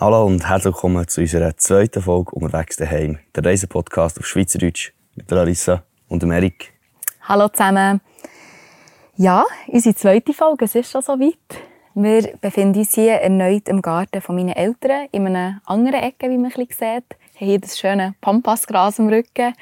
Hallo 0.00 0.26
und 0.26 0.48
herzlich 0.48 0.74
willkommen 0.74 1.06
zu 1.06 1.20
unserer 1.20 1.56
zweiten 1.56 2.02
Folge 2.02 2.32
«Unterwegs 2.32 2.76
daheim», 2.76 3.18
der 3.34 3.44
Reisepodcast 3.44 4.18
auf 4.18 4.26
Schweizerdeutsch 4.26 4.92
mit 5.14 5.30
Larissa 5.30 5.84
und 6.08 6.24
Erik. 6.24 6.72
Hallo 7.22 7.48
zusammen. 7.48 8.00
Ja, 9.16 9.44
unsere 9.66 9.94
zweite 9.94 10.32
Folge, 10.32 10.64
es 10.64 10.74
ist 10.74 10.90
schon 10.90 11.02
so 11.02 11.12
weit. 11.20 11.62
Wir 11.94 12.36
befinden 12.40 12.78
uns 12.78 12.94
hier 12.94 13.14
erneut 13.14 13.68
im 13.68 13.82
Garten 13.82 14.20
von 14.20 14.36
meinen 14.36 14.50
Eltern, 14.54 15.08
in 15.10 15.26
einer 15.26 15.60
anderen 15.66 16.00
Ecke, 16.00 16.30
wie 16.30 16.38
man 16.38 16.52
ein 16.52 16.66
sieht. 16.68 16.78
Wir 16.78 16.96
haben 16.96 17.06
hier 17.38 17.60
das 17.60 17.78
schöne 17.78 18.14
Pampasgras 18.20 19.00
am 19.00 19.08
Rücken. 19.08 19.52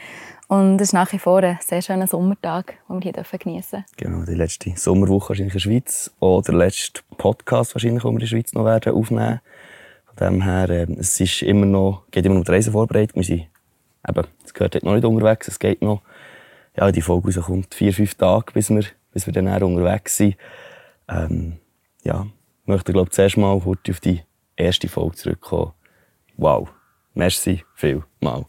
Und 0.48 0.80
es 0.80 0.88
ist 0.88 0.92
nach 0.92 1.12
wie 1.12 1.18
vor 1.18 1.42
ein 1.42 1.58
sehr 1.60 1.82
schöner 1.82 2.06
Sommertag, 2.06 2.74
den 2.88 3.02
wir 3.02 3.12
hier 3.12 3.38
geniessen 3.38 3.84
dürfen. 3.84 3.96
Genau, 3.96 4.24
die 4.24 4.34
letzte 4.34 4.73
Sommerwoche 4.77 5.30
wahrscheinlich 5.30 5.54
in 5.54 5.59
der 5.59 5.82
Schweiz. 5.82 6.10
Oder 6.20 6.52
der 6.52 6.54
letzte 6.54 7.00
Podcast 7.16 7.74
wahrscheinlich, 7.74 8.02
den 8.02 8.10
wir 8.10 8.14
in 8.14 8.18
der 8.20 8.27
Schweiz 8.27 8.52
noch 8.52 8.64
werden 8.64 8.95
aufnehmen 8.95 9.40
Von 10.04 10.16
dem 10.16 10.42
her, 10.42 10.70
äh, 10.70 10.87
es 10.98 11.18
ist 11.18 11.42
immer 11.42 11.66
noch, 11.66 12.04
geht 12.12 12.24
immer 12.27 12.37
noch 12.37 12.42
um 12.42 12.45
die 12.45 12.52
Reisevorbereitung. 12.52 13.16
Wir 13.16 13.24
sind, 13.24 13.46
eben, 14.09 14.27
es 14.45 14.54
gehört 14.54 14.82
noch 14.84 14.95
nicht 14.95 15.04
unterwegs, 15.04 15.48
es 15.48 15.59
geht 15.59 15.82
noch, 15.82 16.02
ja, 16.76 16.92
die 16.92 17.02
Folge 17.02 17.34
rauskommt 17.34 17.74
vier, 17.74 17.92
fünf 17.92 18.15
Tage, 18.15 18.52
bis 18.52 18.70
wir, 18.70 18.84
bis 19.12 19.26
wir 19.26 19.32
dann 19.32 19.48
unterwegs 19.62 20.16
sind. 20.16 20.37
Ähm, 21.09 21.56
ja, 22.04 22.24
ich 22.62 22.68
möchte, 22.68 22.92
glaube 22.92 23.09
ich, 23.09 23.15
zuerst 23.15 23.37
mal 23.37 23.59
kurz 23.60 23.80
auf 23.90 23.98
die 23.98 24.23
erste 24.54 24.88
Folge 24.88 25.16
zurückkommen. 25.16 25.73
Wow. 26.37 26.68
Merci 27.15 27.65
viel 27.74 28.04
mal. 28.20 28.45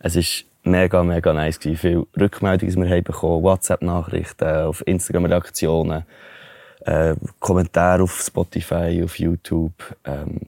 Es 0.00 0.16
ist 0.16 0.49
mega, 0.62 1.02
mega 1.02 1.32
nice 1.32 1.58
gewesen. 1.58 1.78
Viele 1.78 2.06
Rückmeldungen, 2.18 2.74
die 2.74 2.80
wir 2.80 2.88
haben 2.88 3.04
bekommen, 3.04 3.42
WhatsApp-Nachrichten, 3.42 4.66
auf 4.66 4.86
Instagram-Reaktionen, 4.86 6.04
äh, 6.80 7.14
Kommentare 7.38 8.02
auf 8.02 8.20
Spotify, 8.20 9.02
auf 9.04 9.18
YouTube. 9.18 9.72
Ähm, 10.04 10.40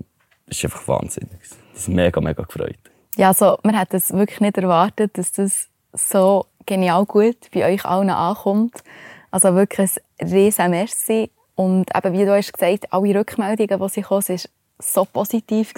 das 0.47 0.59
ist 0.59 0.65
einfach 0.65 0.87
wahnsinnig. 0.89 1.41
Das 1.73 1.83
ist 1.83 1.89
mega, 1.89 2.21
mega 2.21 2.43
gefreut. 2.43 2.79
Ja, 3.17 3.29
also, 3.29 3.59
wir 3.63 3.79
hätten 3.79 3.97
es 3.97 4.13
wirklich 4.13 4.41
nicht 4.41 4.57
erwartet, 4.57 5.19
dass 5.19 5.33
das 5.33 5.69
so 5.93 6.47
genial 6.67 7.05
gut 7.05 7.37
bei 7.53 7.73
euch 7.73 7.85
allen 7.85 8.11
ankommt. 8.11 8.83
Also 9.31 9.55
wirklich 9.55 9.91
ein 10.19 10.29
riesen 10.29 10.71
Merci. 10.71 11.31
Und 11.55 11.95
eben, 11.95 12.13
wie 12.13 12.25
du 12.25 12.35
hast 12.35 12.53
gesagt, 12.53 12.93
alle 12.93 13.15
Rückmeldungen, 13.15 13.81
die 13.81 13.89
sie 13.89 14.03
kamen, 14.03 14.29
waren 14.29 14.41
so 14.79 15.05
positiv. 15.05 15.73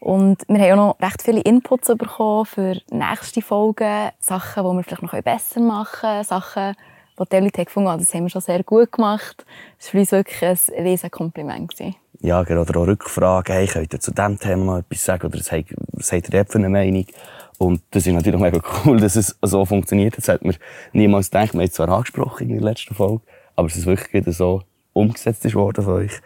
Und 0.00 0.38
wir 0.48 0.58
haben 0.58 0.78
auch 0.78 0.96
noch 0.98 1.00
recht 1.00 1.22
viele 1.22 1.42
Inputs 1.42 1.88
bekommen 1.88 2.46
für 2.46 2.80
nächste 2.90 3.42
Folgen. 3.42 4.10
Sachen, 4.18 4.64
die 4.64 4.76
wir 4.76 4.82
vielleicht 4.82 5.02
noch 5.02 5.22
besser 5.22 5.60
machen 5.60 6.00
können. 6.00 6.24
Sachen, 6.24 6.74
die 7.18 7.24
die 7.30 7.36
Leute 7.36 7.64
gefunden 7.66 7.90
haben, 7.90 8.00
das 8.00 8.14
haben 8.14 8.22
wir 8.22 8.30
schon 8.30 8.40
sehr 8.40 8.62
gut 8.64 8.92
gemacht. 8.92 9.44
Das 9.76 9.88
war 9.88 9.90
für 9.90 9.98
uns 9.98 10.12
wirklich 10.12 10.42
ein 10.42 10.84
riesiges 10.84 11.10
Kompliment. 11.10 11.74
Ja, 12.22 12.40
oder 12.40 12.60
auch 12.60 12.86
Rückfragen. 12.86 13.54
Hey, 13.54 13.66
könnt 13.66 13.92
ihr 13.92 14.00
zu 14.00 14.12
diesem 14.12 14.38
Thema 14.38 14.64
noch 14.64 14.78
etwas 14.78 15.04
sagen? 15.04 15.26
Oder 15.26 15.38
was 15.38 15.52
habt 16.12 16.32
ihr 16.32 16.46
für 16.46 16.58
eine 16.58 16.68
Meinung? 16.70 17.04
Und 17.58 17.82
das 17.90 18.06
ist 18.06 18.14
natürlich 18.14 18.40
mega 18.40 18.58
cool, 18.84 18.98
dass 19.00 19.16
es 19.16 19.36
so 19.42 19.66
funktioniert. 19.66 20.16
Das 20.16 20.28
hat 20.28 20.42
man 20.42 20.56
niemals 20.94 21.30
gedacht. 21.30 21.52
Wir 21.52 21.60
haben 21.60 21.66
es 21.66 21.72
zwar 21.72 21.90
angesprochen 21.90 22.48
in 22.48 22.54
der 22.54 22.62
letzten 22.62 22.94
Folge, 22.94 23.22
aber 23.54 23.68
es 23.68 23.76
ist 23.76 23.84
wirklich 23.84 24.24
so 24.34 24.62
umgesetzt 24.94 25.54
worden 25.54 25.84
von 25.84 25.94
euch. 25.94 26.20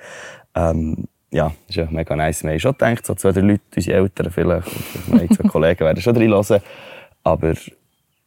Ähm, 0.54 1.08
ja, 1.34 1.48
das 1.48 1.70
ist 1.70 1.76
ja 1.76 1.88
mega 1.90 2.14
nice. 2.14 2.44
Wir 2.44 2.52
haben 2.52 2.60
schon 2.60 2.72
gedacht, 2.72 3.04
so 3.04 3.14
zwei, 3.16 3.32
drei 3.32 3.40
Leute, 3.40 3.62
unsere 3.74 3.96
Eltern 3.96 4.30
vielleicht, 4.30 4.68
und 5.08 5.34
zwei 5.34 5.48
Kollegen 5.48 5.80
werden 5.80 6.00
schon 6.00 6.16
reinhören. 6.16 6.62
Aber 7.24 7.54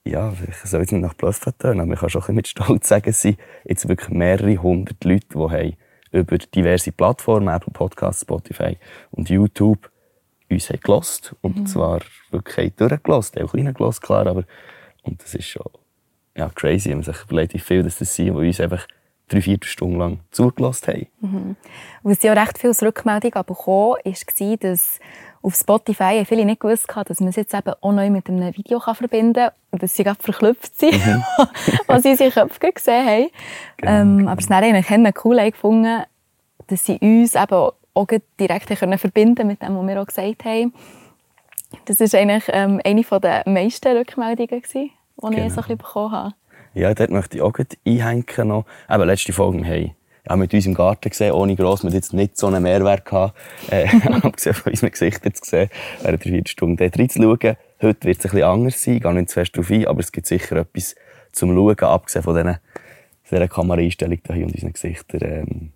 ja, 0.03 0.33
ich 0.45 0.55
soll 0.69 0.81
jetzt 0.81 0.91
nicht 0.91 1.01
nach 1.01 1.13
Bluff 1.13 1.39
tönen, 1.39 1.79
aber 1.79 1.93
ich 1.93 1.99
kann 1.99 2.09
schon 2.09 2.23
ein 2.27 2.35
mit 2.35 2.47
Stolz 2.49 2.89
sagen, 2.89 3.09
es 3.09 3.21
sind 3.21 3.39
jetzt 3.63 3.87
wirklich 3.87 4.09
mehrere 4.09 4.57
hundert 4.57 5.01
Leute, 5.05 5.25
die 5.33 5.37
haben 5.37 5.73
über 6.11 6.37
diverse 6.37 6.91
Plattformen, 6.91 7.47
Apple 7.47 7.71
Podcasts, 7.71 8.23
Spotify 8.23 8.77
und 9.11 9.29
YouTube, 9.29 9.89
uns 10.49 10.69
haben 10.69 10.81
gelost. 10.81 11.33
Und 11.41 11.59
mhm. 11.59 11.65
zwar 11.65 12.01
wirklich 12.31 12.75
durchgelost, 12.75 13.39
auch 13.39 13.51
kleiner 13.51 13.71
gelost, 13.71 14.01
klar, 14.01 14.27
aber 14.27 14.43
und 15.03 15.23
das 15.23 15.33
ist 15.33 15.45
schon 15.47 15.69
ja, 16.35 16.49
crazy, 16.53 16.89
wenn 16.89 16.97
man 16.97 17.05
sich 17.05 17.23
überlegt, 17.23 17.53
wie 17.53 17.59
viel 17.59 17.83
das 17.83 17.97
sind, 17.97 18.25
die 18.25 18.31
uns 18.31 18.59
einfach 18.59 18.85
drei, 19.27 19.41
vier 19.41 19.57
Stunden 19.63 19.97
lang 19.97 20.19
zugelassen 20.31 20.87
haben. 20.87 21.07
Mhm. 21.21 21.55
Was 22.03 22.23
ja 22.23 22.33
recht 22.33 22.57
viel 22.57 22.71
Rückmeldung 22.71 23.31
bekommen 23.31 23.97
war, 24.03 24.57
dass 24.57 24.99
auf 25.41 25.55
Spotify 25.55 26.23
viele 26.25 26.45
nicht 26.45 26.61
gewusst 26.61 26.93
haben, 26.95 27.07
dass 27.07 27.19
man 27.19 27.29
es 27.29 27.35
jetzt 27.35 27.53
eben 27.53 27.73
auch 27.81 27.91
neu 27.91 28.09
mit 28.09 28.27
einem 28.29 28.55
Video 28.55 28.79
verbinden 28.79 29.33
kann 29.33 29.51
und 29.71 29.83
dass 29.83 29.95
sie 29.95 30.03
gerade 30.03 30.21
verklüpft 30.21 30.77
sind, 30.79 30.93
mhm. 30.93 31.23
was 31.87 32.03
sie 32.03 32.11
in 32.11 32.17
ihren 32.17 32.31
Köpfen 32.31 32.73
gesehen 32.73 33.05
haben. 33.05 33.29
Genau. 33.77 33.91
Ähm, 33.91 34.27
aber 34.27 34.39
es 34.39 34.49
haben 34.49 34.63
eigentlich 34.63 35.25
cool 35.25 35.51
gefunden, 35.51 36.03
dass 36.67 36.85
sie 36.85 36.97
uns 36.99 37.35
eben 37.35 37.69
auch 37.93 38.07
direkt 38.39 38.79
können 38.79 38.97
verbinden 38.97 39.47
mit 39.47 39.61
dem, 39.61 39.77
was 39.77 39.87
wir 39.87 40.01
auch 40.01 40.05
gesagt 40.05 40.45
haben. 40.45 40.73
Das 41.85 41.99
war 41.99 42.19
eigentlich 42.19 42.43
ähm, 42.47 42.81
eine 42.85 43.03
der 43.03 43.43
meisten 43.45 43.97
Rückmeldungen, 43.97 44.63
die 44.73 44.91
genau. 45.19 45.29
ich 45.29 45.53
so 45.53 45.61
ein 45.61 45.67
bisschen 45.67 45.77
bekommen 45.77 46.11
habe. 46.11 46.33
Ja, 46.77 46.93
dort 46.93 47.09
möchte 47.09 47.37
ich 47.37 47.41
auch 47.41 47.53
einhängen 47.85 48.47
noch. 48.47 48.65
Eben, 48.87 49.03
letzte 49.07 49.33
Folge, 49.33 49.63
wir 49.63 49.65
haben 49.65 49.95
ja, 50.29 50.35
mit 50.35 50.53
uns 50.53 50.67
im 50.67 50.75
Garten 50.75 51.09
gesehen, 51.09 51.31
ohne 51.31 51.55
gross, 51.55 51.83
wir 51.83 51.89
jetzt 51.89 52.13
nicht 52.13 52.37
so 52.37 52.45
einen 52.47 52.61
Mehrwert 52.61 53.03
gehabt, 53.03 53.35
äh, 53.71 53.87
abgesehen 54.21 54.53
von 54.53 54.71
unseren 54.71 54.91
Gesichtern 54.91 55.33
zu 55.33 55.43
sehen, 55.43 55.69
während 56.03 56.23
der 56.23 56.31
vier 56.31 56.43
Stunden 56.45 56.77
dort 56.77 56.99
reinzuschauen. 56.99 57.39
Heute 57.39 57.57
wird 57.81 58.19
es 58.19 58.25
ein 58.25 58.31
bisschen 58.31 58.43
anders 58.43 58.83
sein, 58.83 58.99
gar 58.99 59.13
nicht 59.13 59.29
zu 59.29 59.33
fest 59.33 59.55
darauf 59.55 59.71
ein, 59.71 59.87
aber 59.87 60.01
es 60.01 60.11
gibt 60.11 60.27
sicher 60.27 60.57
etwas 60.57 60.95
zum 61.31 61.55
Schauen, 61.55 61.79
abgesehen 61.79 62.23
von 62.23 62.35
diesen, 62.35 62.57
dieser 63.31 63.47
Kameraeinstellung 63.47 64.19
hier 64.27 64.45
und 64.45 64.53
unseren 64.53 64.73
Gesichtern. 64.73 65.21
Ähm, 65.23 65.71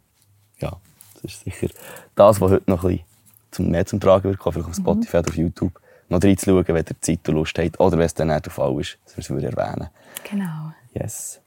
ja, 0.59 0.77
das 1.15 1.23
ist 1.23 1.43
sicher 1.43 1.67
das, 2.13 2.39
was 2.39 2.51
heute 2.51 2.69
noch 2.69 2.83
ein 2.83 2.89
bisschen 2.89 3.05
zum, 3.49 3.69
mehr 3.71 3.87
zum 3.87 3.99
Tragen 3.99 4.25
wird 4.25 4.37
kommen, 4.37 4.53
vielleicht 4.53 4.69
auf 4.69 4.75
Spotify 4.75 5.17
oder 5.17 5.29
auf 5.29 5.35
YouTube, 5.35 5.81
noch 6.09 6.23
reinzuschauen, 6.23 6.67
wenn 6.67 6.75
ihr 6.75 7.01
Zeit 7.01 7.27
und 7.27 7.35
Lust 7.35 7.57
habt, 7.57 7.79
oder 7.79 7.97
wenn 7.97 8.05
es 8.05 8.13
dann 8.13 8.27
nicht 8.27 8.45
der 8.45 8.51
Fall 8.51 8.79
ist, 8.79 8.99
dass 9.05 9.29
wir 9.29 9.37
es 9.37 9.43
erwähnen. 9.43 9.89
Genau. 10.29 10.73
Yes. 10.93 11.41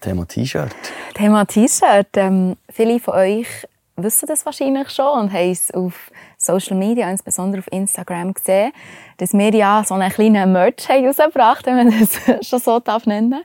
Thema 0.00 0.26
T-Shirt. 0.26 0.74
Thema 1.14 1.44
T-Shirt. 1.44 2.08
Ähm, 2.16 2.56
viele 2.68 2.98
von 2.98 3.14
euch 3.14 3.46
wissen 3.96 4.26
das 4.26 4.44
wahrscheinlich 4.44 4.90
schon 4.90 5.20
und 5.20 5.32
haben 5.32 5.50
es 5.50 5.72
auf 5.72 6.10
Social 6.38 6.76
Media, 6.76 7.08
insbesondere 7.10 7.60
auf 7.60 7.70
Instagram, 7.70 8.34
gesehen, 8.34 8.72
dass 9.18 9.32
wir 9.32 9.54
ja 9.54 9.84
so 9.86 9.94
einen 9.94 10.10
kleinen 10.10 10.52
Merch 10.52 10.88
haben 10.88 11.06
rausgebracht 11.06 11.66
haben, 11.66 11.76
wenn 11.76 11.88
man 11.88 12.08
das 12.26 12.48
schon 12.48 12.58
so 12.58 12.80
darf 12.80 13.06
nennen 13.06 13.44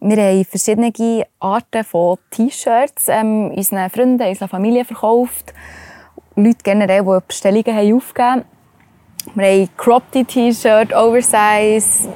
Wir 0.00 0.16
haben 0.16 0.44
verschiedene 0.44 0.92
Arten 1.38 1.84
von 1.84 2.18
T-Shirts 2.30 3.08
ähm, 3.08 3.52
unseren 3.52 3.88
Freunden, 3.90 4.26
unserer 4.26 4.48
Familie 4.48 4.84
verkauft. 4.84 5.54
Leute 6.34 6.58
generell, 6.64 7.02
die 7.02 7.18
Bestellungen 7.28 7.76
haben 7.76 7.96
aufgegeben 7.96 8.30
haben. 8.30 8.44
Wir 9.34 9.46
haben 9.46 9.68
Cropped 9.76 10.28
T-Shirt, 10.28 10.92
Oversize, 10.92 12.08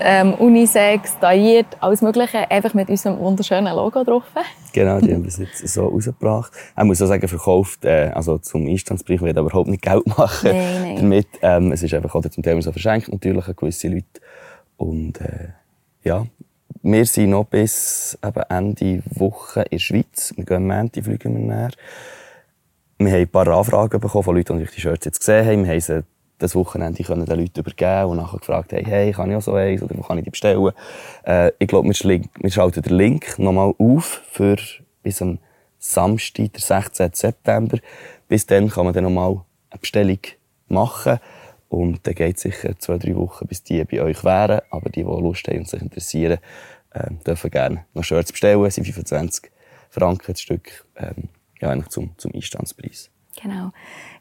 ähm, 0.00 0.34
Unisex, 0.34 1.18
tailliert, 1.18 1.66
alles 1.80 2.02
Mögliche, 2.02 2.50
einfach 2.50 2.74
mit 2.74 2.88
unserem 2.88 3.18
wunderschönen 3.18 3.74
Logo 3.74 4.04
drauf. 4.04 4.24
Genau, 4.72 5.00
die 5.00 5.14
haben 5.14 5.24
wir 5.24 5.32
jetzt 5.32 5.66
so 5.68 5.86
rausgebracht. 5.86 6.52
Ich 6.76 6.84
muss 6.84 7.00
auch 7.00 7.06
sagen, 7.06 7.26
verkauft, 7.26 7.86
äh, 7.86 8.10
also 8.14 8.36
zum 8.36 8.66
Einstandspreis, 8.66 9.22
wir 9.22 9.30
überhaupt 9.30 9.68
nicht 9.68 9.80
Geld 9.80 10.06
machen 10.06 10.50
nein, 10.50 10.82
nein. 10.82 10.96
damit. 10.96 11.28
Ähm, 11.40 11.72
es 11.72 11.82
ist 11.82 11.94
einfach 11.94 12.14
auch 12.14 12.20
zum 12.28 12.42
Thema 12.42 12.60
so 12.60 12.72
verschenkt 12.72 13.10
natürlich 13.10 13.48
an 13.48 13.56
gewisse 13.56 13.88
Leute. 13.88 14.20
Und 14.76 15.18
äh, 15.22 15.48
ja, 16.02 16.26
wir 16.82 17.06
sind 17.06 17.30
noch 17.30 17.46
bis 17.46 18.18
eben 18.22 18.42
Ende 18.50 19.02
Woche 19.06 19.62
in 19.62 19.68
der 19.70 19.78
Schweiz. 19.78 20.34
Wir 20.36 20.44
gehen 20.44 20.56
am 20.56 20.66
Montag, 20.66 21.04
fliegen 21.04 21.34
wir 21.34 21.56
näher. 21.56 21.70
Wir 22.98 23.12
haben 23.12 23.20
ein 23.20 23.28
paar 23.28 23.48
Anfragen 23.48 23.98
bekommen 23.98 24.24
von 24.24 24.36
Leuten, 24.36 24.58
die 24.58 24.66
die 24.66 24.80
Shirts 24.80 25.06
jetzt 25.06 25.20
gesehen 25.20 25.46
haben. 25.46 25.64
Wir 25.64 25.72
haben 25.72 25.80
sie 25.80 26.04
das 26.38 26.54
Wochenende 26.54 27.02
können 27.02 27.24
den 27.24 27.38
Leuten 27.38 27.60
übergeben 27.60 28.10
und 28.10 28.18
nachher 28.18 28.38
gefragt 28.38 28.72
haben, 28.72 28.84
hey, 28.84 29.12
kann 29.12 29.30
ich 29.30 29.36
auch 29.36 29.42
so 29.42 29.54
eins 29.54 29.82
oder 29.82 29.96
wo 29.96 30.02
kann 30.02 30.18
ich 30.18 30.24
die 30.24 30.30
bestellen? 30.30 30.72
Äh, 31.24 31.52
ich 31.58 31.68
glaube, 31.68 31.88
wir, 31.88 32.20
wir 32.40 32.50
schalten 32.50 32.82
den 32.82 32.96
Link 32.96 33.38
nochmal 33.38 33.74
auf 33.78 34.22
für 34.30 34.56
bis 35.02 35.22
am 35.22 35.38
Samstag, 35.78 36.52
der 36.52 36.60
16. 36.60 37.10
September. 37.12 37.78
Bis 38.28 38.46
dann 38.46 38.68
kann 38.68 38.84
man 38.84 38.94
dann 38.94 39.04
nochmal 39.04 39.40
eine 39.70 39.80
Bestellung 39.80 40.18
machen. 40.68 41.18
Und 41.68 42.06
dann 42.06 42.14
geht 42.14 42.36
es 42.36 42.42
sicher 42.42 42.78
zwei, 42.78 42.98
drei 42.98 43.14
Wochen, 43.16 43.46
bis 43.46 43.62
die 43.62 43.82
bei 43.84 44.02
euch 44.02 44.22
wären. 44.24 44.60
Aber 44.70 44.90
die, 44.90 45.02
die 45.02 45.08
Lust 45.08 45.46
haben 45.48 45.58
und 45.58 45.68
sich 45.68 45.82
interessieren, 45.82 46.38
äh, 46.90 47.10
dürfen 47.26 47.50
gerne 47.50 47.86
noch 47.94 48.04
Shirts 48.04 48.32
bestellen. 48.32 48.62
Das 48.62 48.74
sind 48.74 48.84
25 48.84 49.50
Franken 49.90 50.32
das 50.32 50.40
Stück. 50.40 50.86
Ähm, 50.96 51.28
ja, 51.60 51.70
eigentlich 51.70 51.88
zum, 51.88 52.10
zum 52.18 52.34
Einstandspreis. 52.34 53.10
Genau. 53.42 53.70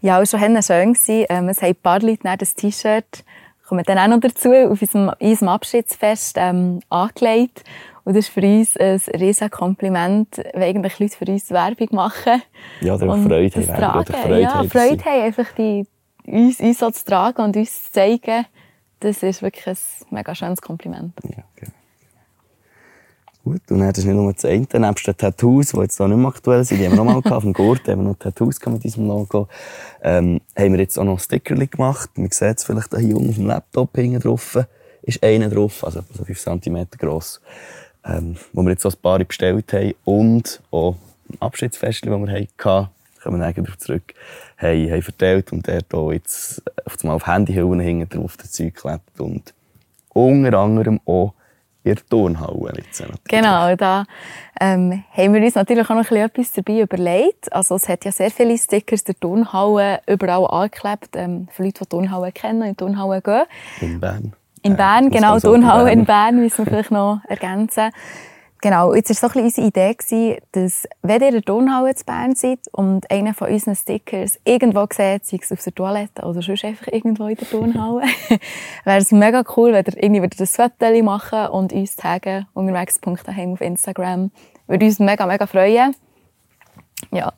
Ja, 0.02 0.22
es 0.22 0.34
war 0.34 0.40
schon 0.40 0.62
schön. 0.62 0.96
Ähm, 1.08 1.50
es 1.50 1.62
haben 1.62 1.70
ein 1.70 1.76
paar 1.76 2.00
Leute 2.02 2.38
das 2.38 2.56
T-Shirt, 2.56 3.24
kommen 3.68 3.84
dann 3.86 3.98
auch 3.98 4.08
noch 4.08 4.20
dazu, 4.20 4.52
auf 4.52 4.82
unserem, 4.82 5.12
unserem 5.20 5.50
Abschiedsfest 5.50 6.38
ähm, 6.38 6.82
angelegt. 6.90 7.64
Und 8.04 8.16
das 8.16 8.26
ist 8.26 8.34
für 8.34 8.42
uns 8.42 8.78
ein 8.78 9.02
riesiges 9.20 9.50
Kompliment, 9.50 10.38
wenn 10.54 10.62
eigentlich 10.62 11.00
Leute 11.00 11.18
für 11.18 11.26
uns 11.26 11.50
Werbung 11.50 11.88
machen. 11.92 12.42
Ja, 12.82 12.94
oder 12.94 13.18
Freude 13.18 13.68
haben. 13.68 13.80
Tragen. 13.80 14.14
Freude 14.14 14.42
ja, 14.42 14.54
haben, 14.54 14.70
Freude 14.70 15.06
haben, 15.06 15.22
einfach 15.24 15.52
die, 15.58 15.88
uns, 16.28 16.60
uns 16.60 16.80
so 16.80 16.92
zu 16.92 17.04
tragen 17.04 17.42
und 17.42 17.58
uns 17.58 17.86
zu 17.86 17.92
zeigen. 17.94 18.46
Das 19.00 19.24
ist 19.24 19.42
wirklich 19.42 19.66
ein 19.68 19.78
mega 20.12 20.36
schönes 20.36 20.62
Kompliment. 20.62 21.14
Ja, 21.24 21.44
genau. 21.56 21.72
Gut, 23.46 23.62
und 23.70 23.78
das 23.78 24.00
ist 24.00 24.06
nicht 24.06 24.16
nur 24.16 24.34
das 24.34 24.44
eine, 24.44 24.66
nebst 24.74 25.06
den 25.06 25.18
Tattoos, 25.18 25.70
die 25.70 25.78
jetzt 25.78 26.02
auch 26.02 26.08
nicht 26.08 26.18
mehr 26.18 26.30
aktuell 26.30 26.64
sind, 26.64 26.80
die 26.80 26.86
haben 26.88 26.94
wir 26.94 27.04
noch 27.04 27.06
mal 27.06 27.22
gehabt, 27.22 27.32
auf 27.32 27.44
dem 27.44 27.54
Gurt 27.54 27.88
haben 27.88 28.02
wir 28.02 28.10
noch 28.10 28.18
Tattoos 28.18 28.60
mit 28.66 28.84
diesem 28.84 29.06
Logo, 29.06 29.48
ähm, 30.02 30.42
haben 30.58 30.74
wir 30.74 30.80
jetzt 30.80 30.98
auch 30.98 31.04
noch 31.04 31.20
Sticker 31.20 31.54
gemacht. 31.54 32.10
Man 32.16 32.32
sieht 32.32 32.58
es 32.58 32.64
vielleicht 32.64 32.98
hier 32.98 33.16
unten 33.16 33.30
auf 33.30 33.36
dem 33.36 33.46
Laptop 33.46 33.96
hinten 33.96 34.20
drauf, 34.20 34.58
ist 35.04 35.24
einer 35.24 35.48
drauf, 35.50 35.84
also 35.84 36.00
so 36.12 36.26
5 36.26 36.44
cm 36.44 36.88
gross, 36.98 37.40
ähm, 38.04 38.36
wo 38.52 38.64
wir 38.64 38.72
jetzt 38.72 38.84
auch 38.84 38.94
ein 38.94 39.02
paar 39.04 39.24
bestellt 39.24 39.72
haben. 39.74 39.94
Und 40.06 40.60
auch 40.72 40.96
ein 41.30 41.40
Abschiedsfest, 41.40 42.04
das 42.04 42.10
wir 42.10 42.28
hatten, 42.28 42.90
kommen 43.22 43.40
wir 43.40 43.54
darauf 43.54 43.78
zurück, 43.78 44.16
haben, 44.58 44.92
haben 44.92 45.02
verteilt. 45.04 45.52
Und 45.52 45.68
der 45.68 45.84
hier 45.88 46.14
jetzt 46.14 46.64
auf 46.84 46.98
einmal 47.04 47.18
auf 47.18 47.28
Handyhüllen 47.28 47.80
hinten 47.80 48.10
drauf 48.10 48.38
das 48.38 48.54
Zeug 48.54 48.74
geklebt 48.74 49.20
und 49.20 49.54
unter 50.10 50.58
anderem 50.58 51.00
auch 51.06 51.36
in 51.86 51.94
der 51.96 52.06
Turnhalle. 52.10 52.74
Genau, 53.28 53.76
da 53.76 54.06
ähm, 54.60 55.04
haben 55.16 55.34
wir 55.34 55.42
uns 55.42 55.56
natürlich 55.56 55.90
auch 55.90 55.96
noch 55.96 56.12
etwas 56.12 56.52
dabei 56.52 56.82
überlegt. 56.82 57.54
Also 57.54 57.76
es 57.76 57.88
hat 57.88 58.06
ja 58.06 58.12
sehr 58.12 58.32
viele 58.32 58.58
Stickers 58.58 59.04
der 59.04 59.16
Turnhalle 59.20 60.02
überall 60.08 60.48
angeklebt, 60.50 61.10
ähm, 61.16 61.48
für 61.52 61.64
Leute, 61.64 61.84
die 61.84 61.90
Turnhalle 61.90 62.32
kennen 62.32 62.62
und 62.62 62.68
in 62.70 62.78
Turnhalle 62.78 63.22
gehen. 63.22 63.44
In 63.82 64.00
Bern. 64.00 64.34
In 64.64 64.76
Bern, 64.76 65.04
ja, 65.06 65.10
genau, 65.10 65.40
Turnhalle 65.40 65.92
in 65.92 66.06
Bern 66.06 66.38
müssen 66.38 66.66
wir 66.66 66.72
vielleicht 66.72 66.92
noch 66.92 67.22
ergänzen. 67.28 67.92
Genau, 68.66 68.96
jetzt 68.96 69.10
war 69.22 69.30
so 69.30 69.38
ein 69.40 69.46
unsere 69.46 69.68
Idee, 69.68 69.94
gewesen, 69.94 70.38
dass, 70.54 70.88
wenn 71.04 71.22
ihr 71.22 71.28
in 71.28 71.34
der 71.36 71.44
Turnhalle 71.44 71.94
zu 71.94 72.04
Bern 72.04 72.34
seid 72.34 72.62
und 72.72 73.12
einer 73.12 73.36
von 73.36 73.50
unseren 73.50 73.76
Stickers 73.76 74.40
irgendwo 74.44 74.88
seht, 74.92 75.24
sei 75.24 75.38
es 75.40 75.52
auf 75.52 75.62
der 75.64 75.76
Toilette 75.76 76.24
oder 76.24 76.42
sonst 76.42 76.66
einfach 76.66 76.88
irgendwo 76.88 77.28
in 77.28 77.36
der 77.36 77.48
Turnhalle, 77.48 78.08
wäre 78.84 78.98
es 78.98 79.12
mega 79.12 79.44
cool, 79.56 79.72
wenn 79.72 79.86
ihr 79.86 80.04
irgendwie 80.04 80.28
das 80.36 80.56
Foto 80.56 81.04
machen 81.04 81.50
und 81.50 81.74
uns 81.74 81.96
taggen, 81.96 82.48
unterwegs.daheim 82.56 83.54
auf 83.54 83.62
Instagram. 83.62 84.32
Würde 84.66 84.86
uns 84.86 84.98
mega, 84.98 85.28
mega 85.28 85.46
freuen. 85.46 85.96
Ja. 87.12 87.34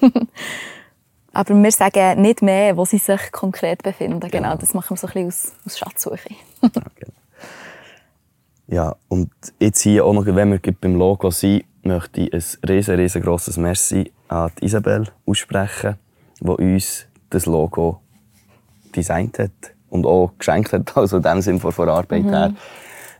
Aber 1.34 1.54
wir 1.54 1.72
sagen 1.72 2.22
nicht 2.22 2.40
mehr, 2.40 2.74
wo 2.74 2.86
sie 2.86 2.96
sich 2.96 3.32
konkret 3.32 3.82
befinden. 3.82 4.20
Genau, 4.20 4.30
genau 4.30 4.56
das 4.56 4.72
machen 4.72 4.96
wir 4.96 4.96
so 4.96 5.08
ein 5.08 5.12
bisschen 5.12 5.28
aus, 5.28 5.52
aus 5.66 5.78
Schatzsuche. 5.78 6.30
okay. 6.62 7.12
Ja, 8.68 8.96
und 9.08 9.30
jetzt 9.58 9.80
hier 9.80 10.04
auch 10.04 10.12
noch, 10.12 10.26
wenn 10.26 10.52
wir 10.52 10.60
beim 10.78 10.94
Logo 10.94 11.30
sind, 11.30 11.64
möchte 11.82 12.20
ich 12.20 12.32
ein 12.32 12.68
riesen, 12.68 12.96
riesengroßes 12.96 13.56
Merci 13.56 14.12
an 14.28 14.50
Isabel 14.60 15.08
aussprechen, 15.24 15.96
die 16.40 16.50
uns 16.50 17.06
das 17.30 17.46
Logo 17.46 18.02
designt 18.94 19.38
hat 19.38 19.74
und 19.88 20.06
auch 20.06 20.32
geschenkt 20.38 20.74
hat, 20.74 20.96
also 20.96 21.16
in 21.16 21.22
dem 21.22 21.40
Sinne 21.40 21.60
von 21.60 21.86
der 21.86 21.94
Arbeit 21.94 22.24
mhm. 22.24 22.28
her. 22.28 22.54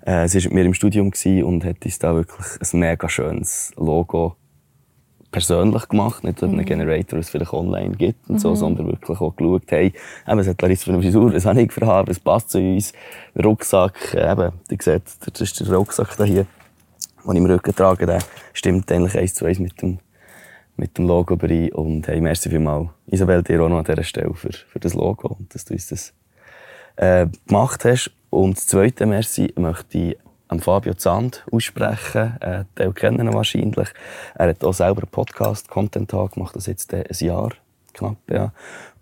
Äh, 0.02 0.28
sie 0.28 0.38
war 0.38 0.44
mit 0.44 0.52
mir 0.52 0.64
im 0.66 0.74
Studium 0.74 1.12
und 1.44 1.64
hat 1.64 1.84
uns 1.84 1.98
da 1.98 2.14
wirklich 2.14 2.46
ein 2.60 2.78
mega 2.78 3.08
schönes 3.08 3.72
Logo 3.76 4.36
persönlich 5.30 5.88
gemacht, 5.88 6.24
nicht 6.24 6.40
mhm. 6.42 6.50
einen 6.50 6.64
Generator, 6.64 7.18
es 7.18 7.30
vielleicht 7.30 7.52
online 7.52 7.96
gibt 7.96 8.28
und 8.28 8.36
mhm. 8.36 8.38
so, 8.38 8.54
sondern 8.54 8.86
wirklich 8.86 9.20
auch 9.20 9.34
geschaut, 9.36 9.62
hey, 9.68 9.92
eben, 10.26 10.38
es 10.38 10.48
hat 10.48 10.62
Larissa 10.62 10.84
für 10.84 10.92
eine 10.92 11.02
Frisur, 11.02 11.32
was 11.34 11.44
habe 11.44 11.62
ich 11.62 11.72
für 11.72 11.86
Haare, 11.86 12.10
es 12.10 12.20
passt 12.20 12.50
zu 12.50 12.58
uns, 12.58 12.92
der 13.34 13.44
Rucksack, 13.44 14.14
eben, 14.14 14.52
ihr 14.70 14.78
seht, 14.80 15.02
das 15.32 15.40
ist 15.40 15.60
der 15.60 15.76
Rucksack 15.76 16.16
da 16.16 16.24
hier, 16.24 16.46
den 17.24 17.32
ich 17.32 17.38
im 17.38 17.46
Rücken 17.46 17.74
trage, 17.74 18.06
der 18.06 18.20
stimmt 18.52 18.90
eigentlich 18.90 19.18
eins 19.18 19.34
zu 19.34 19.44
eins 19.44 19.58
mit 19.58 19.80
dem, 19.82 19.98
mit 20.76 20.96
dem 20.96 21.06
Logo 21.06 21.36
bei 21.36 21.72
und 21.72 22.06
hey, 22.08 22.20
merci 22.20 22.48
vielmals, 22.48 22.88
Isabel, 23.06 23.42
dir 23.42 23.62
auch 23.62 23.68
noch 23.68 23.78
an 23.78 23.84
dieser 23.84 24.04
Stelle 24.04 24.32
für, 24.34 24.52
für 24.52 24.80
das 24.80 24.94
Logo 24.94 25.36
und 25.38 25.54
dass 25.54 25.64
du 25.64 25.74
uns 25.74 25.88
das 25.88 26.14
äh, 26.96 27.26
gemacht 27.46 27.84
hast. 27.84 28.10
Und 28.30 28.58
das 28.58 28.66
zweite 28.66 29.06
Merci 29.06 29.52
möchte 29.56 29.98
ich 29.98 30.18
am 30.48 30.60
Fabio 30.60 30.94
Zand 30.94 31.44
aussprechen. 31.52 32.36
Äh, 32.40 32.64
den 32.76 32.94
kennen 32.94 33.26
ihn 33.26 33.34
wahrscheinlich. 33.34 33.88
Er 34.34 34.48
hat 34.48 34.64
auch 34.64 34.74
selber 34.74 35.02
einen 35.02 35.10
Podcast, 35.10 35.68
Content 35.68 36.10
Tag, 36.10 36.36
macht 36.36 36.56
das 36.56 36.66
jetzt 36.66 36.92
äh, 36.92 37.04
ein 37.08 37.26
Jahr 37.26 37.52
knapp, 37.98 38.16
ja. 38.30 38.52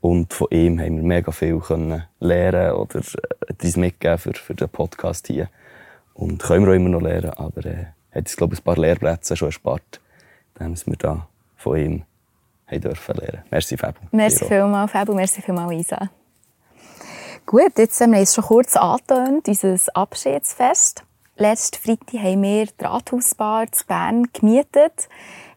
Und 0.01 0.33
von 0.33 0.49
ihm 0.51 0.81
haben 0.81 0.97
wir 0.97 1.03
mega 1.03 1.33
viel 1.33 1.59
können 1.61 2.05
lernen 2.21 2.73
oder 2.73 2.99
äh, 2.99 3.53
etwas 3.53 3.77
mitgeben 3.77 4.19
für, 4.19 4.35
für 4.35 4.55
den 4.55 4.69
Podcast 4.69 5.27
hier. 5.27 5.49
Und 6.15 6.43
können 6.43 6.65
wir 6.65 6.73
auch 6.73 6.77
immer 6.77 6.89
noch 6.89 7.03
lernen, 7.03 7.31
aber 7.31 7.65
äh, 7.67 7.87
hat 8.11 8.25
uns, 8.25 8.37
glaube 8.37 8.55
ich, 8.55 8.61
ein 8.61 8.65
paar 8.65 8.77
Lehrplätze 8.77 9.37
schon 9.37 9.49
erspart, 9.49 10.01
indem 10.59 10.77
wir 10.87 10.97
da 10.97 11.29
von 11.57 11.77
ihm 11.77 12.03
haben 12.67 12.81
dürfen 12.81 13.17
lernen. 13.17 13.43
Merci, 13.51 13.77
Fabio. 13.77 14.03
Merci 14.11 14.45
vielmals, 14.45 14.91
Fabio. 14.91 15.15
Merci 15.15 15.43
vielmals, 15.43 15.73
Isa. 15.73 16.11
Gut, 17.45 17.79
jetzt 17.79 18.01
haben 18.01 18.13
wir 18.13 18.21
es 18.21 18.35
schon 18.35 18.45
kurz 18.45 18.75
angetönt, 18.77 19.47
unser 19.47 19.77
Abschiedsfest. 19.95 21.06
Letzten 21.39 21.77
Freitag 21.83 22.23
haben 22.23 22.43
wir 22.45 22.65
die 22.65 22.85
Rathausbar 22.85 23.71
zu 23.71 23.85
Bern 23.85 24.27
gemietet, 24.33 25.07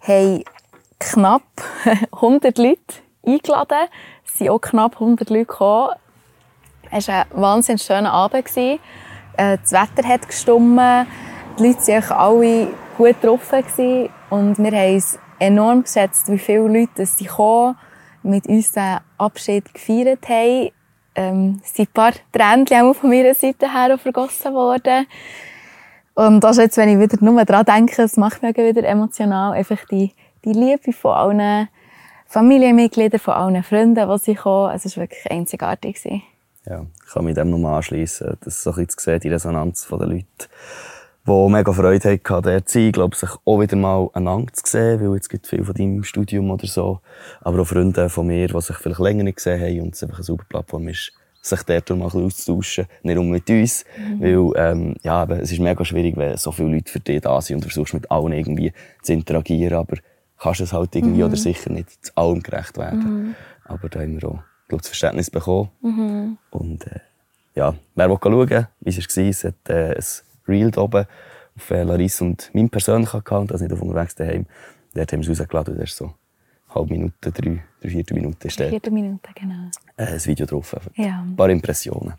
haben 0.01 0.43
knapp 0.99 1.43
100 2.11 2.57
Leute 2.57 2.79
eingeladen. 3.25 3.87
Es 4.25 4.39
sind 4.39 4.49
auch 4.49 4.59
knapp 4.59 4.95
100 4.95 5.29
Leute 5.29 5.45
gekommen. 5.45 5.93
Es 6.91 7.07
war 7.07 7.21
ein 7.21 7.41
wahnsinnig 7.41 7.81
schöner 7.81 8.11
Abend. 8.11 8.45
Äh, 8.57 8.77
das 9.37 9.71
Wetter 9.71 10.05
hat 10.05 10.27
gestimmt, 10.27 10.81
die 11.57 11.63
Leute 11.63 11.87
waren 11.87 12.11
alle 12.11 12.67
gut 12.97 13.21
getroffen 13.21 14.09
und 14.31 14.57
wir 14.57 14.71
haben 14.71 14.97
es 14.97 15.17
enorm 15.39 15.83
geschätzt, 15.83 16.29
wie 16.29 16.39
viele 16.39 16.67
Leute 16.67 17.05
sie 17.05 17.23
kommen, 17.23 17.77
mit 18.21 18.47
uns 18.47 18.73
den 18.73 18.97
Abschied 19.17 19.73
gefeiert 19.73 20.27
haben. 20.27 20.71
Ähm, 21.15 21.61
es 21.63 21.73
sind 21.73 21.87
ein 21.87 21.93
paar 21.93 22.11
Tränen 22.33 22.93
von 22.93 23.09
meiner 23.09 23.33
Seite 23.33 23.71
her 23.71 23.97
vergossen 23.97 24.53
worden. 24.53 25.07
Und 26.19 26.41
das 26.41 26.57
jetzt, 26.57 26.75
wenn 26.75 26.89
ich 26.89 26.99
wieder 26.99 27.23
nur 27.23 27.45
daran 27.45 27.63
denke, 27.63 28.01
es 28.01 28.17
macht 28.17 28.43
mich 28.43 28.57
wieder 28.57 28.83
emotional, 28.83 29.53
einfach 29.53 29.85
die, 29.89 30.11
die 30.43 30.51
Liebe 30.51 30.91
von 30.91 31.13
allen 31.13 31.69
Familienmitgliedern, 32.25 33.21
von 33.21 33.35
allen 33.35 33.63
Freunden, 33.63 34.05
die 34.05 34.17
sie 34.17 34.35
kommen. 34.35 34.75
Es 34.75 34.83
war 34.97 35.03
wirklich 35.03 35.31
einzigartig. 35.31 36.03
Ja, 36.65 36.85
ich 37.05 37.13
kann 37.13 37.23
mich 37.23 37.35
dem 37.35 37.51
nochmal 37.51 37.77
anschließen. 37.77 38.35
Das 38.41 38.55
ist 38.55 38.63
so 38.63 38.73
ein 38.73 38.89
zu 38.89 38.99
sehen, 38.99 39.21
die 39.21 39.29
Resonanz 39.29 39.87
der 39.87 39.97
Leute, 39.99 40.25
die 41.25 41.49
mega 41.49 41.71
Freude 41.71 42.11
hatten, 42.11 42.43
dort 42.43 42.67
zu 42.67 42.73
sein. 42.73 42.87
Ich 42.87 42.91
glaube, 42.91 43.15
sich 43.15 43.29
auch 43.45 43.61
wieder 43.61 43.77
mal 43.77 44.09
einander 44.11 44.51
zu 44.51 44.69
sehen, 44.69 44.99
weil 44.99 45.15
jetzt 45.15 45.29
gibt 45.29 45.47
viel 45.47 45.63
von 45.63 45.73
deinem 45.73 46.03
Studium 46.03 46.51
oder 46.51 46.67
so. 46.67 46.99
Aber 47.39 47.61
auch 47.61 47.65
Freunde 47.67 48.09
von 48.09 48.27
mir, 48.27 48.49
die 48.49 48.61
sich 48.61 48.75
vielleicht 48.75 48.99
länger 48.99 49.23
nicht 49.23 49.37
gesehen 49.37 49.61
haben 49.61 49.81
und 49.83 49.95
es 49.95 50.03
einfach 50.03 50.17
eine 50.17 50.25
super 50.25 50.43
Plattform 50.49 50.89
ist, 50.89 51.13
sich 51.49 51.63
dort 51.63 51.89
mal 51.91 52.09
ein 52.09 52.25
auszutauschen. 52.25 52.85
Nicht 53.03 53.15
nur 53.15 53.25
mit 53.25 53.49
uns, 53.49 53.85
mhm. 53.97 54.21
weil 54.21 54.71
ähm, 54.71 54.95
ja, 55.03 55.23
es 55.25 55.51
ist 55.51 55.59
mega 55.59 55.83
schwierig, 55.83 56.17
wenn 56.17 56.37
so 56.37 56.51
viele 56.51 56.69
Leute 56.69 56.91
für 56.91 56.99
dich 56.99 57.21
da 57.21 57.41
sind 57.41 57.57
und 57.57 57.65
du 57.65 57.69
versuchst 57.69 57.93
mit 57.93 58.09
allen 58.11 58.31
irgendwie 58.31 58.73
zu 59.01 59.13
interagieren, 59.13 59.77
aber 59.77 59.97
kannst 60.39 60.61
es 60.61 60.73
halt 60.73 60.95
irgendwie 60.95 61.21
mhm. 61.21 61.27
oder 61.27 61.35
sicher 61.35 61.71
nicht 61.71 62.05
zu 62.05 62.11
allem 62.15 62.41
gerecht 62.41 62.77
werden. 62.77 62.99
Mhm. 62.99 63.35
Aber 63.65 63.89
da 63.89 63.99
haben 63.99 64.21
wir 64.21 64.29
auch 64.29 64.39
glaub, 64.67 64.81
das 64.81 64.87
Verständnis 64.87 65.29
bekommen. 65.29 65.69
Mhm. 65.81 66.37
Und 66.51 66.87
äh, 66.87 66.99
ja, 67.55 67.75
wer 67.95 68.09
will 68.09 68.17
schauen, 68.21 68.67
wie 68.79 68.89
es 68.89 69.17
war, 69.17 69.23
es 69.25 69.43
hat 69.43 69.69
äh, 69.69 69.95
ein 69.95 70.03
Reel 70.47 70.71
da 70.71 70.81
oben 70.81 71.05
auf 71.55 71.71
äh, 71.71 71.83
Larissa 71.83 72.25
und 72.25 72.49
meinem 72.53 72.69
persönlichen 72.69 73.17
Account, 73.17 73.51
also 73.51 73.65
nicht 73.65 73.73
auf 73.73 73.81
unterwegs 73.81 74.15
daheim. 74.15 74.45
Dort 74.93 75.11
haben 75.11 75.21
wir 75.21 75.29
es 75.29 75.39
rausgeladen, 75.39 75.77
das 75.77 75.89
ist 75.89 75.97
so 75.97 76.13
halbe 76.73 76.93
Minute, 76.93 77.31
drei, 77.31 77.63
drei 77.81 77.89
vierte 77.89 78.13
Minute 78.13 78.47
ist 78.47 78.59
der. 78.59 78.69
Vierte 78.69 78.91
Minute, 78.91 79.29
genau. 79.35 79.69
Äh, 79.97 80.13
ein 80.13 80.25
Video 80.25 80.45
drauf. 80.45 80.75
Ja. 80.95 81.23
Ein 81.25 81.35
paar 81.35 81.49
Impressionen. 81.49 82.13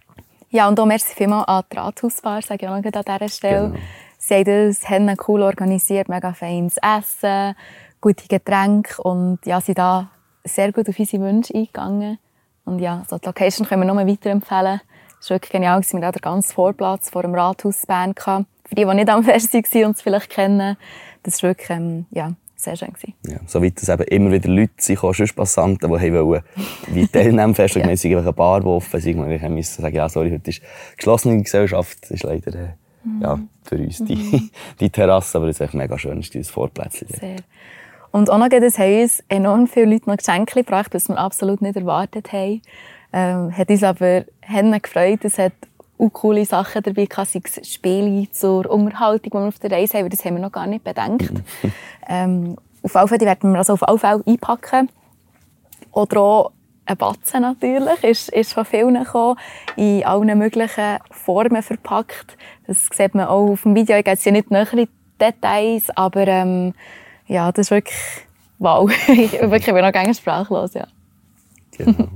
Ja, 0.50 0.68
und 0.68 0.80
auch 0.80 0.86
merci 0.86 1.14
vielmals 1.14 1.46
an 1.48 1.62
die 1.72 1.76
Rathausbar, 1.76 2.42
sage 2.42 2.64
ich 2.64 2.68
auch 2.68 2.76
noch 2.76 2.84
an 2.84 3.04
dieser 3.20 3.28
Stelle. 3.28 3.68
Genau. 3.68 3.78
Sie 4.18 4.34
haben 4.34 4.44
das 4.44 4.88
haben 4.88 5.16
cool 5.28 5.42
organisiert, 5.42 6.08
mega 6.08 6.32
feines 6.34 6.76
Essen, 6.76 7.54
gute 8.00 8.26
Getränke 8.28 9.00
und 9.02 9.38
ja, 9.46 9.60
sind 9.60 9.78
da 9.78 10.10
sehr 10.44 10.72
gut 10.72 10.88
auf 10.88 10.98
unsere 10.98 11.22
Wünsche 11.22 11.54
eingegangen. 11.54 12.18
Und 12.64 12.80
ja, 12.80 13.04
so 13.08 13.18
die 13.18 13.26
Location 13.26 13.66
können 13.66 13.86
wir 13.86 13.92
nur 13.92 14.06
weiterempfehlen. 14.06 14.80
Es 15.20 15.30
war 15.30 15.36
wirklich 15.36 15.52
genial. 15.52 15.80
Wir 15.82 16.06
hatten 16.06 16.18
den 16.18 16.22
ganzen 16.22 16.52
Vorplatz 16.52 17.10
vor 17.10 17.22
dem 17.22 17.34
Rathaus 17.34 17.86
Bern. 17.86 18.14
Für 18.16 18.44
die, 18.72 18.84
die 18.84 18.94
nicht 18.94 19.08
am 19.08 19.24
Fest 19.24 19.52
waren 19.54 19.84
und 19.84 19.96
es 19.96 20.02
vielleicht 20.02 20.30
kennen, 20.30 20.76
das 21.22 21.42
war 21.42 21.50
wirklich 21.50 21.70
ähm, 21.70 22.06
ja, 22.10 22.32
sehr 22.62 22.76
schön. 22.76 22.92
Gewesen. 22.92 23.14
Ja, 23.26 23.38
so 23.46 23.62
weit, 23.62 23.80
dass 23.80 23.88
eben 23.88 24.04
immer 24.04 24.32
wieder 24.32 24.48
Leute 24.48 24.72
sind, 24.78 24.98
sonst 25.00 25.34
Passanten, 25.34 25.90
die 25.90 26.12
wollen, 26.12 26.42
wie 26.88 27.06
teilnehmen 27.06 27.54
fest, 27.56 27.76
ja. 27.76 27.86
wir 27.86 28.18
eine 28.18 28.32
Bar 28.32 28.64
offen 28.66 29.00
sind, 29.00 29.28
wir 29.28 29.48
müssen 29.48 29.82
sagen, 29.82 29.94
ja, 29.96 30.08
sorry, 30.08 30.30
heute 30.30 30.50
ist 30.50 30.62
geschlossene 30.96 31.42
Gesellschaft, 31.42 31.98
das 32.02 32.10
ist 32.10 32.22
leider, 32.22 32.54
äh, 32.54 32.68
mhm. 33.04 33.22
ja, 33.22 33.38
für 33.64 33.76
uns 33.76 34.04
die, 34.04 34.16
mhm. 34.16 34.50
die 34.80 34.90
Terrasse, 34.90 35.38
aber 35.38 35.48
es 35.48 35.56
ist 35.56 35.60
echt 35.60 35.74
mega 35.74 35.98
schön, 35.98 36.20
ist 36.20 36.34
dieses 36.34 36.50
Vorplätzchen. 36.50 37.08
Sehr. 37.08 37.36
Und 38.12 38.28
auch 38.28 38.38
noch, 38.38 38.50
es 38.50 38.78
haben 38.78 39.00
uns 39.02 39.22
enorm 39.28 39.66
viele 39.68 39.86
Leute 39.86 40.10
noch 40.10 40.16
Geschenke 40.16 40.64
gebracht, 40.64 40.92
was 40.92 41.08
wir 41.08 41.16
absolut 41.16 41.62
nicht 41.62 41.76
erwartet 41.76 42.32
haben. 42.32 42.60
Ähm, 43.12 43.56
hat 43.56 43.70
uns 43.70 43.82
aber 43.82 44.24
gefreut, 44.80 45.20
es 45.24 45.38
hat 45.38 45.52
auch 46.00 46.12
coole 46.12 46.44
Sachen 46.44 46.82
dabei, 46.82 47.06
sei 47.24 47.40
es 47.44 47.72
Spiele 47.72 48.30
zur 48.30 48.70
Unterhaltung, 48.70 49.30
die 49.30 49.32
wir 49.32 49.48
auf 49.48 49.58
der 49.58 49.72
Reise 49.72 49.98
haben, 49.98 50.08
das 50.08 50.24
haben 50.24 50.36
wir 50.36 50.42
noch 50.42 50.52
gar 50.52 50.66
nicht 50.66 50.84
bedenkt. 50.84 51.32
ähm, 52.08 52.56
auf 52.82 52.96
alle 52.96 53.08
Fälle 53.08 53.26
werden 53.26 53.52
wir 53.52 53.58
also 53.58 53.74
auf 53.74 53.86
alle 53.86 53.98
Fälle 53.98 54.22
einpacken. 54.26 54.88
Oder 55.92 56.20
auch 56.20 56.52
ein 56.86 56.96
Batzen 56.96 57.42
natürlich, 57.42 58.02
ist, 58.04 58.30
ist 58.30 58.52
von 58.52 58.64
vielen 58.64 58.94
gekommen, 58.94 59.36
in 59.76 60.04
allen 60.04 60.38
möglichen 60.38 60.98
Formen 61.10 61.62
verpackt. 61.62 62.36
Das 62.66 62.88
sieht 62.92 63.14
man 63.14 63.26
auch 63.26 63.50
auf 63.50 63.62
dem 63.62 63.74
Video, 63.74 63.96
ich 63.96 64.04
gehe 64.04 64.14
jetzt 64.14 64.26
nicht 64.26 64.50
näher 64.50 64.72
in 64.72 64.88
Details, 65.20 65.90
aber 65.96 66.26
ähm, 66.26 66.74
ja, 67.26 67.52
das 67.52 67.66
ist 67.66 67.70
wirklich 67.70 67.96
wow. 68.58 68.90
ich, 69.08 69.32
wirklich, 69.40 69.68
ich 69.68 69.74
bin 69.74 69.84
noch 69.84 69.92
gerne 69.92 70.14
sprachlos, 70.14 70.74
ja. 70.74 70.86
Genau. 71.76 72.08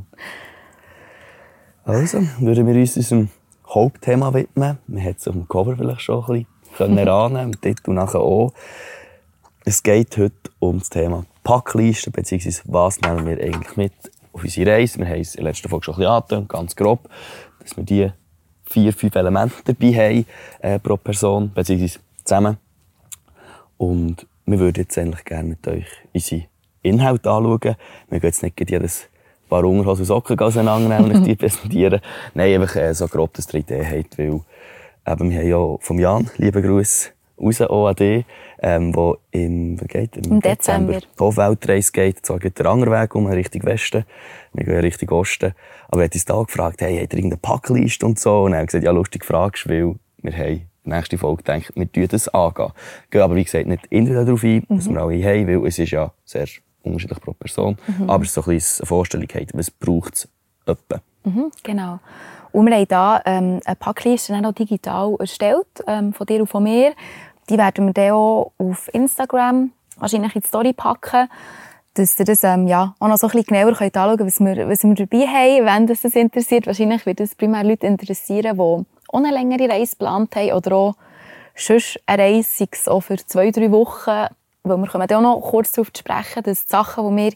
also, 1.84 2.22
würden 2.38 2.66
wir 2.66 2.74
uns 2.74 2.96
unserem 2.96 3.28
Hauptthema 3.68 4.34
widmen. 4.34 4.78
Wir 4.86 5.00
hätten 5.00 5.18
es 5.20 5.28
auf 5.28 5.34
dem 5.34 5.48
Cover 5.48 5.76
vielleicht 5.76 6.02
schon 6.02 6.24
ein 6.24 6.46
bisschen 6.70 6.98
erahnen, 6.98 7.52
im 7.52 7.60
Titel 7.60 7.92
nachher 7.92 8.20
auch. 8.20 8.52
Es 9.64 9.82
geht 9.82 10.16
heute 10.18 10.50
um 10.58 10.78
das 10.78 10.90
Thema 10.90 11.24
Packliste, 11.42 12.10
beziehungsweise 12.10 12.62
was 12.66 13.00
nehmen 13.00 13.26
wir 13.26 13.42
eigentlich 13.42 13.76
mit 13.76 13.92
auf 14.32 14.42
unsere 14.42 14.72
Reise. 14.72 14.98
Wir 14.98 15.06
haben 15.06 15.20
es 15.20 15.34
in 15.34 15.44
der 15.44 15.52
letzten 15.52 15.68
Folge 15.68 15.84
schon 15.84 15.94
ein 15.94 15.98
bisschen 15.98 16.12
angetan, 16.12 16.48
ganz 16.48 16.76
grob, 16.76 17.08
dass 17.60 17.76
wir 17.76 17.84
die 17.84 18.10
vier, 18.66 18.92
fünf 18.92 19.14
Elemente 19.14 19.54
dabei 19.64 19.92
haben 19.92 20.26
äh, 20.60 20.78
pro 20.78 20.96
Person, 20.96 21.50
beziehungsweise 21.54 22.00
zusammen. 22.24 22.58
Und 23.76 24.26
wir 24.46 24.58
würden 24.58 24.82
jetzt 24.82 24.98
eigentlich 24.98 25.24
gerne 25.24 25.48
mit 25.50 25.66
euch 25.66 25.86
unsere 26.12 26.44
Inhalte 26.82 27.30
anschauen. 27.30 27.76
Wir 28.10 28.20
gehen 28.20 28.28
jetzt 28.28 28.42
nicht 28.42 28.70
jedes 28.70 29.08
Paar 29.54 29.64
Unterhosen 29.66 30.02
und 30.02 30.06
Socken 30.06 30.38
auseinandernehmen 30.40 31.16
und 31.16 31.24
die 31.24 31.36
präsentieren. 31.36 32.00
Nein, 32.34 32.60
einfach 32.60 32.74
äh, 32.74 32.92
so 32.92 33.06
grob, 33.06 33.34
dass 33.34 33.54
ihr 33.54 33.60
Idee 33.60 33.86
habt, 33.86 34.18
weil 34.18 34.40
eben, 35.06 35.30
wir 35.30 35.38
haben 35.38 35.48
ja 35.48 35.76
vom 35.78 36.00
Jan, 36.00 36.28
liebe 36.38 36.60
Grüße, 36.60 37.10
raus 37.40 37.60
OAD, 37.60 38.24
ähm, 38.62 38.96
wo 38.96 39.18
im, 39.30 39.76
geht, 39.76 40.16
im, 40.16 40.24
Im 40.24 40.40
Dezember, 40.40 41.00
Dezember 41.16 41.56
geht. 41.92 42.26
Zwar 42.26 42.40
geht 42.40 42.58
der 42.58 42.66
andere 42.66 42.90
Weg 42.90 43.14
um, 43.14 43.26
Richtung 43.26 43.62
Westen. 43.62 44.04
Wir 44.54 44.64
gehen 44.64 44.80
Richtung 44.80 45.10
Osten. 45.10 45.54
Aber 45.86 46.00
er 46.00 46.06
hat 46.06 46.14
uns 46.14 46.24
da 46.24 46.42
gefragt, 46.42 46.80
hey, 46.80 47.00
hat 47.00 47.12
er 47.12 47.18
irgendeine 47.18 47.40
Packliste 47.40 48.06
und 48.06 48.18
so? 48.18 48.42
Und 48.42 48.54
er 48.54 48.60
hat 48.60 48.66
gesagt, 48.66 48.82
ja, 48.82 48.90
lustig 48.90 49.24
fragst, 49.24 49.68
weil 49.68 49.94
wir 50.20 50.32
haben 50.32 50.62
nächste 50.82 51.16
Folge 51.16 51.44
gedacht, 51.44 51.72
wir 51.76 51.92
tun 51.92 52.08
das 52.10 52.26
angehen. 52.26 52.72
Gehen 53.10 53.22
aber, 53.22 53.36
wie 53.36 53.44
gesagt, 53.44 53.68
nicht 53.68 53.86
individuell 53.86 54.24
darauf 54.24 54.42
ein, 54.42 54.64
mhm. 54.68 54.76
dass 54.76 54.90
wir 54.90 55.00
alle 55.00 55.24
haben, 55.24 55.46
weil 55.46 55.68
es 55.68 55.78
ist 55.78 55.92
ja 55.92 56.12
sehr 56.24 56.48
unterschiedlich 56.84 57.20
pro 57.20 57.32
Person. 57.32 57.76
Mhm. 57.86 58.10
Aber 58.10 58.22
es 58.22 58.28
ist 58.30 58.34
so 58.34 58.42
ein 58.42 58.56
bisschen 58.56 58.82
eine 58.82 58.86
Vorstellung, 58.86 59.28
was 59.54 59.70
braucht 59.70 60.14
es 60.14 60.28
etwa. 60.66 61.00
Mhm, 61.24 61.50
genau. 61.62 61.98
Und 62.52 62.66
wir 62.66 62.76
haben 62.76 62.86
hier 62.88 63.22
ähm, 63.24 63.60
eine 63.64 63.76
Packliste 63.76 64.40
auch 64.44 64.52
digital 64.52 65.16
erstellt, 65.18 65.66
ähm, 65.86 66.12
von 66.12 66.26
dir 66.26 66.40
und 66.40 66.46
von 66.46 66.62
mir. 66.62 66.92
Die 67.50 67.58
werden 67.58 67.86
wir 67.86 67.92
dann 67.92 68.12
auch 68.12 68.52
auf 68.58 68.88
Instagram 68.94 69.72
wahrscheinlich 69.98 70.34
in 70.34 70.42
die 70.42 70.46
Story 70.46 70.72
packen, 70.72 71.28
dass 71.94 72.18
ihr 72.18 72.24
das 72.24 72.44
ähm, 72.44 72.66
ja, 72.66 72.94
auch 72.98 73.08
noch 73.08 73.16
so 73.16 73.26
ein 73.26 73.32
bisschen 73.32 73.46
genauer 73.46 73.74
könnt 73.74 73.96
anschauen 73.96 74.18
könnt, 74.18 74.26
was 74.26 74.40
wir, 74.40 74.68
was 74.68 74.84
wir 74.84 74.94
dabei 74.94 75.26
haben, 75.26 75.66
wenn 75.66 75.86
das, 75.86 76.02
das 76.02 76.14
interessiert. 76.14 76.66
Wahrscheinlich 76.66 77.06
wird 77.06 77.20
es 77.20 77.34
primär 77.34 77.64
Leute 77.64 77.86
interessieren, 77.86 78.56
die 78.56 78.60
auch 78.60 78.84
eine 79.12 79.30
längere 79.30 79.68
Reise 79.68 79.92
geplant 79.92 80.34
haben 80.36 80.52
oder 80.52 80.76
auch 80.76 80.94
sonst 81.54 82.00
eine 82.06 82.22
Reise, 82.22 82.48
sei 82.50 82.68
es 82.70 82.88
auch 82.88 83.00
für 83.00 83.16
zwei, 83.16 83.50
drei 83.50 83.70
Wochen. 83.70 84.26
Weil 84.66 84.78
wir 84.78 84.86
kommen 84.86 85.10
auch 85.10 85.20
noch 85.20 85.40
kurz 85.42 85.72
darauf 85.72 85.92
zu 85.92 86.00
sprechen, 86.00 86.42
dass 86.42 86.64
die 86.64 86.70
Sachen, 86.70 87.16
die 87.16 87.22
wir 87.22 87.32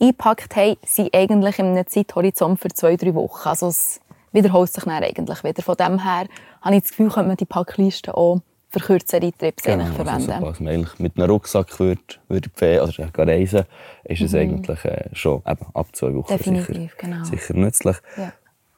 eingepackt 0.00 0.56
haben, 0.56 0.76
sind 0.84 1.14
eigentlich 1.14 1.58
in 1.60 1.66
einem 1.66 1.86
Zeithorizont 1.86 2.60
für 2.60 2.68
zwei, 2.70 2.96
drei 2.96 3.14
Wochen. 3.14 3.48
Also 3.48 3.68
es 3.68 4.00
wiederholt 4.32 4.72
sich 4.72 4.82
dann 4.82 5.02
eigentlich 5.02 5.44
wieder. 5.44 5.62
Von 5.62 5.76
dem 5.76 6.02
her 6.02 6.26
habe 6.60 6.74
ich 6.74 6.82
das 6.82 6.90
Gefühl, 6.90 7.10
könnte 7.10 7.28
man 7.28 7.36
die 7.36 7.44
Packliste 7.44 8.16
auch 8.16 8.40
für 8.68 8.80
kürzere 8.80 9.32
Trips 9.32 9.62
genau, 9.62 9.84
eigentlich 9.84 9.96
verwenden. 9.96 10.30
Also, 10.32 10.46
was 10.46 10.60
man 10.60 10.72
eigentlich 10.72 10.98
mit 10.98 11.16
einem 11.16 11.30
Rucksack 11.30 11.78
würde, 11.78 12.00
würde 12.28 12.80
also 12.80 13.04
reisen 13.16 13.64
ist 14.04 14.22
es 14.22 14.32
mhm. 14.32 14.38
eigentlich 14.38 14.84
äh, 14.84 15.08
schon 15.12 15.42
eben, 15.46 15.66
ab 15.74 15.86
zwei 15.92 16.14
Wochen 16.14 16.36
Definitiv, 16.36 16.76
sicher, 16.76 16.92
genau. 16.98 17.24
sicher 17.24 17.54
nützlich. 17.54 17.96
Ja. 18.16 18.32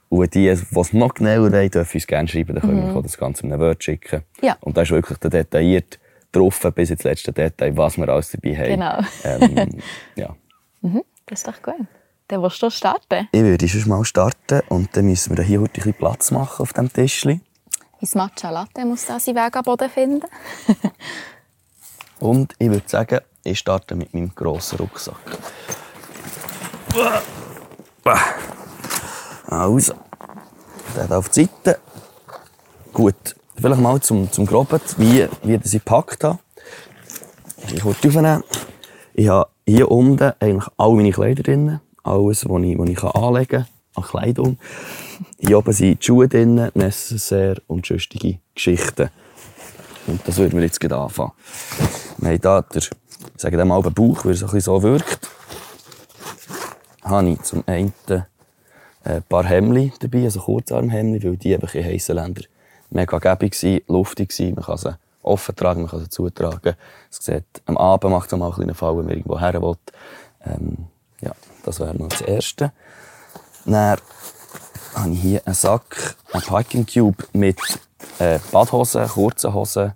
Und 0.09 0.35
die, 0.35 0.41
die 0.41 0.49
es 0.49 0.93
noch 0.93 1.15
genauer 1.15 1.53
wollen, 1.53 1.71
dürfen 1.71 1.97
uns 1.97 2.07
gerne 2.07 2.29
schreiben, 2.29 2.55
dann 2.55 2.63
können 2.63 2.91
mhm. 2.91 2.95
wir 2.95 3.03
das 3.03 3.17
Ganze 3.17 3.45
in 3.45 3.53
einem 3.53 3.63
Word 3.63 3.83
schicken. 3.83 4.23
Ja. 4.43 4.57
Und 4.61 4.77
da 4.77 4.83
ist 4.83 4.91
wirklich 4.91 5.19
detailliert 5.19 5.99
drauf, 6.35 6.61
bis 6.75 6.91
ins 6.91 7.05
letzte 7.05 7.33
Detail, 7.33 7.77
was 7.77 7.97
wir 7.97 8.09
alles 8.09 8.31
dabei 8.31 8.57
haben. 8.57 8.69
Genau. 8.69 8.99
Ähm, 9.25 9.83
ja. 10.17 10.37
Mhm, 10.83 11.03
das 11.27 11.41
ist 11.41 11.49
doch 11.49 11.63
gut. 11.63 11.87
Dann 12.29 12.43
willst 12.43 12.63
du 12.63 12.71
starten? 12.71 13.29
Ich 13.33 13.43
würde 13.43 13.69
schon 13.69 13.89
mal 13.89 14.05
starten 14.05 14.63
und 14.69 14.97
dann 14.97 15.05
müssen 15.07 15.37
wir 15.37 15.45
hier 15.45 15.61
heute 15.61 15.73
ein 15.73 15.75
bisschen 15.75 15.95
Platz 15.95 16.31
machen 16.31 16.63
auf 16.63 16.73
dem 16.73 16.93
Tischchen. 16.93 17.43
Mein 18.01 18.11
Matcha 18.15 18.51
Latte 18.51 18.85
muss 18.85 19.07
da 19.07 19.19
seinen 19.19 19.37
Weg 19.37 19.57
am 19.57 19.63
Boden 19.63 19.89
finden. 19.89 20.27
Und 22.21 22.55
ich 22.59 22.71
würde 22.71 22.89
sagen, 22.89 23.21
ich 23.43 23.59
starte 23.59 23.95
mit 23.95 24.15
meinem 24.15 24.35
grossen 24.35 24.79
Rucksack. 24.79 25.17
Also, 29.47 29.95
der 30.97 31.19
auf 31.19 31.29
die 31.29 31.45
Seite. 31.45 31.79
Gut, 32.93 33.37
vielleicht 33.57 33.81
mal 33.81 34.01
zum, 34.01 34.31
zum 34.31 34.47
Groben, 34.47 34.81
wie, 34.99 35.27
wie 35.43 35.55
ich 35.55 35.73
gepackt 35.73 36.25
habe. 36.25 36.39
Ich 37.73 37.81
kurz 37.81 38.05
aufnehmen. 38.05 38.45
Ich 39.15 39.29
habe 39.29 39.49
hier 39.67 39.91
unten 39.91 40.33
eigentlich 40.41 40.69
alle 40.77 40.95
meine 40.95 41.13
Kleider 41.13 41.43
drin. 41.43 41.81
Alles, 42.03 42.49
was 42.49 42.63
ich, 42.63 42.79
was 42.79 42.89
ich 42.89 43.05
anlegen 43.05 43.47
kann 43.49 43.67
an 43.95 44.03
Kleidung. 44.03 44.59
Hier 45.39 45.59
oben 45.59 45.73
sind 45.73 46.03
die 46.03 46.07
Schuhe 46.07 46.29
drin, 46.29 46.71
Necessaire 46.75 47.63
und 47.67 47.87
sonstige 47.87 48.39
Geschichten. 48.55 49.09
Und 50.07 50.21
das 50.27 50.37
würden 50.37 50.57
wir 50.59 50.65
jetzt 50.65 50.81
gerade 50.81 50.97
anfangen. 50.97 51.33
Wir 52.19 52.29
haben 52.29 52.41
hier, 52.43 52.63
der, 52.63 52.83
sagen 53.37 53.57
wir 53.57 53.65
mal, 53.65 53.83
den 53.83 53.95
Bauch, 53.95 54.25
weil 54.25 54.35
so, 54.35 54.47
ein 54.47 54.61
so 54.61 54.83
wirkt. 54.83 55.31
Habe 57.03 57.31
ich 57.31 57.43
zum 57.43 57.63
einen 57.67 57.93
ein 59.05 59.23
paar 59.29 59.45
Hemden 59.45 59.93
dabei, 60.01 60.25
also 60.25 60.41
Kurzarmhemden, 60.41 61.23
weil 61.23 61.37
die 61.37 61.55
einfach 61.55 61.75
in 61.75 61.85
heißen 61.85 62.15
Ländern 62.15 62.45
mega 62.95 63.19
gäbig 63.19 63.55
sind, 63.55 63.89
luftig 63.89 64.33
sind. 64.33 64.57
Man 64.57 64.65
kann 64.65 64.79
sie 64.79 64.97
offen 65.23 65.57
tragen, 65.57 65.83
man 65.83 65.91
kann 65.91 66.01
sie 66.01 66.09
zutragen. 66.09 66.75
Es 67.11 67.25
sieht, 67.25 67.45
am 67.67 67.77
Abend 67.77 68.13
macht 68.13 68.33
es 68.33 68.39
mal 68.39 68.53
einen 68.53 68.75
Fall, 68.75 68.97
wenn 68.97 69.07
man 69.07 69.15
irgendwo 69.15 69.39
her 69.39 69.61
will. 69.61 69.77
Ähm, 70.45 70.87
ja, 71.21 71.33
das 71.65 71.81
wäre 71.81 71.95
noch 71.97 72.09
das 72.09 72.21
Erste. 72.23 72.73
Dann 73.65 73.99
habe 74.95 75.11
ich 75.11 75.21
hier 75.21 75.43
einen 75.47 75.55
Sack, 75.55 76.17
einen 76.33 76.43
Packing 76.43 76.87
Cube 76.87 77.25
mit 77.33 77.59
äh, 78.19 78.39
Badhosen, 78.53 79.09
kurzen 79.09 79.55
Hosen, 79.55 79.93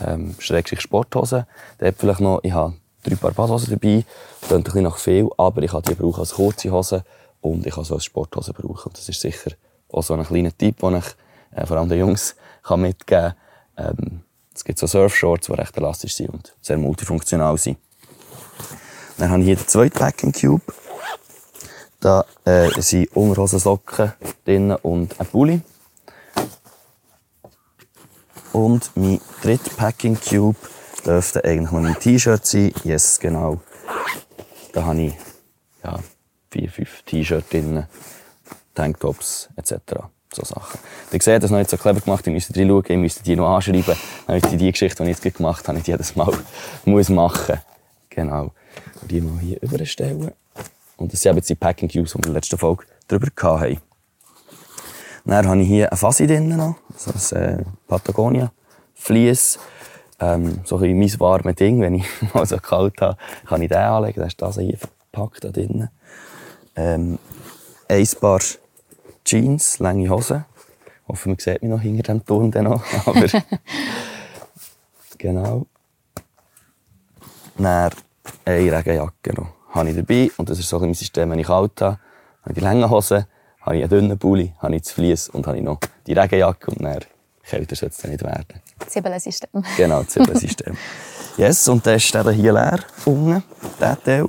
ähm, 0.00 0.34
Schrägstrich 0.38 0.80
Sporthosen. 0.80 1.46
Da 1.78 1.92
vielleicht 1.92 2.20
noch, 2.20 2.40
ich 2.42 2.52
habe 2.52 2.74
drei 3.04 3.14
Paar 3.14 3.32
Badhosen 3.32 3.70
dabei. 3.70 4.04
Das 4.40 4.48
klingt 4.48 4.60
ein 4.60 4.64
bisschen 4.64 4.82
nach 4.82 4.98
viel, 4.98 5.28
aber 5.36 5.62
ich 5.62 5.70
kann 5.70 5.82
die 5.82 5.94
brauchen 5.94 6.20
als 6.20 6.34
kurze 6.34 6.70
Hose 6.70 7.04
und 7.40 7.66
ich 7.66 7.74
kann 7.74 7.84
sie 7.84 7.94
als 7.94 8.04
Sporthose 8.04 8.52
brauchen. 8.52 8.92
Das 8.92 9.08
ist 9.08 9.20
sicher 9.20 9.52
auch 9.90 10.02
so 10.02 10.14
ein 10.14 10.24
kleiner 10.24 10.56
Tipp, 10.56 10.80
den 10.80 10.96
ich 10.96 11.04
äh, 11.52 11.66
vor 11.66 11.76
allem 11.76 11.88
den 11.88 11.98
Jungs 11.98 12.36
kann 12.62 12.80
mitgeben. 12.82 13.34
Ähm, 13.76 14.22
es 14.54 14.64
gibt 14.64 14.78
so 14.78 14.86
Surfshorts, 14.86 15.46
die 15.46 15.52
recht 15.52 15.76
elastisch 15.76 16.14
sind 16.14 16.30
und 16.30 16.56
sehr 16.60 16.78
multifunktional 16.78 17.56
sind. 17.58 17.78
Dann 19.16 19.30
habe 19.30 19.40
ich 19.40 19.46
hier 19.46 19.56
den 19.56 19.68
zweiten 19.68 19.98
Packing 19.98 20.32
Cube. 20.32 20.62
Da 22.00 22.24
äh, 22.44 22.68
sind 22.80 23.14
Unterhosen, 23.16 23.58
Socken 23.58 24.12
drin 24.44 24.72
und 24.72 25.18
ein 25.20 25.26
Pulli. 25.26 25.60
Und 28.52 28.90
mein 28.94 29.20
dritter 29.42 29.70
Packing 29.76 30.18
Cube 30.18 30.58
dürfte 31.04 31.44
eigentlich 31.44 31.70
noch 31.70 31.80
mein 31.80 31.98
T-Shirt 31.98 32.44
sein. 32.44 32.72
Yes, 32.84 33.18
genau. 33.18 33.60
Da 34.72 34.84
habe 34.84 35.00
ich 35.00 35.14
ja, 35.82 35.98
vier, 36.50 36.70
fünf 36.70 37.02
T-Shirts 37.02 37.48
drin, 37.48 37.86
Tanktops 38.74 39.48
etc. 39.56 40.06
So 40.32 40.44
Sachen. 40.44 40.78
Ihr 41.10 41.22
seht, 41.22 41.42
das 41.42 41.50
noch 41.50 41.58
nicht 41.58 41.70
so 41.70 41.76
clever 41.76 42.00
gemacht. 42.00 42.26
Ihr 42.26 42.32
müsst 42.32 42.56
reinschauen, 42.56 42.84
ihr 42.88 42.98
müsst 42.98 43.26
die 43.26 43.36
noch 43.36 43.54
anschreiben. 43.54 43.84
Dann 44.26 44.36
ich 44.36 44.42
die 44.42 44.72
Geschichte, 44.72 45.02
die 45.04 45.10
ich 45.10 45.22
jetzt 45.22 45.36
gemacht 45.36 45.66
habe, 45.66 45.78
nicht 45.78 45.88
jedes 45.88 46.16
Mal 46.16 46.32
muss 46.84 47.08
machen. 47.08 47.58
Genau. 48.10 48.52
Und 49.00 49.10
die 49.10 49.20
mal 49.20 49.38
hier 49.40 49.60
überstellen. 49.62 50.32
Und 50.96 51.12
das 51.12 51.20
sind 51.20 51.36
eben 51.36 51.46
die 51.46 51.54
Packing 51.54 51.88
Cubes, 51.88 52.12
die 52.12 52.18
wir 52.18 52.26
in 52.26 52.32
der 52.32 52.34
letzten 52.34 52.58
Folge 52.58 52.84
darüber 53.06 53.60
hatten. 53.60 53.80
Dann 55.24 55.46
habe 55.46 55.60
ich 55.60 55.68
hier 55.68 55.90
eine 55.90 55.96
Fasi 55.96 56.26
drin 56.26 56.48
noch, 56.56 56.76
so 56.96 57.36
ein 57.36 57.42
äh, 57.42 57.64
Patagonia 57.86 58.50
Fleece. 58.94 59.58
Ähm, 60.20 60.60
so 60.64 60.78
ein 60.78 60.98
mein 60.98 61.20
warmes 61.20 61.54
Ding, 61.54 61.80
wenn 61.80 61.94
ich 61.94 62.06
mal 62.34 62.46
so 62.46 62.56
kalt 62.56 63.00
habe, 63.00 63.16
kann 63.46 63.62
ich 63.62 63.68
den 63.68 63.78
anlegen. 63.78 64.20
Dann 64.20 64.28
ist 64.28 64.40
das 64.40 64.58
hier 64.58 64.78
verpackt 64.78 65.44
da 65.44 65.50
drin. 65.50 65.88
Ähm, 66.74 67.18
ein 67.88 68.08
Paar 68.20 68.40
Jeans, 69.28 69.78
lange 69.78 70.08
Hosen. 70.08 70.46
Ich 71.02 71.08
hoffe, 71.08 71.28
man 71.28 71.38
sieht 71.38 71.60
mich 71.60 71.70
noch 71.70 71.82
hinter 71.82 72.14
dem 72.14 72.24
Turm 72.24 72.48
noch. 72.48 72.82
Aber 73.06 73.26
genau. 75.18 75.66
Dann 77.58 77.90
eine 78.46 78.72
Regenjacke 78.72 79.34
noch 79.34 79.58
habe 79.68 79.90
ich 79.90 79.96
dabei. 79.96 80.30
Und 80.38 80.48
das 80.48 80.58
ist 80.58 80.70
so 80.70 80.78
mein 80.78 80.94
System, 80.94 81.30
wenn 81.30 81.38
ich 81.38 81.46
kalt 81.46 81.78
habe, 81.82 81.98
habe 82.40 82.48
ich 82.48 82.54
die 82.54 82.60
langen 82.60 82.88
Hosen, 82.88 83.26
habe 83.60 83.76
ich 83.76 83.82
einen 83.82 83.90
dünnen 83.90 84.18
Pulli, 84.18 84.54
habe 84.60 84.76
ich 84.76 84.82
das 84.82 84.92
Vlies 84.92 85.28
und 85.28 85.46
habe 85.46 85.58
ich 85.58 85.62
noch 85.62 85.78
die 86.06 86.14
Regenjacke 86.14 86.70
und 86.70 86.82
dann 86.82 86.98
kälter 87.42 87.76
sollte 87.76 87.96
es 87.98 88.04
nicht 88.04 88.24
werden. 88.24 88.62
Zibbelensystem. 88.86 89.62
Genau, 89.76 90.04
Zibbelensystem. 90.04 90.74
yes, 91.36 91.68
und 91.68 91.84
der 91.84 91.96
ist 91.96 92.14
dann 92.14 92.30
hier 92.30 92.54
leer, 92.54 92.80
unten, 93.04 93.42
dieser 93.78 94.02
Teil. 94.02 94.28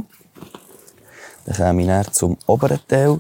Dann 1.46 1.56
komme 1.56 1.82
ich 1.84 1.88
dann 1.88 2.14
zum 2.14 2.38
oberen 2.48 2.80
Teil 2.86 3.18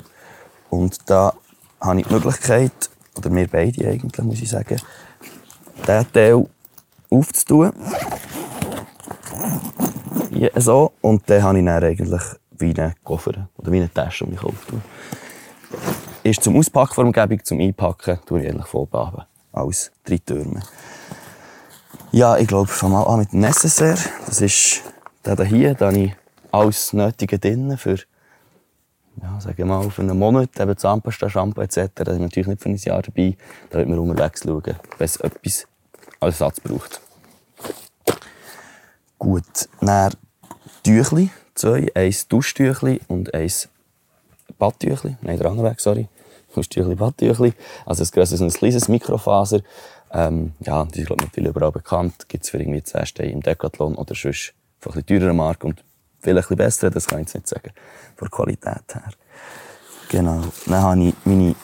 und 0.69 1.09
da 1.09 1.33
habe 1.81 2.00
ich 2.00 2.07
die 2.07 2.13
Möglichkeit, 2.13 2.89
oder 3.15 3.33
wir 3.33 3.48
beide 3.48 3.88
eigentlich, 3.88 4.25
muss 4.25 4.41
ich 4.41 4.50
sagen, 4.50 4.79
diesen 5.88 6.12
Teil 6.13 6.45
aufzutun. 7.09 7.74
Hier 10.31 10.51
so. 10.55 10.91
Und 11.01 11.29
dann 11.29 11.43
habe 11.43 11.59
ich 11.59 11.65
dann 11.65 11.83
eigentlich 11.83 12.21
wie 12.57 12.79
einen 12.79 12.93
Koffer 13.03 13.50
oder 13.57 13.71
wie 13.71 13.77
eine 13.77 13.91
Tasche 13.91 14.25
um 14.25 14.31
mich 14.31 14.39
Kopf 14.39 14.65
tun. 14.65 14.81
Ist 16.24 16.43
zum 16.43 16.57
Auspacken 16.57 16.93
vor 16.93 17.05
Umgebung, 17.05 17.43
zum 17.43 17.59
Einpacken, 17.59 18.19
tue 18.25 18.41
ich 18.41 18.50
eigentlich 18.50 18.67
voll. 18.67 18.88
Alles 19.51 19.91
drei 20.03 20.17
Türme. 20.17 20.62
Ja, 22.12 22.38
ich 22.38 22.48
glaube, 22.48 22.67
fangen 22.67 22.93
wir 22.93 23.07
an 23.07 23.19
mit 23.19 23.33
dem 23.33 23.39
Necessaire. 23.39 23.98
Das 24.25 24.41
ist 24.41 24.81
der 25.25 25.43
hier. 25.45 25.75
Da 25.75 25.88
habe 25.88 25.98
ich 26.00 26.15
alles 26.51 26.93
Nötige 26.93 27.39
drin 27.39 27.77
für, 27.77 27.98
ja, 29.22 29.39
sagen 29.39 29.68
mal, 29.68 29.89
für 29.89 30.01
einen 30.01 30.18
Monat. 30.18 30.60
Eben 30.60 30.78
Zahnpasta, 30.78 31.30
Shampoo 31.30 31.62
etc. 31.62 31.89
Da 31.96 32.12
ist 32.12 32.20
natürlich 32.20 32.48
nicht 32.48 32.62
für 32.62 32.70
ein 32.70 32.75
Jahr 32.75 33.01
dabei. 33.01 33.36
Da 33.70 33.80
wird 33.80 33.89
man 33.89 34.00
unterwegs 34.00 34.44
schauen, 34.44 34.63
wenn 34.63 35.06
es 35.06 35.18
etwas 35.18 35.68
als 36.20 36.42
Ersatz 36.42 36.60
braucht. 36.60 37.01
Gut, 39.18 39.70
dann 39.82 40.13
Tüchli, 40.84 41.30
zwei. 41.56 41.92
Eins 41.94 42.28
Duschtüchli 42.28 43.01
und 43.08 43.34
eins 43.34 43.70
Badtüchli. 44.58 45.18
Nein, 45.22 45.38
der 45.38 45.50
andere 45.50 45.70
Weg, 45.70 45.80
sorry. 45.80 46.08
Duschtüchli, 46.56 46.96
Badtüchli. 46.96 47.54
Also 47.86 48.04
ein 48.04 48.10
grosses, 48.12 48.42
ein 48.42 48.50
kleines 48.50 48.88
Mikrofaser. 48.88 49.62
Ähm, 50.12 50.54
ja, 50.62 50.86
die 50.86 51.01
ist, 51.01 51.08
glaube 51.08 51.24
ich, 51.24 51.28
mittlerweile 51.28 51.50
überall 51.50 51.72
bekannt. 51.72 52.28
Gibt 52.30 52.44
es 52.46 52.50
für 52.50 52.60
irgendwie 52.60 52.82
10 52.82 53.06
Steine 53.06 53.32
im 53.32 53.42
Decathlon 53.42 53.96
oder 53.96 54.16
sonst 54.16 54.54
von 54.80 54.94
ein 54.94 55.04
bisschen 55.04 55.20
teurerer 55.20 55.34
Marke 55.34 55.68
und 55.68 55.84
vielleicht 56.22 56.52
ein 56.52 56.58
bisschen 56.58 56.58
besser, 56.58 56.90
das 56.90 57.08
kann 57.08 57.20
ich 57.20 57.28
jetzt 57.28 57.36
nicht 57.36 57.48
sagen, 57.48 57.72
von 58.16 58.28
der 58.28 58.30
Qualität 58.30 58.96
her. 58.96 59.12
Genau. 60.10 60.42
Dann 60.66 60.82
habe 60.82 61.04
ich 61.04 61.14
meine 61.24 61.56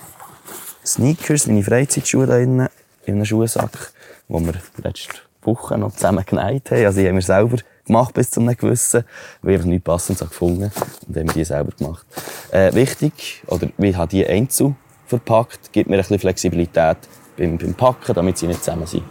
Sneakers, 0.86 1.48
meine 1.48 1.64
Freizeitschuhe 1.64 2.28
da 2.28 2.38
innen, 2.38 2.68
in 3.06 3.16
einem 3.16 3.26
Schuhsack, 3.26 3.92
die 4.28 4.46
wir 4.46 4.54
letzte 4.78 5.16
Woche 5.42 5.78
noch 5.78 5.94
zusammen 5.94 6.24
geneigt 6.26 6.72
haben. 6.72 6.86
Also, 6.86 7.02
die 7.02 7.08
haben 7.08 7.16
wir 7.16 7.22
selber 7.22 7.58
gemacht 7.86 8.14
bis 8.14 8.32
zu 8.32 8.40
einem 8.40 8.56
gewissen, 8.56 9.04
weil 9.42 9.52
ich 9.52 9.58
einfach 9.58 9.70
nichts 9.70 9.84
passendes 9.84 10.30
gefunden 10.30 10.72
und 11.08 11.16
haben 11.16 11.28
wir 11.28 11.34
die 11.34 11.44
selber 11.44 11.72
gemacht. 11.78 12.06
Äh, 12.52 12.74
wichtig, 12.74 13.44
oder 13.48 13.70
wir 13.78 13.98
haben 13.98 14.10
die 14.10 14.26
einzeln 14.26 14.76
verpackt, 15.08 15.72
gibt 15.72 15.90
mir 15.90 15.98
ein 15.98 16.02
bisschen 16.02 16.20
Flexibilität 16.20 16.98
beim, 17.38 17.58
beim 17.58 17.74
Packen, 17.74 18.14
damit 18.14 18.38
sie 18.38 18.48
nicht 18.48 18.64
zusammen 18.64 18.88
sind. 18.88 19.04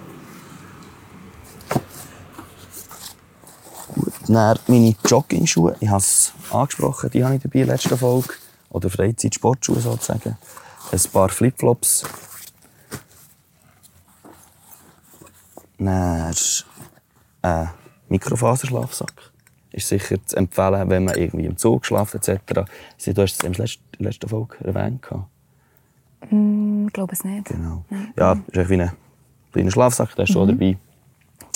Dann 4.29 4.59
meine 4.67 4.95
Jogging-Schuhe, 5.05 5.77
ich 5.81 5.89
habe 5.89 5.99
es 5.99 6.33
angesprochen, 6.51 7.11
die 7.11 7.25
habe 7.25 7.37
ich 7.37 7.43
dabei 7.43 7.61
in 7.61 7.67
der 7.67 7.77
letzten 7.77 7.99
Folge. 7.99 8.35
Oder 8.71 8.91
Freizeit-Sportschuhe 8.91 9.81
sozusagen. 9.81 10.37
Ein 10.91 11.01
paar 11.13 11.29
Flipflops. 11.29 12.05
Dann 15.79 16.35
ein 17.43 17.71
Mikrofaserschlafsack. 18.09 19.33
Ist 19.71 19.89
sicher 19.89 20.25
zu 20.25 20.37
empfehlen, 20.37 20.89
wenn 20.89 21.05
man 21.05 21.17
irgendwie 21.17 21.47
im 21.47 21.57
Zug 21.57 21.85
schlaft 21.85 22.15
etc. 22.15 22.41
Du 22.55 23.23
hast 23.23 23.35
es 23.35 23.41
in 23.41 23.53
der 23.53 23.69
letzten 23.99 24.29
Folge 24.29 24.57
erwähnt. 24.65 25.05
Mm, 26.31 26.87
ich 26.87 26.93
glaube 26.93 27.13
es 27.13 27.25
nicht. 27.25 27.47
Genau. 27.47 27.85
Ja, 28.17 28.33
ist 28.53 28.71
wie 28.71 28.81
ein 28.81 28.93
kleiner 29.53 29.71
Schlafsack, 29.71 30.15
der 30.17 30.25
ist 30.25 30.33
schon 30.33 30.49
dabei. 30.49 30.79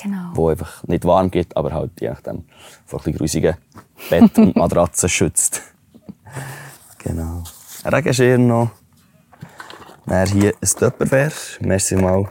Genau. 0.03 0.31
Wo 0.35 0.49
einfach 0.49 0.85
nicht 0.85 1.05
warm 1.05 1.31
geht, 1.31 1.57
aber 1.57 1.73
halt 1.73 2.01
je 2.01 2.11
nachdem 2.11 2.45
vor 2.87 3.05
ein 3.05 3.13
grusigen 3.13 3.57
Bett 4.09 4.39
und 4.39 4.57
Matratzen 4.57 5.09
schützt. 5.09 5.63
genau. 6.99 7.43
Ein 7.85 7.95
Regenschirm 7.95 8.47
noch. 8.47 8.71
Dann 10.07 10.27
hier 10.29 10.55
ein 10.61 10.69
Tupperware. 10.69 11.33
Merci 11.61 11.97
mal 11.97 12.29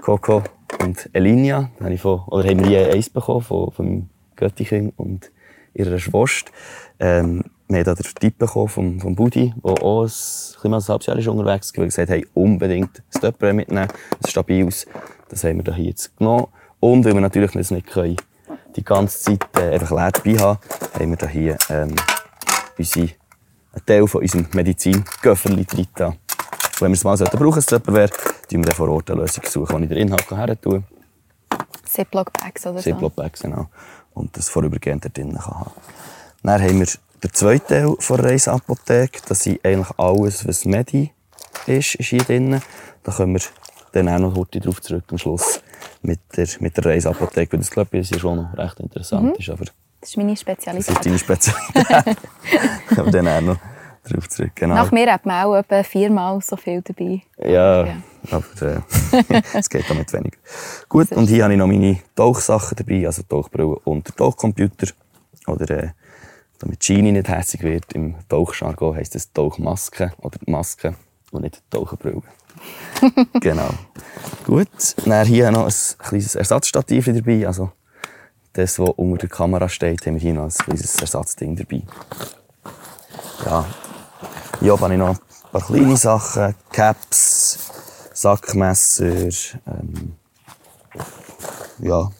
Coco 0.00 0.42
und 0.80 1.10
Elinia. 1.12 1.70
Da 1.78 1.84
habe 1.84 1.94
ich 1.94 2.00
von, 2.00 2.20
oder 2.26 2.48
haben 2.48 2.60
wir 2.60 2.66
hier 2.66 2.92
eins 2.92 3.10
bekommen 3.10 3.42
von, 3.42 3.70
von 3.72 3.86
meinem 3.86 4.08
Göttichen 4.36 4.90
und 4.96 5.30
ihrer 5.74 5.98
Schwester. 5.98 6.50
Ähm, 6.98 7.44
wir 7.68 7.84
haben 7.84 7.94
den 7.96 8.14
Tipp 8.20 8.38
bekommen 8.38 8.68
vom, 8.68 9.00
vom 9.00 9.14
Budi, 9.14 9.54
der 9.64 9.82
auch 9.82 10.04
ein, 10.04 10.10
ein, 10.64 10.74
ein 10.74 10.88
halbes 10.88 11.06
Jahr 11.06 11.18
ist 11.18 11.28
unterwegs 11.28 11.76
war, 11.76 11.84
gesagt 11.84 12.10
hat, 12.10 12.22
unbedingt 12.34 13.02
das 13.12 13.20
Tupperware 13.20 13.54
mitnehmen. 13.54 13.88
Das 13.88 14.20
ist 14.26 14.30
stabil. 14.30 14.68
Das 15.28 15.44
haben 15.44 15.56
wir 15.56 15.64
da 15.64 15.74
hier 15.74 15.86
jetzt 15.86 16.16
genommen. 16.16 16.48
Und 16.82 17.04
weil 17.04 17.14
wir 17.14 17.20
natürlich 17.20 17.52
das 17.52 17.70
nicht 17.70 17.86
können, 17.86 18.16
die 18.74 18.82
ganze 18.82 19.20
Zeit 19.20 19.46
äh, 19.56 19.74
einfach 19.74 19.92
leer 19.92 20.10
dabei 20.10 20.36
haben, 20.36 20.58
haben 20.98 21.20
wir 21.20 21.28
hier 21.28 21.56
ähm, 21.70 21.94
unsere, 22.76 23.08
einen 23.72 23.86
Teil 23.86 24.08
von 24.08 24.20
unserem 24.20 24.48
Medizin-Göfferli 24.52 25.64
drin. 25.64 25.86
Wenn 25.96 26.90
wir 26.90 26.94
es 26.94 27.04
mal 27.04 27.16
brauchen, 27.16 27.54
das 27.54 27.66
Tupperware, 27.66 28.10
tun 28.50 28.66
wir 28.66 28.74
vor 28.74 28.88
Ort 28.88 29.12
eine 29.12 29.20
Lösung 29.20 29.44
suchen, 29.46 29.76
die 29.78 29.82
ich 29.84 29.88
den 29.90 29.98
Inhalt 29.98 30.28
her 30.28 30.60
tun 30.60 30.84
Ziploc-Bags 31.84 32.66
oder 32.66 32.78
so. 32.78 32.90
Ziploc-Bags, 32.90 33.42
genau. 33.42 33.68
Und 34.14 34.36
das 34.36 34.48
vorübergehend 34.48 35.04
da 35.04 35.08
drin 35.08 35.34
kann 35.34 35.46
haben. 35.46 35.70
Dann 36.42 36.60
haben 36.60 36.80
wir 36.80 36.88
den 37.22 37.32
zweiten 37.32 37.68
Teil 37.68 37.94
der 37.96 38.24
Reiseapotheke. 38.24 39.20
Das 39.28 39.46
ist 39.46 39.64
eigentlich 39.64 39.98
alles, 39.98 40.48
was 40.48 40.64
Medi 40.64 41.12
ist, 41.68 41.94
ist 41.94 42.08
hier 42.08 42.24
drin. 42.24 42.60
Da 43.04 43.12
können 43.12 43.34
wir 43.34 43.42
dann 43.92 44.08
auch 44.08 44.18
noch 44.18 44.34
heute 44.34 44.58
drauf 44.58 44.80
zurück 44.80 45.04
am 45.12 45.18
Schluss 45.18 45.60
mit 46.02 46.20
der, 46.36 46.48
mit 46.60 46.76
der 46.76 46.84
Reiseapotheke. 46.84 47.58
Das 47.58 47.70
glaube 47.70 47.98
ich, 47.98 48.10
ist 48.10 48.20
schon 48.20 48.36
noch 48.36 48.56
recht 48.56 48.80
interessant. 48.80 49.24
Mhm. 49.24 49.34
Ist, 49.38 49.50
aber 49.50 49.64
das 49.64 50.10
ist 50.10 50.16
meine 50.16 50.36
Spezialität. 50.36 50.88
Das 50.88 50.96
ist 50.96 51.06
deine 51.06 51.18
Spezialität. 51.18 52.16
aber 52.96 53.10
dann 53.10 53.28
auch 53.28 53.40
noch 53.40 53.58
drauf 54.04 54.28
zurück. 54.28 54.52
Genau. 54.54 54.74
Nach 54.74 54.90
mir 54.90 55.12
hat 55.12 55.24
man 55.24 55.44
auch 55.44 55.56
etwa 55.56 55.82
viermal 55.82 56.40
so 56.40 56.56
viel 56.56 56.82
dabei. 56.82 57.22
Ja, 57.38 57.86
ja. 57.86 57.96
aber 58.30 58.44
äh, 58.62 58.80
es 59.58 59.68
geht 59.68 59.88
damit 59.88 60.12
weniger. 60.12 60.38
Gut, 60.88 61.12
und 61.12 61.28
hier 61.28 61.44
habe 61.44 61.54
ich 61.54 61.58
noch 61.58 61.66
meine 61.66 61.98
Tauchsachen 62.14 62.76
dabei, 62.76 63.06
also 63.06 63.22
Tauchbrille 63.22 63.78
und 63.84 64.08
der 64.08 64.16
Tauchcomputer. 64.16 64.88
Oder 65.46 65.70
äh, 65.70 65.88
damit 66.58 66.80
Genie 66.80 67.12
nicht 67.12 67.28
hässlich 67.28 67.62
wird, 67.62 67.92
im 67.92 68.14
Tauchjargon 68.28 68.96
heisst 68.96 69.16
es 69.16 69.32
Tauchmaske 69.32 70.12
oder 70.18 70.38
Maske 70.46 70.94
und 71.32 71.42
nicht 71.42 71.62
Taucherbrille. 71.70 72.22
genau. 73.40 73.70
Gut, 74.46 74.68
dann 75.04 75.26
hier 75.26 75.50
noch 75.50 75.66
ein 75.66 75.98
kleines 75.98 76.34
Ersatzstativ 76.34 77.06
dabei. 77.06 77.46
Also 77.46 77.72
das, 78.52 78.78
was 78.78 78.90
unter 78.90 79.18
der 79.18 79.28
Kamera 79.28 79.68
steht, 79.68 80.06
haben 80.06 80.14
wir 80.14 80.20
hier 80.20 80.34
noch 80.34 80.44
ein 80.44 80.50
kleines 80.50 80.96
Ersatzding 80.96 81.56
dabei. 81.56 81.82
Ja, 83.44 83.64
hier 84.60 84.78
habe 84.78 84.92
ich 84.92 84.98
noch 84.98 85.08
ein 85.10 85.18
paar 85.50 85.62
kleine 85.62 85.96
Sachen. 85.96 86.54
Caps, 86.70 87.58
Sackmesser, 88.12 89.28
ähm, 89.66 90.14
ja, 91.78 92.10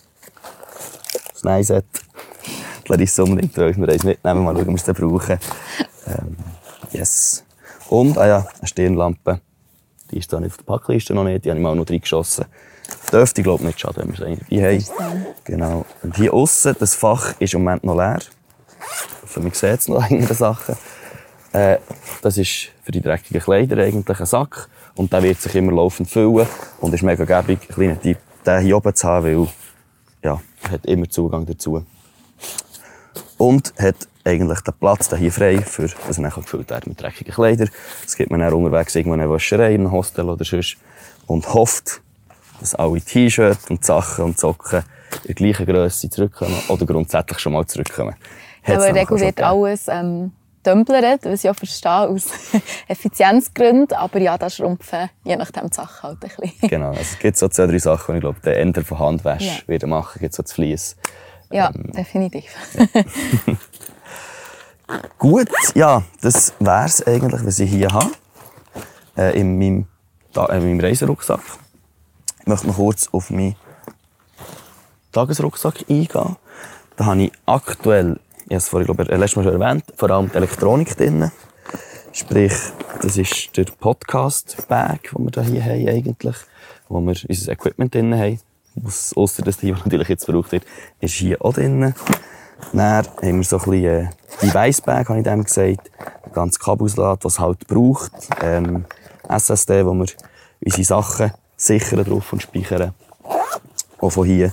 das 1.32 1.44
Neiset. 1.44 1.84
Larissa 2.88 3.22
unbedingt 3.22 3.58
euch 3.58 3.76
noch 3.76 3.88
eins 3.88 4.04
mitnehmen, 4.04 4.44
mal 4.44 4.54
schauen, 4.54 4.68
ob 4.68 4.86
wir 4.86 4.92
es 4.94 5.00
brauchen. 5.00 5.38
Ähm, 6.06 6.36
yes. 6.92 7.44
Und, 7.88 8.18
ah 8.18 8.26
ja, 8.26 8.46
eine 8.58 8.68
Stirnlampe. 8.68 9.40
Die 10.12 10.18
ist 10.18 10.32
da 10.32 10.38
nicht 10.38 10.50
auf 10.50 10.58
der 10.58 10.64
Packliste 10.64 11.14
noch 11.14 11.24
nicht, 11.24 11.44
die 11.44 11.50
habe 11.50 11.58
ich 11.58 11.62
mal 11.62 11.74
noch 11.74 11.88
reingeschossen. 11.88 12.44
Dürfte, 13.10 13.40
ich 13.40 13.44
glaube 13.44 13.64
nicht 13.64 13.80
schaden, 13.80 14.02
wenn 14.02 14.18
wir 14.18 14.28
es 14.28 14.86
dabei 14.88 15.08
haben. 15.08 15.26
Genau. 15.44 15.86
Und 16.02 16.16
hier 16.16 16.34
außen, 16.34 16.76
das 16.78 16.94
Fach 16.94 17.34
ist 17.38 17.54
im 17.54 17.64
Moment 17.64 17.84
noch 17.84 17.96
leer. 17.96 18.20
Für 19.26 19.40
mich 19.40 19.54
sieht 19.54 19.80
es 19.80 19.88
noch 19.88 20.02
einige 20.10 20.34
Sachen. 20.34 20.76
Äh, 21.52 21.78
das 22.22 22.38
ist 22.38 22.68
für 22.82 22.92
die 22.92 23.00
dreckigen 23.00 23.40
Kleider 23.40 23.82
eigentlich 23.82 24.20
ein 24.20 24.26
Sack. 24.26 24.68
Und 24.94 25.12
der 25.12 25.22
wird 25.22 25.40
sich 25.40 25.54
immer 25.54 25.72
laufend 25.72 26.10
füllen. 26.10 26.46
Und 26.80 26.92
ist 26.92 27.02
mega 27.02 27.24
gäbig, 27.24 27.60
ein 27.68 27.74
kleiner 27.74 28.00
Tipp, 28.00 28.18
den 28.44 28.60
hier 28.60 28.76
oben 28.76 28.94
zu 28.94 29.08
haben, 29.08 29.24
weil, 29.24 29.48
ja, 30.22 30.40
hat 30.70 30.84
immer 30.86 31.08
Zugang 31.08 31.46
dazu. 31.46 31.84
Und 33.42 33.74
hat 33.76 33.96
eigentlich 34.22 34.60
den 34.60 34.74
Platz 34.78 35.10
hier 35.16 35.32
frei, 35.32 35.58
für, 35.62 35.88
dass 35.88 36.16
er 36.16 36.22
dann 36.22 36.30
gefüllt 36.30 36.70
wird 36.70 36.86
mit 36.86 37.02
dreckigen 37.02 37.34
Kleidern. 37.34 37.70
Das 38.04 38.14
gibt 38.14 38.30
man 38.30 38.38
dann 38.38 38.52
unterwegs 38.52 38.94
irgendwo 38.94 39.14
in 39.14 39.20
eine 39.20 39.32
Wäscherei, 39.32 39.74
in 39.74 39.80
einem 39.80 39.90
Hostel 39.90 40.28
oder 40.28 40.44
sonst. 40.44 40.76
Und 41.26 41.52
hofft, 41.52 42.02
dass 42.60 42.76
alle 42.76 43.00
T-Shirts 43.00 43.68
und 43.68 43.84
Sachen 43.84 44.26
und 44.26 44.38
Socken 44.38 44.84
in 45.24 45.26
der 45.26 45.34
gleichen 45.34 45.66
Größe 45.66 46.08
zurückkommen 46.08 46.54
oder 46.68 46.86
grundsätzlich 46.86 47.40
schon 47.40 47.54
mal 47.54 47.66
zurückkommen. 47.66 48.14
Ja, 48.64 48.76
aber 48.76 48.86
in 48.86 48.94
der 48.94 49.02
Regel 49.10 49.18
wird 49.18 49.42
alles 49.42 49.88
ähm, 49.88 50.30
dümplert, 50.64 51.24
was 51.24 51.42
ich 51.42 51.50
auch 51.50 51.56
verstehe, 51.56 51.90
aus 51.90 52.26
Effizienzgründen. 52.86 53.96
Aber 53.96 54.20
ja, 54.20 54.38
das 54.38 54.54
schrumpfen 54.54 55.10
je 55.24 55.34
nachdem 55.34 55.68
die 55.68 55.74
Sachen 55.74 56.02
halt 56.04 56.22
ein 56.22 56.28
bisschen. 56.28 56.68
Genau, 56.70 56.90
also 56.90 57.00
es 57.00 57.18
gibt 57.18 57.36
so 57.36 57.48
zwei, 57.48 57.66
drei 57.66 57.80
Sachen, 57.80 58.12
die 58.12 58.18
ich 58.18 58.22
glaube, 58.22 58.38
der 58.44 58.60
Ender 58.60 58.84
von 58.84 59.00
Handwäsche 59.00 59.46
ja. 59.46 59.66
wieder 59.66 59.88
machen, 59.88 60.20
gibt 60.20 60.32
so 60.32 60.44
das 60.44 60.52
Fließ. 60.52 60.96
Ja, 61.52 61.70
ähm, 61.74 61.92
definitiv. 61.92 62.44
Ja. 62.94 63.04
Gut, 65.18 65.48
ja, 65.74 66.02
das 66.20 66.52
wäre 66.58 66.84
es 66.84 67.06
eigentlich, 67.06 67.44
was 67.44 67.58
ich 67.58 67.70
hier 67.70 67.92
habe. 67.92 68.10
Äh, 69.16 69.38
in, 69.38 69.58
meinem, 69.58 69.86
da, 70.32 70.46
in 70.46 70.62
meinem 70.62 70.80
Reiserucksack. 70.80 71.40
Ich 72.40 72.46
möchte 72.46 72.66
noch 72.66 72.76
kurz 72.76 73.08
auf 73.12 73.30
meinen 73.30 73.56
Tagesrucksack 75.12 75.84
eingehen. 75.88 76.36
Da 76.96 77.06
habe 77.06 77.22
ich 77.22 77.32
aktuell, 77.46 78.18
ich 78.44 78.44
habe 78.46 78.56
es 78.56 78.68
vorhin 78.68 78.86
glaube 78.86 79.02
ich, 79.04 79.08
letztes 79.10 79.36
Mal 79.36 79.44
schon 79.44 79.60
erwähnt, 79.60 79.84
vor 79.96 80.10
allem 80.10 80.30
die 80.30 80.36
Elektronik 80.36 80.96
drin. 80.96 81.30
Sprich, 82.12 82.52
das 83.00 83.16
ist 83.16 83.56
der 83.56 83.64
Podcast-Bag, 83.64 85.10
den 85.12 85.34
wir 85.34 85.42
hier 85.42 85.64
haben 85.64 85.88
eigentlich, 85.88 86.36
wo 86.88 87.00
wir 87.00 87.16
unser 87.28 87.52
Equipment 87.52 87.94
drin 87.94 88.14
haben. 88.14 88.40
Ausser 89.14 89.42
dass 89.42 89.58
die 89.58 89.72
natürlich 89.72 90.08
jetzt 90.08 90.24
verbraucht 90.24 90.52
wird, 90.52 90.64
ist 91.00 91.14
hier 91.14 91.44
auch 91.44 91.52
drin. 91.52 91.94
Dann 92.72 93.06
haben 93.06 93.36
wir 93.38 93.44
so 93.44 93.58
ein 93.58 93.70
bisschen 93.70 93.84
äh, 93.84 94.10
Device-Bag, 94.40 95.08
habe 95.08 95.18
ich 95.18 95.24
dem 95.24 95.44
gesagt. 95.44 95.90
Ein 96.24 96.32
ganzes 96.32 96.60
Kabelsalat, 96.60 97.24
was 97.24 97.38
halt 97.38 97.66
braucht. 97.66 98.12
Ähm, 98.40 98.84
SSD, 99.28 99.84
wo 99.84 99.94
wir 99.94 100.06
unsere 100.64 100.84
Sachen 100.84 101.32
sichern 101.56 102.04
drauf 102.04 102.32
und 102.32 102.42
speichern. 102.42 102.94
Auch 103.98 104.10
von 104.10 104.26
hier. 104.26 104.52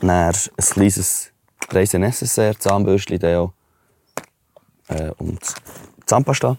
Dann 0.00 0.10
ein 0.10 0.34
kleines 0.56 1.32
Reisen 1.70 2.02
SSR, 2.02 2.58
Zahnbürstchen, 2.58 3.18
Deo. 3.18 3.52
Äh, 4.88 5.10
und 5.18 5.40
Zahnpasta, 6.06 6.56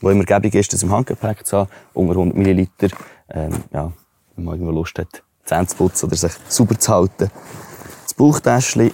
wo 0.00 0.10
immer 0.10 0.24
gäbig 0.24 0.54
ist, 0.54 0.72
das 0.72 0.82
im 0.82 0.90
Handgepäck 0.90 1.46
zu 1.46 1.58
haben, 1.58 1.70
unter 1.94 2.12
100 2.12 2.36
Milliliter. 2.36 2.88
Ähm, 3.30 3.62
ja, 3.72 3.92
wenn 4.38 4.44
man 4.44 4.54
irgendwo 4.54 4.72
Lust 4.72 4.98
hat, 4.98 5.22
Zähne 5.44 5.66
zu 5.66 5.76
putzen 5.76 6.06
oder 6.06 6.16
sich 6.16 6.32
sauber 6.48 6.78
zu 6.78 6.92
halten. 6.92 7.30
Das 8.04 8.14
Bauchtäschchen. 8.14 8.92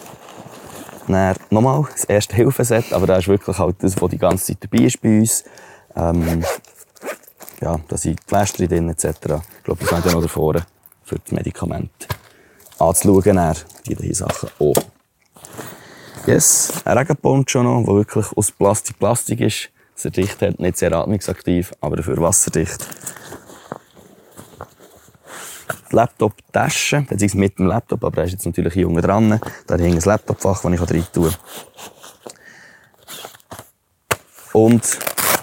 Dann 1.07 1.37
nochmal 1.51 1.87
das 1.93 2.05
erste 2.05 2.35
Hilfeset, 2.35 2.93
aber 2.93 3.07
da 3.07 3.19
ist 3.19 3.29
wirklich 3.29 3.59
halt 3.59 3.77
das, 3.81 4.01
was 4.01 4.11
die 4.11 4.19
ganze 4.19 4.47
Zeit 4.47 4.57
dabei 4.61 4.85
ist 4.85 5.01
bei 5.03 5.19
uns. 5.19 5.45
Ähm, 5.95 6.43
ja, 7.61 7.79
da 7.89 7.97
sind 7.97 8.21
Pflaster 8.23 8.67
drin 8.67 8.89
etc. 8.89 9.05
Ich 9.05 9.65
glaube, 9.65 9.81
das 9.81 9.93
haben 9.93 10.05
wir 10.05 10.13
noch 10.13 10.23
davor 10.23 10.55
für 11.03 11.19
das 11.19 11.31
Medikament 11.31 11.91
anzuschauen. 12.79 13.37
Dann, 13.37 13.57
die 13.87 14.15
Sachen 14.15 14.49
auch. 14.59 14.75
Yes, 16.27 16.73
ein 16.87 16.97
Regenponcho 16.97 17.63
noch, 17.63 17.85
der 17.85 17.95
wirklich 17.97 18.27
aus 18.35 18.51
Plastik 18.51 18.99
Plastik 18.99 19.41
ist. 19.41 19.69
Sehr 19.95 20.11
dicht 20.11 20.41
hat, 20.41 20.59
nicht 20.59 20.79
sehr 20.79 20.93
atmungsaktiv, 20.93 21.73
aber 21.83 21.97
dafür 21.97 22.17
wasserdicht. 22.17 22.89
Die 25.91 25.97
Laptop-Tasche, 25.97 27.03
beziehungsweise 27.03 27.39
mit 27.39 27.59
dem 27.59 27.67
Laptop, 27.67 28.05
aber 28.05 28.19
er 28.19 28.25
ist 28.25 28.33
jetzt 28.33 28.47
natürlich 28.47 28.75
hier 28.75 28.89
unten 28.89 29.03
dran. 29.03 29.41
Da 29.67 29.77
hängt 29.77 29.97
ein 29.97 30.01
Laptopfach, 30.01 30.63
das 30.63 30.73
ich 30.73 30.81
rein 30.81 31.07
tun 31.13 31.31
kann. 31.31 31.35
Und 34.53 34.99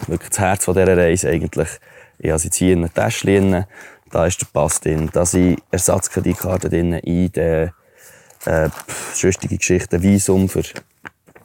wirklich 0.07 0.29
das 0.29 0.39
Herz 0.39 0.65
dieser 0.65 0.97
Reise 0.97 1.29
eigentlich. 1.29 1.69
Ich 2.17 2.31
habe 2.31 2.41
jetzt 2.41 2.55
hier 2.55 2.73
in 2.73 2.79
einer 2.79 2.93
Tasche 2.93 3.27
drin. 3.27 3.65
Da 4.09 4.25
ist 4.25 4.41
der 4.41 4.47
Pass 4.51 4.79
drin. 4.79 5.09
Da 5.11 5.25
sind 5.25 5.61
Ersatzkreditkarte 5.71 6.69
drin, 6.69 6.99
ID, 7.03 7.37
äh, 7.37 8.69
schöstige 9.15 9.57
Geschichten, 9.57 10.01
Visum 10.01 10.49
für 10.49 10.63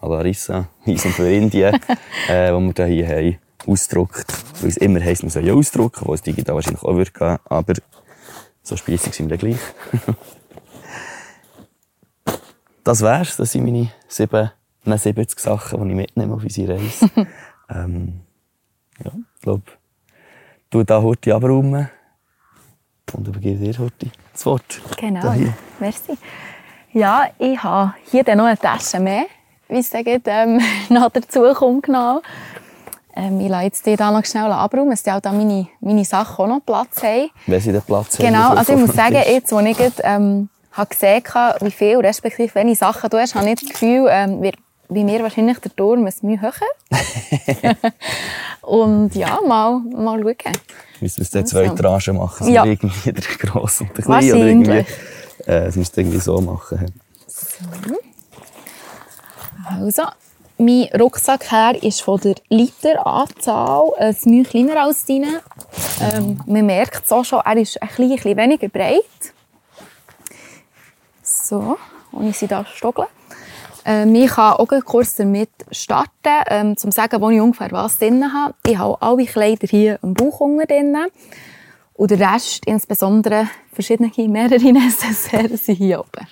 Larissa, 0.03 0.69
Visum 0.85 1.13
für 1.13 1.31
Indien, 1.31 1.79
äh, 2.29 2.53
wo 2.53 2.61
wir 2.61 2.87
hier 2.87 3.09
haben, 3.09 3.39
ausgedruckt. 3.67 4.27
Weil 4.61 4.71
es 4.71 4.77
immer 4.77 5.01
heisst, 5.01 5.23
man 5.23 5.31
soll 5.31 5.47
ja 5.47 5.55
ausdrucken, 5.55 6.03
wo 6.05 6.15
es 6.15 6.23
digital 6.23 6.55
wahrscheinlich 6.55 6.83
auch 6.83 6.97
wird 6.97 7.15
gehen, 7.15 7.39
aber 7.45 7.75
so 8.67 8.77
spießig 8.77 9.15
sind 9.15 9.31
wir 9.31 9.37
gleich. 9.37 9.61
das 12.83 13.01
wär's, 13.01 13.37
das 13.37 13.53
sind 13.53 13.65
meine 13.65 13.93
sieben, 14.09 14.51
70 14.85 15.39
Sachen, 15.39 15.85
die 15.85 15.91
ich 15.91 15.97
mitnehme 15.97 16.35
auf 16.35 16.43
unsere 16.43 16.75
Reise. 16.75 17.09
ähm, 17.71 18.21
ja, 19.05 19.13
ich 19.37 19.43
glaube, 19.43 19.63
du 20.71 20.83
da 20.83 21.01
heute 21.01 21.35
abräumen 21.35 21.89
und 23.13 23.29
übergebe 23.29 23.65
dir 23.65 23.79
heute 23.79 24.11
das 24.33 24.45
Wort. 24.47 24.81
Genau, 24.97 25.33
merci. 25.79 26.19
Ja, 26.93 27.29
ich 27.39 27.63
habe 27.63 27.95
hier 28.11 28.25
dann 28.25 28.39
noch 28.39 28.47
eine 28.47 28.59
Tasche 28.59 28.99
mehr, 28.99 29.27
wie 29.69 29.79
es 29.79 29.93
ähm, 29.95 30.61
noch 30.89 31.11
dazu 31.11 31.43
kommt. 31.55 31.85
Genau. 31.85 32.21
Ähm, 33.17 33.41
ich 33.41 33.49
lasse 33.49 33.65
jetzt 33.65 33.87
die 33.87 33.97
da 33.97 34.11
noch 34.11 34.25
schnell 34.25 34.53
abräumen, 34.53 34.91
dass 34.91 35.03
die 35.03 35.11
auch 35.11 35.21
da 35.21 35.33
meine, 35.33 35.67
meine 35.81 36.05
Sachen 36.05 36.45
auch 36.45 36.49
noch 36.49 36.61
Platz 36.65 37.03
haben. 37.03 37.31
Wenn 37.47 37.61
sie 37.61 37.73
den 37.73 37.83
Platz 37.83 38.19
haben. 38.19 38.27
Genau, 38.27 38.51
also 38.51 38.75
ich 38.75 38.79
muss 38.79 38.95
sagen, 38.95 39.17
jetzt, 39.27 39.51
wo 39.53 39.61
ich 39.61 39.79
ähm, 40.05 40.49
habe 40.73 40.89
gesehen 40.91 41.23
habe, 41.35 41.65
wie 41.65 41.71
viel, 41.71 41.97
respektive 41.99 42.55
welche 42.55 42.77
Sachen 42.77 43.09
du 43.11 43.19
hast, 43.19 43.35
habe 43.35 43.49
ich 43.49 43.61
das 43.61 43.69
Gefühl, 43.71 44.07
ähm, 44.11 44.43
wird 44.43 44.57
bei 44.89 45.03
mir 45.03 45.23
wahrscheinlich 45.23 45.59
der 45.59 45.75
Turm 45.75 46.07
ein 46.07 46.13
Mühe 46.23 46.41
höher. 46.41 47.75
und 48.61 49.15
ja, 49.15 49.41
mal, 49.47 49.81
mal 49.81 50.21
schauen. 50.21 50.53
Müssen 51.01 51.17
wir 51.17 51.23
es 51.23 51.31
dann 51.31 51.47
zwei 51.47 51.71
also. 51.71 51.75
Tranchen 51.75 52.17
machen? 52.17 52.49
Ja. 52.49 52.65
irgendwie 52.65 53.13
der 53.13 53.25
grosse 53.39 53.85
und 53.85 53.97
der 53.97 54.05
kleine? 54.05 54.35
Oder 54.35 54.47
irgendwie 54.47 54.85
äh, 55.47 55.67
das 55.67 55.77
müsste 55.77 56.01
irgendwie 56.01 56.19
so 56.19 56.41
machen. 56.41 56.93
So. 57.27 57.65
Also, 59.65 60.03
mein 60.59 60.89
Rucksack 60.99 61.51
her 61.51 61.83
ist 61.83 62.03
von 62.03 62.21
der 62.21 62.37
Literanzahl 62.49 63.91
ein 63.99 64.17
Mühe 64.25 64.45
kleiner 64.45 64.83
als 64.83 65.05
deine. 65.05 65.43
Ähm, 66.01 66.41
man 66.47 66.67
merkt 66.67 67.05
es 67.05 67.13
auch 67.13 67.25
schon, 67.25 67.41
er 67.45 67.57
ist 67.57 67.81
ein 67.81 67.89
bisschen, 67.89 68.05
ein 68.05 68.17
bisschen 68.17 68.37
weniger 68.37 68.69
breit. 68.69 69.33
So, 71.23 71.77
und 72.13 72.29
ich 72.29 72.39
sie 72.39 72.47
da 72.47 72.65
stoggeln. 72.65 73.09
Ähm, 73.85 74.15
ich 74.15 74.31
kann 74.31 74.55
auch 74.55 74.69
kurz 74.85 75.15
damit 75.17 75.51
starten, 75.71 76.11
ähm, 76.49 76.69
um 76.71 76.77
zu 76.77 76.91
sagen, 76.91 77.21
wo 77.21 77.31
ich 77.31 77.41
ungefähr 77.41 77.71
was 77.71 77.99
drin 77.99 78.33
habe. 78.33 78.55
Ich 78.67 78.77
habe 78.77 79.01
alle 79.01 79.27
Kleider 79.27 79.69
hier 79.69 79.99
im 80.03 80.15
Bauch 80.15 80.41
drin. 80.67 80.97
Und 81.95 82.11
der 82.11 82.35
Rest, 82.35 82.67
insbesondere 82.67 83.49
verschiedene, 83.73 84.11
mehrere 84.29 84.73
Necessaire, 84.73 85.57
sind 85.57 85.77
hier 85.77 86.01
oben. 86.01 86.27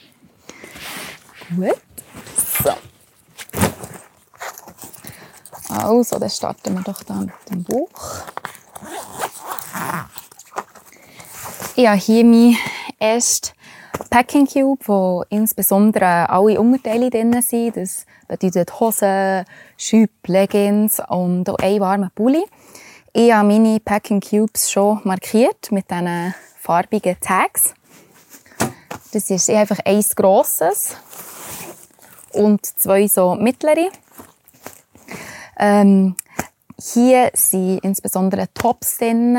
Gut. 1.56 1.80
So. 2.62 2.72
Also, 5.68 6.18
dann 6.18 6.30
starten 6.30 6.74
wir 6.74 6.82
doch 6.82 7.02
dann 7.02 7.26
mit 7.26 7.50
dem 7.50 7.64
Bauch. 7.64 7.88
Ich 11.76 11.86
habe 11.86 11.98
hier 11.98 12.24
mein 12.24 12.56
erstes 12.98 13.52
Packing 14.10 14.46
Cube, 14.46 14.80
wo 14.86 15.24
insbesondere 15.28 16.28
alle 16.28 16.60
Unterteile 16.60 17.10
drin 17.10 17.40
sind. 17.42 17.76
Das 17.76 18.06
bedeutet 18.28 18.78
Hosen, 18.78 19.44
Schüpp, 19.76 20.10
Leggings 20.26 21.00
und 21.08 21.48
auch 21.48 21.58
ein 21.58 21.80
warmer 21.80 22.10
Pulli. 22.14 22.44
Ich 23.12 23.32
habe 23.32 23.48
meine 23.48 23.80
Packing 23.80 24.20
Cubes 24.20 24.70
schon 24.70 25.00
markiert 25.04 25.70
mit 25.70 25.90
diesen 25.90 26.34
farbigen 26.60 27.16
Tags. 27.20 27.74
Das 29.12 29.30
ist 29.30 29.50
einfach 29.50 29.78
ein 29.84 30.04
grosses 30.16 30.96
und 32.32 32.66
zwei 32.66 33.06
so 33.06 33.34
mittlere. 33.34 33.90
Ähm, 35.58 36.16
hier 36.78 37.30
sind 37.34 37.78
insbesondere 37.84 38.48
Tops 38.54 38.98
drin, 38.98 39.38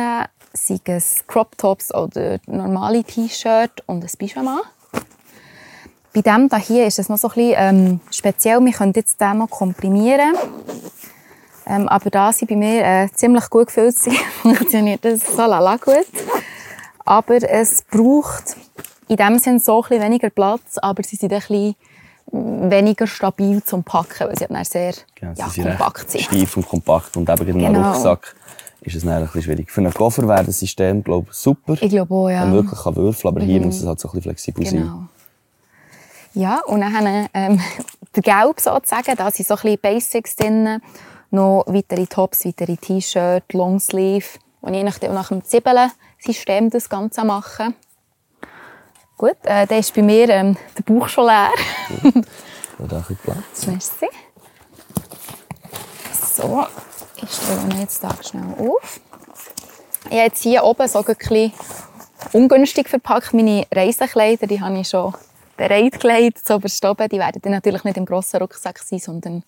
sei 0.54 0.80
es 0.86 1.26
Crop 1.28 1.58
Tops 1.58 1.94
oder 1.94 2.40
normale 2.46 3.04
T-Shirt 3.04 3.84
und 3.88 4.04
ein 4.04 4.12
Pyjama. 4.18 4.62
Bei 6.14 6.22
dem 6.22 6.50
hier 6.60 6.88
ist 6.88 6.98
es 6.98 7.10
noch 7.10 7.18
so 7.18 7.28
ein 7.28 7.34
bisschen 7.34 7.56
ähm, 7.58 8.00
speziell. 8.10 8.64
Wir 8.64 8.72
können 8.72 8.94
jetzt 8.96 9.20
den 9.20 9.40
noch 9.40 9.50
komprimieren. 9.50 10.36
Ähm, 11.68 11.90
aber 11.90 12.10
da 12.10 12.32
sie 12.32 12.46
bei 12.46 12.56
mir 12.56 12.86
äh, 12.86 13.10
ziemlich 13.14 13.50
gut 13.50 13.68
gefüllt 13.68 13.98
sind, 13.98 14.18
funktioniert 14.42 15.04
das 15.04 15.22
so 15.26 15.46
lala 15.46 15.76
gut. 15.76 16.08
Aber 17.04 17.36
es 17.36 17.82
braucht 17.82 18.56
in 19.08 19.18
dem 19.18 19.40
Sinne 19.40 19.60
so 19.60 19.84
ein 19.84 20.02
weniger 20.02 20.30
Platz, 20.30 20.78
aber 20.78 21.04
sie 21.04 21.16
sind 21.16 21.34
ein 21.34 21.40
bisschen 21.40 21.76
weniger 22.32 23.08
stabil 23.08 23.64
zum 23.64 23.84
Packen, 23.84 24.28
weil 24.28 24.38
sie 24.38 24.48
dann 24.48 24.64
sehr 24.66 24.94
genau, 25.14 25.34
ja, 25.36 25.50
sie 25.50 25.62
kompakt 25.62 26.12
sind. 26.12 26.22
Steif 26.22 26.58
und 26.58 26.68
kompakt 26.68 27.16
und 27.18 27.30
eben 27.30 27.46
genau. 27.46 27.66
einem 27.66 27.84
Rucksack 27.84 28.36
ist 28.82 28.96
es 28.96 29.04
dann 29.04 29.14
ein 29.14 29.24
bisschen 29.24 29.44
schwierig. 29.44 29.72
Für 29.72 29.82
einen 29.82 29.94
Koffer 29.94 30.28
wäre 30.28 30.44
das 30.44 30.60
System, 30.60 31.04
glaube 31.04 31.28
ich, 31.32 31.38
super. 31.38 31.74
Ich 31.80 31.90
glaube 31.90 32.14
auch, 32.14 32.30
ja. 32.30 32.46
Man 32.46 32.54
wirklich 32.54 32.80
kann 32.80 32.96
würfeln 32.96 33.34
aber 33.34 33.42
mhm. 33.42 33.48
hier 33.48 33.62
muss 33.62 33.80
es 33.80 33.86
halt 33.86 34.00
so 34.00 34.08
ein 34.08 34.12
bisschen 34.12 34.24
flexibel 34.24 34.64
genau. 34.64 34.86
sein. 34.86 35.10
Ja, 36.34 36.62
und 36.66 36.82
dann 36.82 37.28
ähm, 37.34 37.62
der 38.16 38.24
Gelb 38.24 38.60
sozusagen, 38.60 39.16
da 39.16 39.32
sind 39.32 39.48
so 39.48 39.56
ein 39.56 39.62
bisschen 39.62 39.80
Basics 39.82 40.36
drin 40.36 40.82
noch 41.32 41.66
weitere 41.68 42.06
Tops, 42.06 42.46
weitere 42.46 42.78
T-Shirts, 42.78 43.54
Longsleeve, 43.54 44.26
wo 44.62 44.70
ich 44.70 44.84
nach, 44.84 45.02
nach 45.02 45.30
dem 45.30 45.44
Zwiebeln-System 45.44 46.70
das 46.70 46.90
Ganze 46.90 47.24
mache. 47.24 47.74
Gut, 49.18 49.38
äh, 49.44 49.66
dann 49.66 49.80
ist 49.80 49.94
bei 49.94 50.02
mir 50.02 50.30
ähm, 50.30 50.58
der 50.78 50.84
Bauch 50.84 51.08
schon 51.08 51.28
leer. 51.28 51.52
Gut. 52.02 52.16
Und 52.78 52.94
auch 52.94 53.10
ein 53.10 53.18
Platz. 53.24 53.66
Merci. 53.68 54.08
So, 56.12 56.66
ich 57.22 57.32
stelle 57.32 57.80
jetzt 57.80 58.04
da 58.04 58.14
schnell 58.22 58.44
auf. 58.60 59.00
Ich 60.06 60.12
habe 60.12 60.16
jetzt 60.16 60.44
hier 60.44 60.64
oben 60.66 60.88
so 60.88 61.00
ein 61.00 61.16
bisschen 61.16 61.54
ungünstig 62.34 62.90
verpackt. 62.90 63.34
Meine 63.34 63.66
Reisekleider, 63.74 64.48
die 64.48 64.60
habe 64.60 64.80
ich 64.80 64.90
schon 64.90 65.14
bereitgelegt, 65.56 66.46
so 66.46 66.60
verstoppen. 66.60 67.08
Die 67.08 67.20
werden 67.20 67.42
dann 67.42 67.54
natürlich 67.54 67.86
nicht 67.86 67.98
im 67.98 68.06
grossen 68.06 68.42
Rucksack 68.42 68.80
sein, 68.80 69.00
sondern 69.00 69.44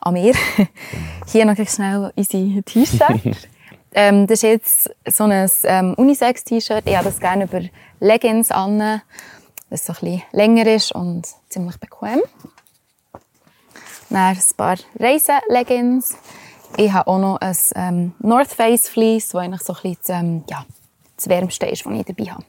an 0.00 0.14
mir. 0.14 0.34
Hier 1.26 1.44
noch 1.44 1.56
schnell 1.68 2.12
unsere 2.16 2.62
T-Shirt. 2.62 3.20
ähm, 3.92 4.26
das 4.26 4.42
ist 4.42 4.42
jetzt 4.42 4.90
so 5.06 5.24
ein 5.24 5.50
ähm, 5.64 5.94
Unisex-T-Shirt. 5.94 6.84
Ich 6.86 6.96
habe 6.96 7.04
das 7.04 7.20
gerne 7.20 7.44
über 7.44 7.60
Leggings 8.02 8.50
an, 8.50 8.80
weil 8.80 9.00
es 9.70 9.86
so 9.86 9.94
ein 10.02 10.22
länger 10.32 10.66
ist 10.66 10.92
und 10.92 11.24
ziemlich 11.48 11.78
bequem. 11.78 12.20
Dann 14.10 14.36
ein 14.36 14.56
paar 14.56 14.76
Reisen-Leggings. 14.98 16.16
Ich 16.76 16.92
habe 16.92 17.08
auch 17.08 17.18
noch 17.18 17.36
ein 17.40 17.56
ähm, 17.76 18.14
North 18.18 18.52
Face 18.52 18.88
Fleece, 18.88 19.28
das 19.28 19.40
eigentlich 19.40 19.62
so 19.62 19.72
ein 19.74 19.82
bisschen 19.82 19.98
das, 20.04 20.08
ähm, 20.20 20.44
ja, 20.50 20.66
das 21.16 21.28
Wärmste 21.28 21.66
ist, 21.66 21.86
das 21.86 21.92
ich 21.92 22.04
dabei 22.04 22.30
habe. 22.32 22.44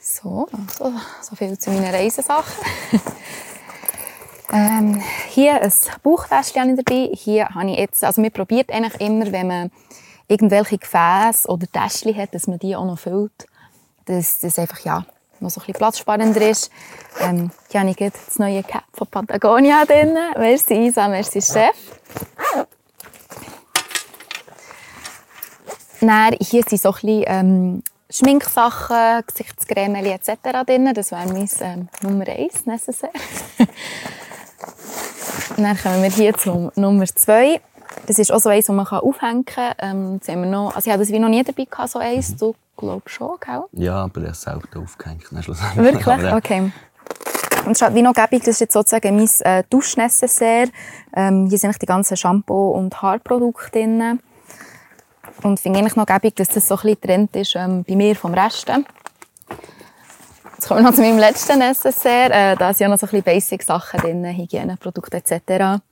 So, 0.00 0.48
so, 0.76 0.92
so 1.20 1.36
viel 1.36 1.58
zu 1.58 1.70
meinen 1.70 1.94
Reisesachen. 1.94 2.64
ähm, 4.52 5.02
hier 5.28 5.60
ein 5.60 5.72
Bauchtäschchen 6.02 6.74
dabei. 6.74 7.10
Hier 7.12 7.50
habe 7.50 7.70
ich 7.70 7.78
jetzt, 7.78 8.02
also 8.02 8.22
man 8.22 8.32
probiert 8.32 8.72
eigentlich 8.72 8.98
immer, 9.00 9.30
wenn 9.30 9.46
man 9.46 9.70
irgendwelche 10.28 10.78
Gefäße 10.78 11.48
oder 11.48 11.66
Täschchen 11.66 12.16
hat, 12.16 12.34
dass 12.34 12.46
man 12.46 12.58
die 12.58 12.76
auch 12.76 12.84
noch 12.84 12.98
füllt. 12.98 13.46
Dass 14.04 14.40
das 14.40 14.58
einfach, 14.58 14.80
ja, 14.80 15.04
noch 15.40 15.50
so 15.50 15.60
ein 15.60 15.66
bisschen 15.66 15.78
platzsparender 15.78 16.48
ist. 16.48 16.70
Ähm, 17.20 17.50
hier 17.70 17.80
habe 17.80 17.90
ich 17.90 17.96
das 17.96 18.38
neue 18.38 18.62
Cap 18.62 18.84
von 18.92 19.06
Patagonia 19.06 19.84
drin. 19.84 20.16
Merci 20.36 20.86
Isa, 20.86 21.08
merci 21.08 21.40
Chef. 21.40 21.76
Dann, 26.00 26.36
hier 26.40 26.62
sind 26.62 26.80
so 26.80 26.90
ein 26.90 26.94
bisschen 26.94 27.24
ähm, 27.26 27.82
Schminksachen, 28.10 29.22
Gesichtscreme 29.26 29.96
etc. 29.96 30.30
drin. 30.66 30.92
Das 30.94 31.10
wäre 31.10 31.26
mein 31.26 31.48
ähm, 31.60 31.88
Nummer 32.02 32.26
1 32.26 32.66
necessaire. 32.66 33.12
dann 35.56 35.76
kommen 35.76 36.02
wir 36.02 36.10
hier 36.10 36.34
zu 36.34 36.70
Nummer 36.76 37.06
2. 37.06 37.60
Das 38.06 38.18
ist 38.18 38.32
auch 38.32 38.40
so 38.40 38.48
eins, 38.48 38.66
das 38.66 38.74
man 38.74 38.86
aufhängen 38.86 39.44
kann. 39.44 39.74
Ähm, 39.78 40.20
haben 40.26 40.42
wir 40.42 40.50
noch, 40.50 40.74
also 40.74 40.86
ich 40.88 40.92
habe 40.92 41.02
das 41.02 41.12
wie 41.12 41.18
noch 41.18 41.28
nie 41.28 41.42
dabei 41.42 41.64
gehabt, 41.64 41.90
so 41.90 41.98
eins. 41.98 42.36
Du 42.36 42.54
glaubst 42.76 43.14
schon, 43.14 43.36
gell? 43.44 43.64
Ja, 43.72 44.04
aber 44.04 44.22
er 44.22 44.30
ist 44.30 44.42
selten 44.42 44.78
aufgehängt. 44.78 45.30
Wirklich? 45.32 46.32
Okay. 46.32 46.72
Und 47.64 47.72
es 47.72 47.78
ist 47.78 47.82
halt 47.82 47.94
wie 47.94 48.02
noch 48.02 48.14
gäbig, 48.14 48.40
das 48.40 48.54
ist 48.54 48.60
jetzt 48.60 48.72
sozusagen 48.72 49.16
mein 49.16 49.28
äh, 49.40 49.62
Duschnecessaire. 49.68 50.70
Ähm, 51.14 51.48
hier 51.48 51.58
sind 51.58 51.80
die 51.80 51.86
ganzen 51.86 52.16
Shampoo- 52.16 52.70
und 52.70 53.02
Haarprodukte 53.02 53.70
drin. 53.72 54.20
Und 55.42 55.60
finde 55.60 55.78
eigentlich 55.78 55.96
noch 55.96 56.06
gäbig, 56.06 56.34
dass 56.36 56.48
das 56.48 56.66
so 56.66 56.76
ein 56.76 56.80
bisschen 56.82 57.00
Trend 57.00 57.36
ist 57.36 57.54
ähm, 57.56 57.84
bei 57.86 57.94
mir 57.94 58.16
vom 58.16 58.32
Rest. 58.34 58.68
Jetzt 58.68 60.66
kommen 60.66 60.80
wir 60.80 60.88
noch 60.88 60.94
zu 60.94 61.02
meinem 61.02 61.18
letzten 61.18 61.58
Necessaire. 61.58 62.32
Äh, 62.32 62.56
da 62.56 62.72
sind 62.72 62.86
ja 62.86 62.88
noch 62.88 62.98
so 62.98 63.06
ein 63.06 63.10
bisschen 63.10 63.24
Basic-Sachen 63.24 64.00
drin, 64.00 64.24
Hygieneprodukte 64.24 65.18
etc. 65.18 65.82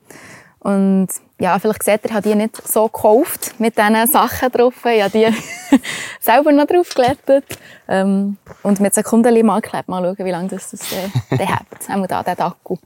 Und 0.61 1.09
ja, 1.39 1.59
vielleicht 1.59 1.83
seht 1.83 2.05
ihr, 2.05 2.11
ich 2.11 2.13
habe 2.13 2.29
die 2.29 2.35
nicht 2.35 2.67
so 2.67 2.87
gekauft 2.87 3.55
mit 3.59 3.77
diesen 3.77 4.07
Sachen 4.07 4.51
drauf. 4.51 4.75
Ich 4.87 5.03
habe 5.03 5.11
die 5.11 5.29
selber 6.21 6.53
noch 6.53 6.67
drauf 6.67 6.89
glättet. 6.95 7.45
Ähm, 7.89 8.39
und 8.63 8.81
mit 8.81 8.95
Sekunden 8.95 9.47
mal 9.47 9.61
geklebt. 9.61 9.89
Mal 9.89 10.03
schauen, 10.03 10.27
wie 10.27 10.31
lange 10.31 10.49
das, 10.49 10.71
das 10.71 10.81
äh, 10.93 11.47
hat. 11.47 11.67
Einmal 11.89 12.09
da, 12.09 12.23
den 12.23 12.39
Akku. 12.39 12.77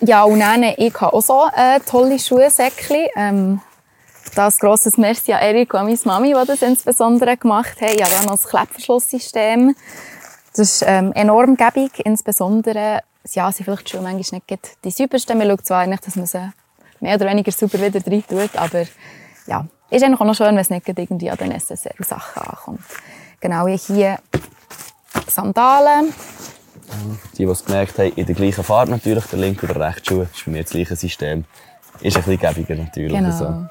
Ja, 0.00 0.24
und 0.24 0.40
dann, 0.40 0.62
ich 0.62 0.94
habe 1.00 1.12
auch 1.12 1.20
so 1.20 1.46
äh, 1.54 1.78
tolle 1.80 2.18
Schuhsäckchen. 2.18 3.06
Ähm, 3.16 3.60
das 4.34 4.58
grosses 4.58 4.96
Merci 4.96 5.32
an 5.32 5.40
Erik 5.40 5.74
und 5.74 5.84
meine 5.84 5.98
Mami, 6.04 6.28
die 6.28 6.46
das 6.46 6.62
insbesondere 6.62 7.36
gemacht 7.36 7.80
haben. 7.80 7.94
Ich 7.94 8.02
habe 8.02 8.24
noch 8.24 8.36
das 8.36 8.44
Klettverschlusssystem. 8.48 9.74
Das 10.52 10.58
ist 10.58 10.84
ähm, 10.86 11.12
enorm 11.12 11.56
gäbig, 11.56 12.00
insbesondere 12.04 13.00
ja, 13.32 13.52
sind 13.52 13.64
vielleicht 13.64 13.88
Schuhe 13.88 14.00
manchmal 14.00 14.42
nicht 14.48 14.76
die 14.84 14.90
saubersten. 14.90 15.38
Man 15.38 15.48
schaut 15.48 15.66
zwar 15.66 15.80
eigentlich, 15.80 16.00
dass 16.00 16.16
man 16.16 16.26
sie 16.26 16.52
mehr 17.00 17.16
oder 17.16 17.26
weniger 17.26 17.52
sauber 17.52 17.80
wieder 17.80 18.00
rein 18.06 18.24
tut, 18.28 18.56
aber 18.56 18.84
ja, 19.46 19.66
ist 19.90 20.04
eigentlich 20.04 20.20
auch 20.20 20.24
noch 20.24 20.34
schön, 20.34 20.48
wenn 20.48 20.58
es 20.58 20.70
nicht 20.70 20.88
irgendwie 20.88 21.30
an 21.30 21.36
den 21.36 21.48
Necessaire-Sachen 21.48 22.42
ankommt. 22.42 22.80
Genau, 23.40 23.66
hier 23.66 24.18
Sandalen. 25.26 26.12
Die, 27.32 27.44
die 27.44 27.44
es 27.44 27.64
gemerkt 27.64 27.98
haben, 27.98 28.12
in 28.14 28.26
der 28.26 28.34
gleichen 28.34 28.64
Farbe 28.64 28.90
natürlich, 28.90 29.24
der 29.26 29.38
linke 29.38 29.66
oder 29.66 29.80
rechte 29.80 30.04
Schuh, 30.04 30.22
ist 30.22 30.40
für 30.40 30.50
mich 30.50 30.62
das 30.62 30.72
gleiche 30.72 30.96
System. 30.96 31.44
Ist 32.00 32.16
ein 32.16 32.22
bisschen 32.22 32.38
gäbiger 32.38 32.74
natürlich. 32.76 33.12
Genau. 33.12 33.68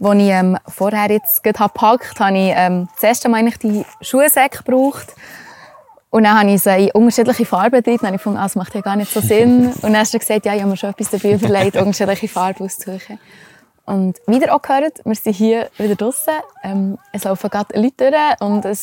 So. 0.00 0.08
Als 0.08 0.18
ich 0.18 0.30
ähm, 0.30 0.58
vorher 0.66 1.10
jetzt 1.12 1.44
gepackt 1.44 1.80
habe, 1.80 2.02
habe 2.18 2.36
ich 2.36 2.52
ähm, 2.56 2.88
das 2.94 3.04
erste 3.04 3.28
Mal 3.28 3.38
eigentlich 3.38 3.58
die 3.58 3.84
Schuhsäcke 4.00 4.64
gebraucht. 4.64 5.14
Und 6.12 6.24
dann 6.24 6.38
habe 6.38 6.50
ich 6.50 6.62
sie 6.62 6.88
in 6.88 6.90
unterschiedliche 6.90 7.46
Farben 7.46 7.82
drin. 7.82 7.96
Dann 7.96 8.08
habe 8.08 8.16
ich 8.16 8.20
gefunden, 8.20 8.38
ah, 8.38 8.42
das 8.42 8.54
macht 8.54 8.74
ja 8.74 8.82
gar 8.82 8.96
nicht 8.96 9.10
so 9.10 9.20
Sinn. 9.20 9.68
Und 9.72 9.82
dann 9.82 9.96
hast 9.96 10.12
du 10.12 10.18
gesagt, 10.18 10.44
ja, 10.44 10.54
ich 10.54 10.60
habe 10.60 10.70
mir 10.70 10.76
schon 10.76 10.90
etwas 10.90 11.08
dabei 11.08 11.32
überlegt, 11.32 11.76
unterschiedliche 11.76 12.28
Farben 12.28 12.66
auszusuchen. 12.66 13.18
Und 13.86 14.18
wieder 14.26 14.54
auch 14.54 14.60
gehört, 14.60 15.00
wir 15.06 15.14
sind 15.14 15.34
hier 15.34 15.70
wieder 15.78 15.94
draußen. 15.94 16.34
Ähm, 16.62 16.98
es 17.12 17.24
laufen 17.24 17.48
gerade 17.48 17.80
Leute 17.80 18.10
durch 18.10 18.40
und 18.42 18.66
ein 18.66 18.78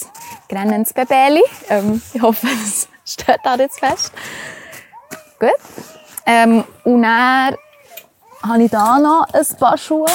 grennendes 0.49 0.91
Babeli. 0.91 1.43
Ähm, 1.69 2.01
ich 2.15 2.21
hoffe, 2.21 2.47
es 2.65 2.87
steht 3.05 3.39
da 3.43 3.55
jetzt 3.57 3.79
fest. 3.79 4.11
Gut. 5.39 5.51
Ähm, 6.25 6.63
und 6.83 7.03
dann 7.03 7.55
habe 8.41 8.63
ich 8.63 8.71
hier 8.71 8.99
noch 8.99 9.27
ein 9.31 9.57
paar 9.59 9.77
Schuhe 9.77 10.07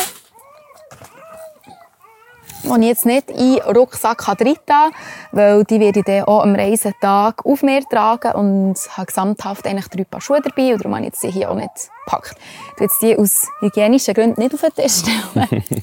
die 2.64 2.80
ich 2.80 2.86
jetzt 2.88 3.06
nicht 3.06 3.30
in 3.30 3.54
den 3.54 3.76
Rucksack 3.76 4.28
rein 4.28 4.54
kann, 4.66 4.92
weil 5.32 5.64
die 5.64 5.80
werde 5.80 6.00
ich 6.00 6.04
dann 6.04 6.24
auch 6.24 6.42
am 6.42 6.54
Reisetag 6.54 7.44
auf 7.44 7.62
mir 7.62 7.82
tragen 7.88 8.32
und 8.32 8.76
habe 8.96 9.06
gesamthaft 9.06 9.66
eigentlich 9.66 9.88
drei 9.88 10.04
Paar 10.04 10.20
Schuhe 10.20 10.40
dabei 10.42 10.72
und 10.72 10.84
darum 10.84 10.94
habe 10.94 11.06
ich 11.06 11.12
jetzt 11.12 11.22
die 11.22 11.30
hier 11.30 11.50
auch 11.50 11.56
nicht 11.56 11.90
gepackt. 12.04 12.36
Ich 12.76 12.80
jetzt 12.80 13.02
die 13.02 13.16
aus 13.16 13.48
hygienischen 13.60 14.14
Gründen 14.14 14.40
nicht 14.40 14.54
auf 14.54 14.60
den 14.60 14.74
Tisch 14.74 15.00
stellen. 15.00 15.62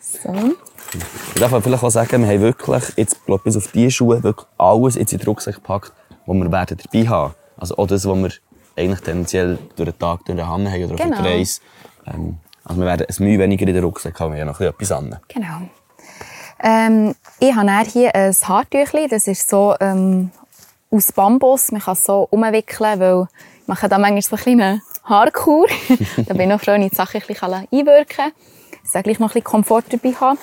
so. 0.00 0.54
Ich 1.34 1.40
darf 1.40 1.62
vielleicht 1.62 1.82
auch 1.82 1.90
sagen, 1.90 2.22
wir 2.22 2.28
haben 2.28 2.40
wirklich 2.40 2.96
jetzt, 2.96 3.18
bis 3.44 3.56
auf 3.56 3.68
diese 3.72 3.90
Schuhe 3.90 4.22
wirklich 4.22 4.46
alles 4.56 4.96
in 4.96 5.06
den 5.06 5.20
Rucksack 5.22 5.56
gepackt, 5.56 5.92
was 6.26 6.36
wir 6.36 6.50
werden 6.50 6.78
dabei 6.82 7.08
haben. 7.08 7.34
Also 7.56 7.76
auch 7.76 7.86
das, 7.86 8.06
was 8.06 8.16
wir 8.16 8.30
eigentlich 8.76 9.00
tendenziell 9.00 9.58
durch 9.76 9.90
den 9.90 9.98
Tag 9.98 10.24
durch 10.24 10.36
den 10.36 10.46
Hand 10.46 10.68
haben 10.70 10.84
oder 10.84 10.94
genau. 10.94 11.16
auf 11.16 11.22
der 11.22 11.32
Reise. 11.32 11.60
Ähm, 12.06 12.38
also 12.64 12.80
wir 12.80 12.86
werden 12.86 13.06
ein 13.08 13.24
Mühe 13.24 13.38
weniger 13.38 13.66
in 13.66 13.74
den 13.74 13.84
Rucksack 13.84 14.18
haben, 14.20 14.34
wir 14.34 14.40
haben 14.40 14.48
noch 14.48 14.60
etwas 14.60 14.92
an. 14.92 15.18
Genau. 15.28 15.68
Ähm, 16.62 17.14
ich 17.40 17.54
habe 17.54 17.80
hier 17.90 18.14
ein 18.14 18.34
Haartüchli. 18.34 19.08
Das 19.08 19.26
ist 19.26 19.48
so 19.48 19.74
ähm, 19.80 20.30
aus 20.90 21.12
Bambus. 21.12 21.72
Man 21.72 21.80
kann 21.80 21.94
es 21.94 22.04
so 22.04 22.26
umwickeln, 22.30 23.00
weil 23.00 23.28
ich 23.62 23.68
mache 23.68 23.88
da 23.88 23.98
manchmal 23.98 24.22
so 24.22 24.36
eine 24.36 24.42
kleine 24.42 24.82
Haarkur. 25.04 25.66
da 26.16 26.34
bin 26.34 26.42
ich 26.42 26.48
noch 26.48 26.60
froh, 26.60 26.72
wenn 26.72 26.82
ich 26.82 26.90
die 26.90 26.96
Sache 26.96 27.18
ein 27.18 27.26
bisschen 27.26 27.54
einwirken 27.54 28.06
kann. 28.16 28.32
Dass 28.82 28.94
ich 28.94 29.02
gleich 29.02 29.18
noch 29.18 29.30
ein 29.30 29.34
bisschen 29.34 29.44
Komfort 29.44 29.84
dabei 29.90 30.12
habe. 30.14 30.38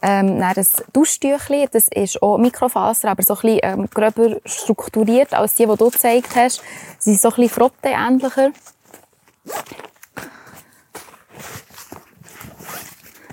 Ähm, 0.00 0.38
dann 0.38 0.54
das 0.54 0.84
Duschtüchli, 0.92 1.68
das 1.72 1.88
ist 1.88 2.22
auch 2.22 2.38
Mikrofaser, 2.38 3.10
aber 3.10 3.22
so 3.22 3.34
ein 3.34 3.40
bisschen 3.40 3.60
ähm, 3.62 3.90
gröber 3.90 4.36
strukturiert 4.44 5.34
als 5.34 5.54
die, 5.54 5.66
die 5.66 5.76
du 5.76 5.90
gezeigt 5.90 6.36
hast. 6.36 6.62
Sie 6.98 7.10
sind 7.10 7.20
so 7.20 7.30
ein 7.30 7.34
bisschen 7.34 7.50
Frotte-ähnlicher. 7.50 8.50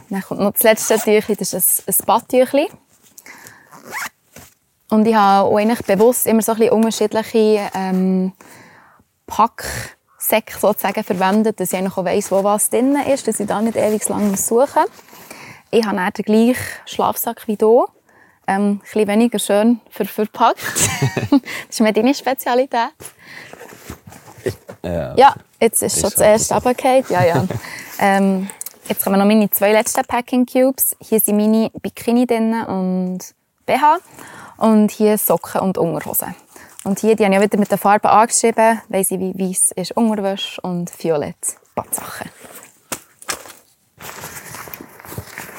Dann 0.10 0.22
kommt 0.22 0.42
noch 0.42 0.54
das 0.54 0.64
letzte 0.64 0.98
Tüchlein, 0.98 1.38
das 1.38 1.54
ist 1.54 1.88
ein, 1.88 1.94
ein 1.94 2.06
Badtüchlein. 2.06 2.68
Und 4.90 5.06
ich 5.08 5.16
habe 5.16 5.50
auch 5.50 5.58
eigentlich 5.58 5.86
bewusst 5.86 6.28
immer 6.28 6.42
so 6.42 6.52
ein 6.54 6.60
bisschen 6.60 6.74
unterschiedliche 6.74 7.70
ähm, 7.74 8.34
Packsäcke 9.26 10.58
sozusagen 10.60 11.04
verwendet, 11.04 11.60
dass 11.60 11.74
ich 11.74 11.80
eigentlich 11.80 11.98
auch 11.98 12.06
weiss, 12.06 12.32
wo 12.32 12.44
was 12.44 12.70
drin 12.70 12.96
ist, 12.96 13.28
dass 13.28 13.40
ich 13.40 13.48
da 13.48 13.62
nicht 13.62 13.78
ewig 13.78 14.08
lang 14.08 14.36
suchen 14.36 14.84
muss. 14.84 14.92
Ich 15.72 15.86
habe 15.86 15.98
dann 15.98 16.14
den 16.14 16.26
gleichen 16.26 16.64
Schlafsack 16.86 17.48
wie 17.48 17.58
hier. 17.60 17.86
Ähm, 18.48 18.74
ein 18.74 18.80
bisschen 18.80 19.08
weniger 19.08 19.40
schön 19.40 19.82
ver 19.90 20.06
verpackt. 20.06 20.62
das 21.32 21.42
ist 21.70 21.82
mir 21.82 21.92
deine 21.92 22.14
Spezialität. 22.14 22.92
Ja, 24.84 25.16
ja 25.16 25.36
jetzt 25.60 25.82
ist, 25.82 25.96
ist 25.96 26.02
schon 26.02 26.12
das 26.12 26.20
erste 26.20 26.54
runtergefallen. 26.54 27.06
Ja, 27.10 27.26
ja. 27.26 27.48
ähm, 28.00 28.50
Jetzt 28.88 29.04
kommen 29.04 29.18
noch 29.18 29.26
meine 29.26 29.50
zwei 29.50 29.72
letzten 29.72 30.06
Packing 30.06 30.46
Cubes. 30.46 30.96
Hier 31.00 31.20
sind 31.20 31.38
meine 31.38 31.72
Bikini 31.82 32.28
drin 32.28 32.54
und 32.54 33.20
BH. 33.66 33.98
Und 34.58 34.92
hier 34.92 35.18
Socken 35.18 35.62
und 35.62 35.80
Unterhosen. 35.80 36.36
Und 36.84 37.00
hier, 37.00 37.16
die 37.16 37.26
habe 37.26 37.34
ich 37.34 37.42
wieder 37.42 37.58
mit 37.58 37.72
den 37.72 37.80
Farben 37.80 38.08
angeschrieben, 38.08 38.80
weil 38.90 39.04
sie 39.04 39.20
wie 39.20 39.34
weiß 39.34 39.72
ist 39.76 39.98
Unterwäsche 39.98 40.62
und 40.62 40.92
violett 41.04 41.58
Badsachen. 41.74 42.30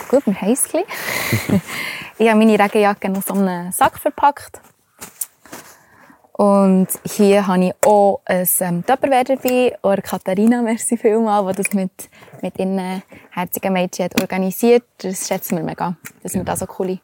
Gut, 0.08 0.24
wir 0.24 0.40
haben 0.40 0.52
es 0.52 0.68
Ich 2.18 2.28
habe 2.28 2.38
meine 2.38 2.58
Regenjacke 2.58 3.08
noch 3.08 3.24
so 3.24 3.34
einen 3.34 3.72
Sack 3.72 3.98
verpackt. 3.98 4.60
Und 6.36 6.88
hier 7.04 7.46
habe 7.46 7.64
ich 7.64 7.74
auch 7.86 8.20
ein 8.26 8.46
ähm, 8.60 8.84
Tupperware 8.84 9.24
dabei. 9.24 9.78
Und 9.80 10.02
Katharina, 10.02 10.60
merci 10.60 10.98
vielmals, 10.98 11.56
die 11.56 11.62
das 11.62 11.72
mit, 11.72 11.90
mit 12.42 12.58
ihren 12.58 13.02
herzigen 13.30 13.72
Mädchen 13.72 14.04
hat 14.04 14.20
organisiert 14.20 14.84
Das 14.98 15.26
schätzen 15.26 15.56
wir 15.56 15.64
mega, 15.64 15.96
dass 16.22 16.32
genau. 16.32 16.44
wir 16.44 16.52
da 16.52 16.56
so 16.56 16.66
coole 16.66 16.98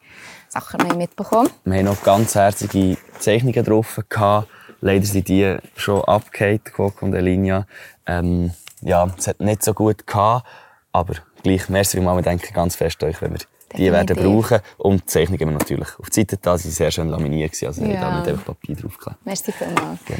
Sachen 0.49 0.97
mitbekommen 0.97 1.49
Wir 1.65 1.79
haben 1.79 1.85
noch 1.85 2.03
ganz 2.03 2.35
herzige 2.35 2.95
Zeichnungen 3.17 3.63
drauf. 3.65 3.99
Gehabt. 4.07 4.49
Leider 4.81 5.05
sind 5.05 5.27
die 5.27 5.57
schon 5.77 6.03
abgehakt, 6.03 6.73
Quok 6.73 7.01
und 7.01 7.15
Elinia. 7.15 7.65
Ähm, 8.05 8.51
ja, 8.81 9.09
es 9.17 9.27
hat 9.27 9.39
nicht 9.39 9.63
so 9.63 9.73
gut 9.73 10.05
gehabt, 10.05 10.45
aber 10.91 11.15
gleich, 11.41 11.69
merci 11.69 11.97
vielmals, 11.97 12.17
wir 12.17 12.29
denken 12.29 12.53
ganz 12.53 12.75
fest 12.75 13.01
euch, 13.03 13.19
wenn 13.21 13.31
wir 13.31 13.39
die 13.77 13.91
werden 13.91 14.15
brauchen. 14.15 14.59
Und 14.77 15.01
die 15.01 15.05
Zeichnungen 15.05 15.41
haben 15.41 15.49
wir 15.49 15.59
natürlich 15.59 15.99
auf 15.99 16.09
die 16.09 16.21
Seite 16.21 16.37
da. 16.37 16.57
Sie 16.57 16.65
waren 16.65 16.73
sehr 16.73 16.91
schön 16.91 17.09
laminiert. 17.09 17.51
Also 17.63 17.83
ja. 17.83 18.01
da 18.01 18.19
mit 18.19 18.27
einfach 18.27 18.45
Papier 18.45 18.75
draufgeklebt. 18.75 19.25
Merci 19.25 19.51
vielmals. 19.51 19.99
Genau. 20.05 20.19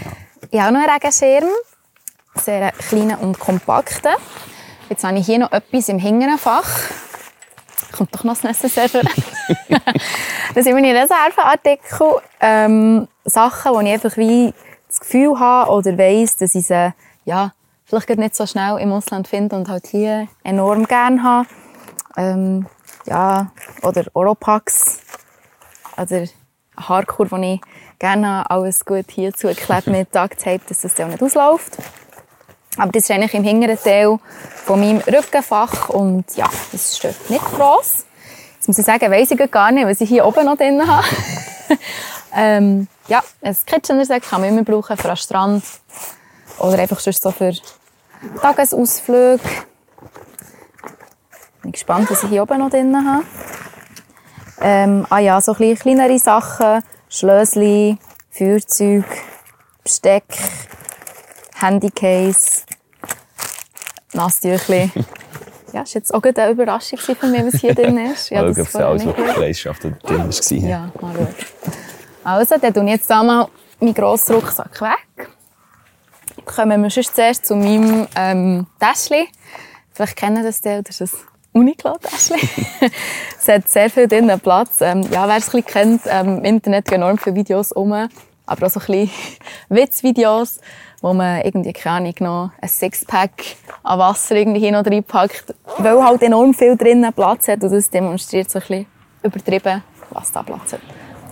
Ich 0.52 0.60
habe 0.60 0.70
auch 0.70 0.82
noch 0.82 0.88
einen 0.88 0.92
Regenschirm. 0.92 1.50
Sehr 2.36 2.72
kleinen 2.72 3.18
und 3.18 3.39
kompakten. 3.39 4.13
Jetzt 4.89 5.04
habe 5.04 5.18
ich 5.18 5.26
hier 5.26 5.39
noch 5.39 5.52
etwas 5.52 5.89
im 5.89 6.00
hinteren 6.00 6.38
Fach. 6.38 6.70
Kommt 7.92 8.13
doch 8.13 8.24
noch 8.24 8.34
das 8.34 8.44
Necessaire. 8.44 9.02
Das 10.56 10.66
sind 10.66 10.74
meine 10.74 10.94
Reserveartikel. 10.94 12.22
Ähm, 12.39 13.08
Sachen, 13.26 13.74
wo 13.74 13.80
ich 13.82 13.89
einfach 13.89 14.18
wie 14.18 14.54
das 14.88 15.00
Gefühl 15.00 15.39
habe 15.39 15.72
oder 15.72 15.98
weiss, 15.98 16.38
dass 16.38 16.54
ich 16.54 16.68
sie 16.68 16.94
ja, 17.26 17.54
vielleicht 17.86 18.10
nicht 18.10 18.36
so 18.36 18.46
schnell 18.46 18.78
im 18.80 18.92
Ausland 18.92 19.28
finde 19.28 19.56
und 19.56 19.70
halt 19.70 19.88
hier 19.88 20.28
enorm 20.44 20.86
gerne 20.86 21.24
habe. 21.24 21.48
Ähm, 22.18 22.68
ja, 23.06 23.52
oder 23.82 24.06
Oropax. 24.13 25.00
Oder 25.98 26.28
Haarkur, 26.78 27.30
wo 27.32 27.38
ich 27.38 27.62
gerne 28.00 28.28
habe, 28.28 28.50
alles 28.50 28.86
gut 28.86 29.06
hier 29.10 29.34
zugeklebt 29.34 29.88
mit 29.88 30.16
Duct 30.16 30.39
Tape, 30.39 30.62
dass 30.68 30.82
das 30.82 30.96
dann 30.96 31.10
nicht 31.12 31.22
ausläuft. 31.22 31.78
Aber 32.78 32.92
das 32.92 33.04
ist 33.04 33.12
eigentlich 33.12 33.34
im 33.36 33.44
hinteren 33.44 33.78
Teil 33.78 34.18
von 34.66 34.80
meinem 34.80 34.98
Rückenfach 35.00 35.89
und 35.89 36.26
ja, 36.36 36.50
das 36.72 36.98
stört 36.98 37.30
nicht 37.30 37.46
gross. 37.46 38.06
Jetzt 38.56 38.68
muss 38.68 38.80
ich 38.80 38.86
sagen, 38.86 39.12
weiss 39.12 39.30
ich 39.30 39.52
gar 39.52 39.72
nicht, 39.72 39.86
was 39.86 40.02
ich 40.02 40.10
hier 40.10 40.26
oben 40.26 40.46
noch 40.46 40.58
drin 40.58 40.82
habe. 40.88 41.06
ähm, 42.36 42.88
ja, 43.08 43.22
ein 43.42 43.56
Kitchener-Sack 43.66 44.24
kann 44.24 44.42
man 44.42 44.50
immer 44.50 44.63
brauchen 44.63 44.98
für 44.98 45.08
den 45.08 45.18
Strand 45.18 45.63
oder 46.58 46.80
einfach 46.80 47.00
sonst 47.00 47.22
so 47.22 47.32
für 47.32 47.54
Tagesausflüge. 48.42 49.39
Bin 51.63 51.71
gespannt, 51.71 52.12
was 52.12 52.23
ich 52.23 52.30
hier 52.30 52.43
oben 52.43 52.60
noch 52.60 52.69
drin 52.69 52.93
habe. 52.95 53.23
Ähm, 54.60 55.08
ah 55.10 55.19
ja, 55.19 55.39
so 55.39 55.54
ein 55.54 55.58
bisschen 55.58 55.78
kleinere 55.78 56.19
Sachen, 56.19 56.84
Schlösschen, 57.10 57.97
Feuerzeug, 58.32 59.06
Besteck, 59.82 60.26
Handycase, 61.56 62.63
Nasstüchli. 64.12 64.91
ja, 65.73 65.82
das 65.82 65.95
war 65.95 66.02
jetzt 66.02 66.13
auch 66.13 66.21
eine 66.21 66.52
Überraschung 66.52 66.99
für 66.99 67.28
mich, 67.28 67.45
was 67.45 67.62
hier 67.62 67.73
drin 67.73 67.97
ist. 67.97 68.30
Ja, 68.30 68.41
Schau, 68.41 68.49
ob 68.49 68.58
es 68.58 68.76
alles 68.76 69.06
wirklich 69.06 69.32
Fleischschaft 69.32 69.84
drin 69.84 69.97
war. 70.04 70.58
Ja, 70.58 70.91
mal 70.99 71.15
schauen. 71.15 71.28
Also, 72.26 72.58
dann 72.58 72.73
tue 72.73 72.84
ich 72.84 72.91
jetzt 72.91 73.10
einmal 73.10 73.47
meinen 73.80 73.93
grossen 73.93 74.36
Rucksack 74.36 74.82
weg. 74.82 75.30
Dann 76.36 76.45
kommen 76.45 76.84
wir 76.84 76.89
sonst 76.89 77.15
zuerst 77.15 77.45
zu 77.45 77.56
meinem 77.56 78.06
ähm, 78.17 78.67
Täschchen. 78.80 79.28
Vielleicht 79.93 80.17
kennen 80.17 80.43
das 80.43 80.60
die, 80.60 80.82
das 80.84 80.99
Uniqlo-Täschchen. 81.54 82.39
es 83.39 83.48
hat 83.48 83.70
sehr 83.70 83.89
viel 83.89 84.08
drin 84.08 84.32
Platz. 84.42 84.82
Ähm, 84.82 85.04
ja, 85.12 85.28
wer 85.28 85.38
es 85.38 85.54
ein 85.54 85.62
bisschen 85.62 85.66
kennt, 85.66 86.02
ähm, 86.08 86.38
im 86.39 86.44
Internet 86.44 86.86
gehen 86.86 87.02
enorm 87.02 87.18
viele 87.18 87.36
Videos 87.36 87.72
um, 87.72 87.94
aber 87.94 88.66
auch 88.66 88.70
so 88.70 88.80
ein 88.80 88.86
bisschen 88.86 89.10
Witzvideos, 89.70 90.60
wo 91.02 91.13
man 91.13 91.42
irgendwie, 91.42 91.74
keine 91.74 91.98
Ahnung, 91.98 92.16
noch 92.20 92.52
ein 92.60 92.68
Sixpack 92.68 93.32
an 93.84 94.00
Wasser 94.00 94.36
irgendwie 94.36 94.62
hin 94.62 94.76
oder 94.76 94.92
reinpackt, 94.92 95.54
weil 95.78 96.04
halt 96.04 96.22
enorm 96.24 96.54
viel 96.54 96.76
drinnen 96.76 97.13
Platz 97.13 97.48
hat 97.48 97.63
und 97.63 97.72
das 97.72 97.89
demonstriert 97.89 98.50
so 98.50 98.60
ein 98.60 98.62
bisschen 98.62 98.86
übertrieben, 99.22 99.84
was 100.10 100.32
da 100.32 100.44
Platz 100.44 100.74
hat. 100.74 100.82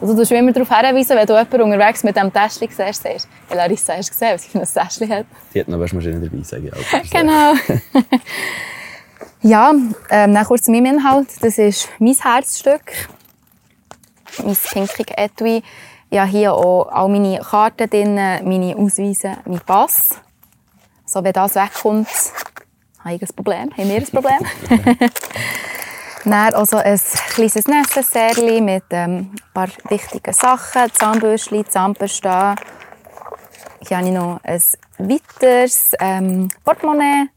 Also 0.02 0.14
du 0.14 0.20
musst 0.20 0.32
immer 0.32 0.52
darauf 0.52 0.70
hinweisen, 0.70 1.16
wenn 1.16 1.28
du 1.28 1.34
jemanden 1.34 1.62
unterwegs 1.62 2.04
mit 2.04 2.16
diesem 2.16 2.34
Täschchen 2.34 2.68
siehst, 2.70 2.78
sagst 2.78 3.06
hey 3.06 3.18
Larissa, 3.56 3.94
hast 3.94 4.10
du 4.10 4.14
gesehen, 4.14 4.34
was 4.34 4.44
sie 4.44 4.50
für 4.50 4.60
ein 4.60 4.66
Täschchen 4.66 5.10
hat? 5.10 5.26
Die 5.54 5.60
hat 5.60 5.68
noch 5.68 5.80
Waschmaschine 5.80 6.20
dabei, 6.20 6.44
sage 6.44 6.68
ich 6.68 6.74
auch. 6.74 7.12
genau. 7.12 7.54
Ja, 9.42 9.72
ähm, 9.72 10.34
dann 10.34 10.46
kurz 10.46 10.64
zu 10.64 10.72
meinem 10.72 10.86
Inhalt. 10.86 11.30
Das 11.42 11.58
ist 11.58 11.90
mein 12.00 12.16
Herzstück. 12.16 13.10
Mein 14.44 14.56
pinkig 14.56 15.18
Etui. 15.18 15.64
Ich 16.10 16.20
habe 16.20 16.30
hier 16.30 16.54
auch 16.54 16.90
all 16.90 17.10
meine 17.10 17.40
Karten 17.40 17.90
drin, 17.90 18.16
meine 18.16 18.76
Ausweise, 18.76 19.38
mein 19.46 19.62
Pass. 19.62 20.20
So, 21.06 21.24
wenn 21.24 21.34
das 21.34 21.56
wegkommt, 21.56 22.08
habe 23.00 23.16
ich 23.16 23.22
ein 23.22 23.36
Problem, 23.36 23.70
haben 23.78 23.90
wir 23.90 23.96
ein 23.96 24.06
Problem. 24.06 24.40
Dann 26.24 26.54
also 26.54 26.78
ein 26.78 27.00
kleines 27.30 27.68
Necessaire 27.68 28.62
mit 28.62 28.84
ähm, 28.92 29.32
ein 29.34 29.54
paar 29.54 29.70
wichtigen 29.90 30.34
Sachen. 30.34 30.94
Zahnbürstchen, 30.94 31.66
Zahnpasta. 31.68 32.56
Hier 33.88 33.98
habe 33.98 34.08
ich 34.08 34.14
noch 34.14 34.40
ein 34.44 34.62
weiteres 35.00 35.94
ähm, 36.00 36.50
Portemonnaie, 36.64 37.30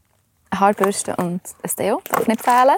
Haarbürste 0.59 1.15
und 1.15 1.41
ein 1.63 1.71
Deo. 1.77 2.01
Darf 2.09 2.27
nicht 2.27 2.43
fehlen. 2.43 2.75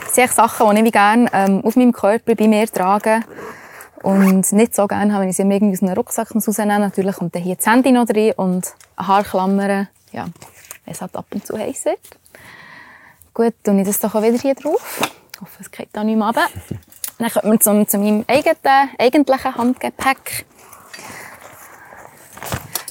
Das 0.00 0.14
sind 0.14 0.32
Sachen, 0.32 0.76
die 0.76 0.82
ich 0.82 0.92
gerne 0.92 1.28
ähm, 1.32 1.64
auf 1.64 1.76
meinem 1.76 1.92
Körper 1.92 2.34
bei 2.34 2.48
mir 2.48 2.66
trage. 2.66 3.20
Und 4.02 4.52
nicht 4.52 4.74
so 4.74 4.86
gerne 4.86 5.12
habe, 5.12 5.22
wenn 5.22 5.30
ich 5.30 5.36
sie 5.36 5.42
irgendwie 5.42 5.72
aus 5.72 5.82
einem 5.82 5.94
Rucksack 5.94 6.34
rausnehmen 6.34 6.80
Natürlich 6.80 7.16
kommt 7.16 7.34
dann 7.34 7.42
hier 7.42 7.56
das 7.56 7.66
Handy 7.66 7.92
noch 7.92 8.06
drin 8.06 8.32
und 8.36 8.74
eine 8.96 9.08
Haarklammer. 9.08 9.88
Ja, 10.12 10.26
wenn 10.84 10.94
es 10.94 11.00
halt 11.00 11.16
ab 11.16 11.26
und 11.30 11.46
zu 11.46 11.58
heiß 11.58 11.86
wird. 11.86 11.98
Gut, 13.34 13.54
tue 13.64 13.80
ich 13.80 13.86
das 13.86 13.98
doch 13.98 14.14
auch 14.14 14.22
wieder 14.22 14.38
hier 14.38 14.54
drauf. 14.54 15.00
Ich 15.34 15.40
hoffe, 15.40 15.58
es 15.60 15.70
geht 15.70 15.88
da 15.92 16.04
nicht 16.04 16.16
mehr 16.16 16.26
runter. 16.26 16.46
Dann 17.18 17.30
kommen 17.30 17.52
wir 17.52 17.60
zu, 17.60 17.86
zu 17.86 17.98
meinem 17.98 18.24
eigenen, 18.28 18.90
eigentlichen 18.98 19.54
Handgepäck. 19.54 20.46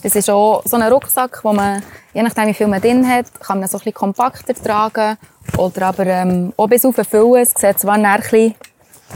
Das 0.05 0.15
ist 0.15 0.29
auch 0.29 0.61
so 0.65 0.77
ein 0.77 0.83
Rucksack, 0.83 1.39
wo 1.43 1.51
man, 1.51 1.81
je 2.13 2.21
nachdem 2.21 2.45
wie 2.45 2.53
viel 2.53 2.67
man 2.67 2.79
drin 2.79 3.09
hat, 3.09 3.25
kann 3.39 3.59
man 3.59 3.67
so 3.67 3.77
ein 3.77 3.79
bisschen 3.79 3.95
kompakter 3.95 4.53
tragen 4.53 5.17
oder 5.57 5.87
aber 5.87 6.05
ähm, 6.05 6.53
auch 6.57 6.67
bis 6.67 6.85
auf 6.85 6.95
füllen. 7.09 7.41
Es 7.41 7.55
sieht 7.55 7.79
zwar 7.79 7.95
ein 7.95 8.21
bisschen 8.21 8.53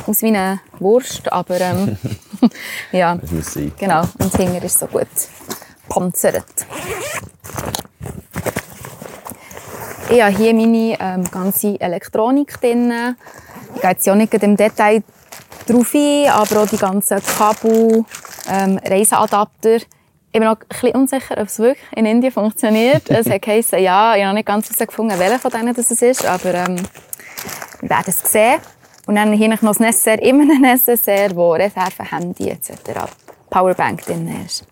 aus 0.08 0.24
wie 0.24 0.30
eine 0.30 0.62
Wurst, 0.80 1.32
aber 1.32 1.62
ähm, 1.62 1.96
ja, 2.92 3.14
Das 3.14 3.30
muss 3.30 3.54
sein. 3.54 3.72
genau. 3.78 4.02
Und 4.18 4.36
Hinger 4.36 4.64
ist 4.64 4.80
so 4.80 4.88
gut 4.88 5.06
panzert. 5.88 6.44
Ich 10.10 10.24
habe 10.24 10.36
hier 10.36 10.56
meine 10.56 10.98
ähm, 11.00 11.30
ganze 11.30 11.80
Elektronik 11.80 12.60
drin. 12.60 12.92
Ich 13.76 13.82
gehe 13.82 13.92
jetzt 13.92 14.08
ja 14.08 14.16
nicht 14.16 14.34
im 14.34 14.58
Detail 14.58 15.04
drauf 15.68 15.94
ein, 15.94 16.30
aber 16.32 16.64
auch 16.64 16.68
die 16.68 16.78
ganzen 16.78 17.22
Kabel, 17.38 18.06
ähm, 18.50 18.80
Reiseadapter. 18.84 19.82
Ich 20.32 20.40
bin 20.40 20.44
noch 20.44 20.60
ein 20.60 20.68
bisschen 20.68 20.92
unsicher, 20.96 21.38
ob 21.40 21.48
es 21.48 21.58
wirklich 21.58 21.86
in 21.96 22.06
Indien 22.06 22.32
funktioniert. 22.32 23.10
es 23.10 23.28
hat 23.30 23.42
geheißen, 23.42 23.80
ja, 23.80 24.16
ich 24.16 24.22
habe 24.22 24.28
noch 24.30 24.34
nicht 24.36 24.46
ganz 24.46 24.68
herausgefunden, 24.70 25.18
welcher 25.18 25.40
von 25.40 25.50
denen 25.52 25.74
das 25.74 25.90
ist, 25.90 26.24
aber 26.26 26.54
ähm, 26.54 26.76
wir 27.82 27.90
werden 27.90 28.04
es 28.08 28.20
sehen. 28.32 28.60
Und 29.08 29.16
dann 29.16 29.34
hier 29.34 29.48
noch 29.48 29.60
das 29.60 29.80
Necessaire, 29.80 30.22
immer 30.22 30.44
ein 30.54 30.62
Necessaire, 30.62 31.36
wo 31.36 31.54
Reserve, 31.54 32.04
Handy 32.12 32.50
etc. 32.50 32.72
Powerbank 33.50 34.04
drin 34.06 34.28
ist. 34.46 34.66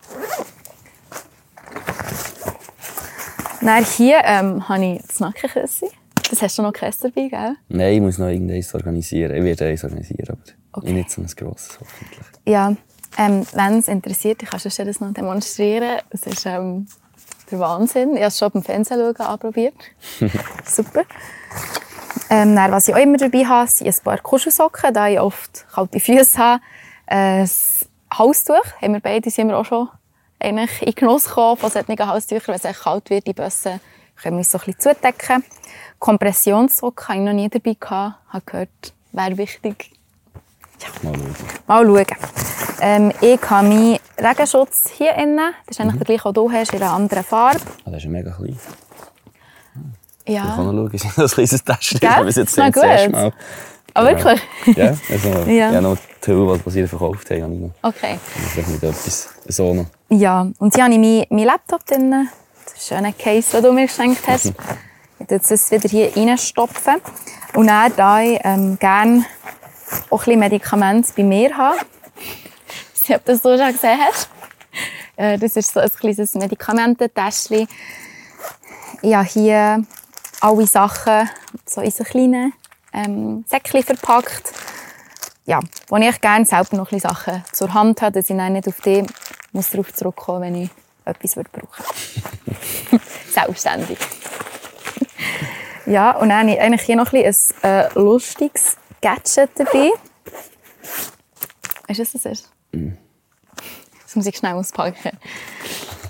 Dann 3.62 3.84
hier 3.84 4.22
ähm, 4.24 4.70
habe 4.70 4.86
ich 4.86 5.02
das 5.08 5.20
Nackenküsse. 5.20 5.88
Das 6.30 6.42
hast 6.42 6.58
du 6.58 6.62
noch 6.62 6.74
keins 6.74 7.00
dabei, 7.00 7.30
gell? 7.30 7.56
Nein, 7.70 7.94
ich 7.96 8.02
muss 8.02 8.18
noch 8.20 8.28
irgendeins 8.28 8.74
organisieren. 8.76 9.36
Ich 9.36 9.44
werde 9.44 9.66
eins 9.66 9.84
organisieren, 9.84 10.28
aber 10.30 10.42
Okay. 10.74 10.92
nicht 10.94 11.10
so 11.10 11.22
ein 11.22 11.28
grosses, 11.36 11.80
hoffentlich. 11.80 12.26
Ja, 12.46 12.76
ähm, 13.18 13.46
wenn 13.54 13.80
es 13.80 13.88
interessiert, 13.88 14.44
ich 14.44 14.50
kann 14.50 14.60
dir 14.60 14.86
das 14.86 15.00
noch 15.00 15.14
demonstrieren. 15.14 16.00
Es 16.10 16.24
ist 16.24 16.46
ähm, 16.46 16.88
der 17.50 17.60
Wahnsinn. 17.60 18.12
Ich 18.16 18.22
habe 18.22 18.28
es 18.28 18.38
schon 18.38 18.52
beim 18.52 18.64
Fernsehen 18.64 19.00
schauen 19.00 19.28
anprobiert. 19.28 19.76
Super. 20.66 21.04
Ähm, 22.30 22.56
dann, 22.56 22.72
was 22.72 22.88
ich 22.88 22.94
auch 22.94 23.00
immer 23.00 23.18
dabei 23.18 23.46
habe, 23.46 23.70
sind 23.70 23.88
ein 23.88 24.04
paar 24.04 24.18
Kuschelsocken, 24.18 24.94
da 24.94 25.08
ich 25.08 25.20
oft 25.20 25.66
kalte 25.74 26.00
Füße 26.00 26.38
habe. 26.38 26.62
Ein 27.06 27.50
Halstuch, 28.12 28.66
haben 28.82 28.94
wir 28.94 29.00
beide 29.00 29.30
sind 29.30 29.48
wir 29.48 29.58
auch 29.58 29.66
schon 29.66 29.90
eigentlich 30.40 30.82
in 30.82 30.94
Genuss 30.94 31.26
gekommen 31.26 31.58
von 31.58 31.72
solchen 31.72 31.98
Halstüchern. 31.98 32.48
Wenn 32.48 32.56
es 32.56 32.66
echt 32.66 32.82
kalt 32.82 33.10
wird, 33.10 33.28
die 33.28 33.34
Bössen, 33.34 33.80
können 34.22 34.36
wir 34.36 34.40
uns 34.40 34.52
so 34.52 34.58
ein 34.58 34.66
bisschen 34.66 34.96
zudecken. 34.96 35.44
Kompressionssocken 36.00 37.08
habe 37.08 37.20
ich 37.20 37.26
noch 37.26 37.34
nie 37.34 37.50
dabei 37.50 37.76
gehabt. 37.80 38.16
Habe 38.30 38.46
gehört, 38.46 38.94
wäre 39.12 39.38
wichtig. 39.38 39.97
Mal 41.04 41.14
schauen. 41.14 41.36
Mal 41.68 41.86
schauen. 41.86 42.06
Ähm, 42.80 43.12
ich 43.22 43.40
habe 43.50 43.68
meinen 43.68 43.98
Regenschutz 44.20 44.90
hier 44.98 45.16
innen. 45.16 45.54
Das 45.66 45.78
ist 45.78 45.82
eigentlich 45.82 45.98
der 45.98 46.06
gleiche, 46.06 46.24
den 46.26 46.34
du 46.34 46.52
hast, 46.52 46.74
in 46.74 46.82
einer 46.82 46.92
anderen 46.94 47.24
Farbe. 47.24 47.60
Ah, 47.86 47.90
das 47.90 47.96
ist 47.98 48.04
ja 48.04 48.10
mega 48.10 48.32
klein. 48.32 48.58
Ich 50.26 50.36
kann 50.36 50.46
Ja. 50.46 50.58
noch 50.58 50.74
schauen, 50.74 50.92
ist 50.92 51.06
ein 51.06 51.28
kleines 51.28 51.64
Täschchen. 51.64 52.00
Ich 52.02 52.10
habe 52.10 52.28
es 52.30 52.36
Na 52.58 52.70
das 52.70 52.84
erste 52.84 53.06
gut. 53.08 53.12
Mal. 53.16 53.34
Genau. 53.96 54.08
wirklich? 54.10 54.42
Ja, 54.78 54.94
also, 55.10 55.30
Ja. 55.52 55.72
ja. 55.72 55.82
noch 55.82 55.98
die 56.26 56.32
Hülle, 56.32 56.60
die 56.64 56.70
sie 56.70 56.88
verkauft 56.88 57.30
haben, 57.32 57.44
habe 57.44 57.54
ich 57.54 57.60
noch. 57.62 57.72
Okay. 57.82 58.20
Vielleicht 58.52 58.70
mit 58.70 58.84
etwas 58.84 59.30
so 59.48 59.74
noch. 59.74 59.86
Ja, 60.10 60.48
und 60.60 60.76
hier 60.76 60.84
habe 60.84 60.94
ich 60.94 61.00
meinen 61.00 61.26
meinen 61.30 61.46
Laptop 61.46 61.86
drin. 61.86 62.30
Das 62.66 62.74
ist 62.84 62.92
ein 62.92 62.98
schöner 62.98 63.14
Case, 63.14 63.52
den 63.54 63.64
du 63.64 63.72
mir 63.74 63.88
geschenkt 63.88 64.22
hast. 64.28 64.46
Ich 65.20 65.26
tue 65.28 65.40
das 65.40 65.72
wieder 65.72 65.90
hier 65.90 66.16
reinstopfen. 66.16 66.96
Und 67.56 67.68
dann, 67.68 67.92
da 67.96 68.22
ich 68.22 68.40
ähm, 68.44 68.78
gerne 68.78 69.26
auch 70.10 70.20
ein 70.22 70.26
bisschen 70.26 70.40
Medikamente 70.40 71.14
bei 71.16 71.24
mir 71.24 71.56
habe, 71.56 71.78
ich 73.04 73.10
weiß 73.10 73.22
das 73.26 73.42
so 73.42 73.58
schon 73.58 73.72
gesehen 73.72 74.00
hast. 74.00 74.30
Äh, 75.16 75.38
Das 75.38 75.56
ist 75.56 75.74
so 75.74 75.80
ein 75.80 75.90
kleines 75.90 76.36
Medikamententäschchen. 76.36 77.68
Ich 79.02 79.14
habe 79.16 79.28
hier 79.28 79.84
alle 80.42 80.68
Sachen 80.68 81.30
so 81.66 81.82
in 81.82 81.92
so 81.92 82.04
kleinen 82.04 82.54
ähm, 82.94 83.46
Säckchen 83.48 83.84
verpackt. 83.84 84.52
Ja, 85.46 85.60
wo 85.88 85.96
ich 85.98 86.22
gerne 86.22 86.46
selber 86.46 86.76
noch 86.76 86.92
ein 86.92 87.00
Sachen 87.00 87.44
zur 87.54 87.74
Hand 87.74 88.02
habe, 88.02 88.12
dass 88.12 88.30
ich 88.30 88.36
dann 88.36 88.54
nicht 88.54 88.68
auf 88.68 88.82
die 88.82 89.06
muss 89.54 89.70
darauf 89.70 89.94
zurückkommen, 89.94 90.42
wenn 90.42 90.64
ich 90.64 90.70
etwas 91.06 91.38
würde 91.38 91.50
brauchen 91.52 91.86
Selbstständig. 93.32 93.98
ja, 95.86 96.12
und 96.18 96.30
dann 96.30 96.40
habe 96.40 96.52
ich 96.52 96.60
eigentlich 96.60 96.82
hier 96.82 96.98
noch 96.98 97.14
ein, 97.14 97.24
ein 97.24 97.36
äh, 97.64 97.90
lustiges 97.96 98.76
Gadget 99.08 99.52
dabei. 99.56 99.92
Weißt 101.88 102.00
du, 102.00 102.04
was 102.04 102.12
das 102.12 102.26
ist? 102.26 102.52
Das 104.04 104.16
muss 104.18 104.26
ich 104.26 104.36
schnell 104.36 104.52
auspacken. 104.54 105.18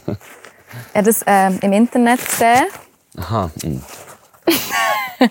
Ich 0.08 0.96
habe 0.96 1.04
das 1.04 1.24
ähm, 1.28 1.60
im 1.62 1.74
Internet 1.74 2.26
gesehen. 2.26 2.66
Aha. 3.18 3.52
mm. 3.64 3.82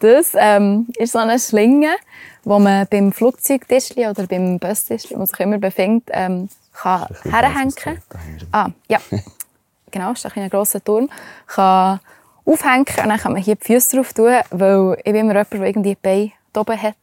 Das 0.00 0.32
ähm, 0.34 0.88
ist 0.98 1.12
so 1.12 1.18
eine 1.18 1.38
Schlinge, 1.38 1.96
wo 2.44 2.58
man 2.58 2.86
beim 2.88 3.10
Flugzeugtischli 3.10 4.06
oder 4.06 4.26
beim 4.26 4.58
Bustischli, 4.58 5.14
wo 5.14 5.20
man 5.20 5.26
sich 5.26 5.40
immer 5.40 5.56
befindet, 5.56 6.10
ähm, 6.12 6.50
kann 6.74 7.06
herhängen 7.22 7.74
wir. 7.82 7.96
Ah, 8.52 8.68
ja. 8.90 9.00
genau, 9.90 10.12
es 10.12 10.22
ist 10.22 10.36
ein 10.36 10.50
grosser 10.50 10.84
Turm. 10.84 11.08
Kann 11.46 12.00
aufhängen 12.44 12.84
und 13.02 13.08
dann 13.08 13.18
kann 13.18 13.32
man 13.32 13.42
hier 13.42 13.56
die 13.56 13.64
Füße 13.64 13.96
drauf 13.96 14.12
tun, 14.12 14.36
weil 14.50 14.96
ich 14.98 15.04
bin 15.04 15.16
immer 15.16 15.32
jemand, 15.32 15.52
der 15.54 15.62
irgendwie 15.62 15.94
die 15.94 16.02
Beine 16.02 16.32
oben 16.56 16.80
hat. 16.80 16.96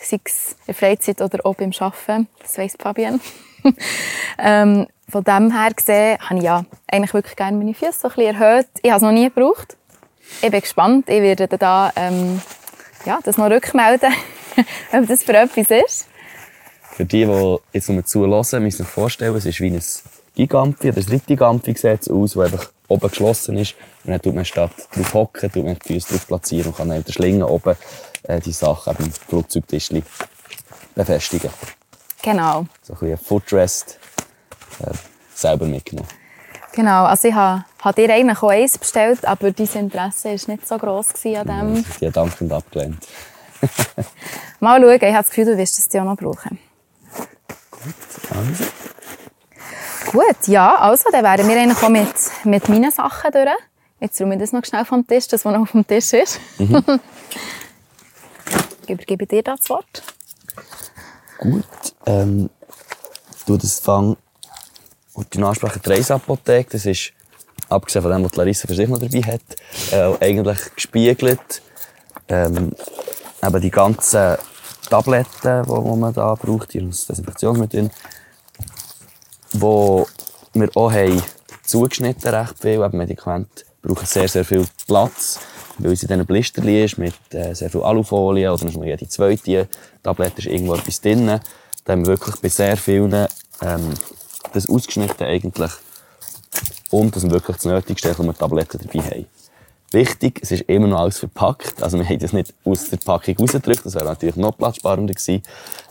Sei 0.00 0.18
es 0.24 0.56
in 0.66 0.74
Freizeit 0.74 1.20
oder 1.20 1.44
auch 1.44 1.54
beim 1.54 1.72
Arbeiten. 1.78 2.28
Das 2.40 2.58
weiss 2.58 2.76
Fabian. 2.78 3.20
ähm, 4.38 4.86
von 5.08 5.24
dem 5.24 5.52
her 5.52 5.70
gesehen 5.74 6.18
habe 6.20 6.38
ich 6.38 6.44
ja 6.44 6.64
eigentlich 6.90 7.14
wirklich 7.14 7.36
gerne 7.36 7.56
meine 7.56 7.74
Füße 7.74 8.00
so 8.00 8.08
ein 8.08 8.14
bisschen 8.14 8.40
erhöht. 8.40 8.68
Ich 8.82 8.90
habe 8.90 8.96
es 8.96 9.02
noch 9.02 9.12
nie 9.12 9.24
gebraucht. 9.24 9.76
Ich 10.42 10.50
bin 10.50 10.60
gespannt. 10.60 11.08
Ich 11.08 11.22
werde 11.22 11.46
da 11.46 11.92
ähm, 11.96 12.40
ja, 13.04 13.20
das 13.22 13.38
noch 13.38 13.50
rückmelden, 13.50 14.12
ob 14.92 15.06
das 15.06 15.22
für 15.22 15.36
etwas 15.36 15.70
ist. 15.70 16.08
Für 16.92 17.04
die, 17.04 17.24
die 17.24 17.56
jetzt 17.72 17.90
nur 17.90 18.04
zulassen, 18.04 18.62
müssen 18.62 18.84
sich 18.84 18.86
vorstellen, 18.86 19.34
es 19.36 19.46
ist 19.46 19.60
wie 19.60 19.70
ein 19.70 19.82
Gigampfi 20.34 20.88
oder 20.88 20.98
ein 20.98 21.08
Rittigampfi 21.08 21.74
sieht 21.74 22.02
es 22.02 22.08
aus, 22.08 22.34
das 22.34 22.52
einfach 22.52 22.70
oben 22.94 23.08
geschlossen 23.08 23.58
ist. 23.58 23.74
Und 24.04 24.12
dann 24.12 24.22
tut 24.22 24.34
man 24.34 24.44
statt 24.44 24.72
drauf 24.94 25.14
hocken, 25.14 25.52
tut 25.52 25.64
man 25.64 25.76
die 25.78 25.94
Füße 25.94 26.12
drauf 26.12 26.26
platzieren 26.26 26.68
und 26.68 26.76
kann 26.76 26.88
dann 26.88 26.98
mit 26.98 27.08
der 27.08 27.12
Schlinge 27.12 27.46
oben 27.46 27.76
äh, 28.24 28.40
die 28.40 28.52
Sachen 28.52 28.94
eben 28.94 29.04
im 29.04 29.12
Flugzeugtischli 29.12 30.02
befestigen. 30.94 31.50
Genau. 32.22 32.66
So 32.82 32.94
ein 32.94 32.98
bisschen 33.00 33.18
Footrest 33.18 33.98
äh, 34.80 34.92
selber 35.34 35.66
mitgenommen. 35.66 36.08
Genau, 36.72 37.04
also 37.04 37.28
ich 37.28 37.34
habe, 37.34 37.64
habe 37.82 38.02
dir 38.02 38.12
eigentlich 38.12 38.42
auch 38.42 38.48
eins 38.48 38.78
bestellt, 38.78 39.24
aber 39.24 39.52
dein 39.52 39.68
Interesse 39.74 40.30
war 40.30 40.54
nicht 40.54 40.66
so 40.66 40.76
gross 40.76 41.08
an 41.24 41.46
dem. 41.46 41.84
Die 42.00 42.06
hat 42.06 42.16
dankend 42.16 42.52
abgelehnt. 42.52 43.06
Mal 44.60 44.80
schauen, 44.80 44.94
ich 44.94 45.02
habe 45.02 45.12
das 45.12 45.28
Gefühl, 45.28 45.44
du 45.44 45.56
wirst 45.56 45.78
es 45.78 45.88
dir 45.88 46.00
auch 46.02 46.06
noch 46.06 46.16
brauchen. 46.16 46.58
Also, 48.30 48.64
Gut, 50.10 50.46
ja, 50.48 50.76
also 50.76 51.04
dann 51.10 51.24
wären 51.24 51.48
wir 51.48 51.56
eigentlich 51.56 51.82
auch 51.82 51.88
mit, 51.88 52.08
mit 52.44 52.68
meinen 52.68 52.90
Sachen 52.90 53.32
durch. 53.32 53.48
Jetzt 54.00 54.20
räume 54.20 54.34
ich 54.34 54.40
das 54.40 54.52
noch 54.52 54.64
schnell 54.64 54.84
vom 54.84 55.06
Tisch, 55.06 55.28
das, 55.28 55.44
was 55.44 55.52
noch 55.52 55.62
auf 55.62 55.70
dem 55.72 55.86
Tisch 55.86 56.12
ist. 56.12 56.40
ich 56.58 56.68
übergebe 58.90 59.26
dir 59.26 59.42
das 59.42 59.68
Wort. 59.70 60.02
gut. 61.38 61.64
Ähm, 62.06 62.50
du 63.46 63.56
das 63.56 63.80
Fang 63.80 64.16
und 65.14 65.32
die 65.32 65.42
Ansprache 65.42 65.78
die 65.78 65.88
Reisapotheke, 65.88 66.70
das 66.72 66.86
ist, 66.86 67.12
abgesehen 67.68 68.02
von 68.02 68.12
dem, 68.12 68.24
was 68.24 68.32
die 68.32 68.38
Larissa 68.38 68.66
für 68.66 68.74
sich 68.74 68.88
noch 68.88 68.98
dabei 68.98 69.22
hat, 69.22 69.40
äh, 69.92 70.24
eigentlich 70.24 70.74
gespiegelt. 70.74 71.62
Ähm, 72.28 72.72
eben 73.42 73.60
die 73.60 73.70
ganzen 73.70 74.36
Tabletten, 74.90 75.62
die, 75.62 75.72
die 75.72 75.96
man 75.96 76.12
da 76.12 76.34
braucht, 76.34 76.74
die 76.74 76.80
Desinfektionsmittel, 76.80 77.90
wo 79.52 80.06
wir 80.52 80.68
auch 80.74 80.92
haben 80.92 81.22
zugeschnitten 81.64 82.34
recht 82.34 82.58
viel. 82.60 82.82
Eben 82.82 82.98
Medikamente 82.98 83.64
brauchen 83.82 84.06
sehr, 84.06 84.28
sehr 84.28 84.44
viel 84.44 84.66
Platz, 84.86 85.38
weil 85.78 85.92
es 85.92 86.02
in 86.02 86.08
diesen 86.08 86.26
Blistern 86.26 86.68
ist 86.68 86.98
mit 86.98 87.14
äh, 87.30 87.54
sehr 87.54 87.70
viel 87.70 87.82
Alufolie 87.82 88.52
oder 88.52 88.64
noch 88.64 88.84
jede 88.84 89.08
zweite 89.08 89.68
Tablette 90.02 90.38
ist 90.38 90.46
irgendwo 90.46 90.74
etwas 90.74 91.00
drin. 91.00 91.40
Da 91.84 91.92
haben 91.92 92.02
wir 92.02 92.12
wirklich 92.12 92.36
bei 92.36 92.48
sehr 92.48 92.76
vielen 92.76 93.26
ähm, 93.60 93.94
das 94.52 94.68
ausgeschnitten 94.68 95.26
eigentlich 95.26 95.72
und 96.90 97.14
dass 97.14 97.24
wir 97.24 97.32
wirklich 97.32 97.56
das 97.56 97.66
Nötigste, 97.66 98.16
wenn 98.18 98.26
wir 98.26 98.36
Tabletten 98.36 98.80
dabei 98.82 99.04
haben. 99.04 99.26
Wichtig, 99.94 100.40
es 100.42 100.50
ist 100.50 100.62
immer 100.62 100.88
noch 100.88 101.02
alles 101.02 101.18
verpackt. 101.18 101.80
Also 101.80 101.96
wir 101.98 102.04
haben 102.04 102.18
das 102.18 102.32
nicht 102.32 102.52
aus 102.64 102.90
der 102.90 102.96
Packung 102.96 103.36
rausgedrückt, 103.36 103.86
das 103.86 103.94
wäre 103.94 104.06
natürlich 104.06 104.34
noch 104.34 104.58
platzsparender 104.58 105.14
gewesen. 105.14 105.40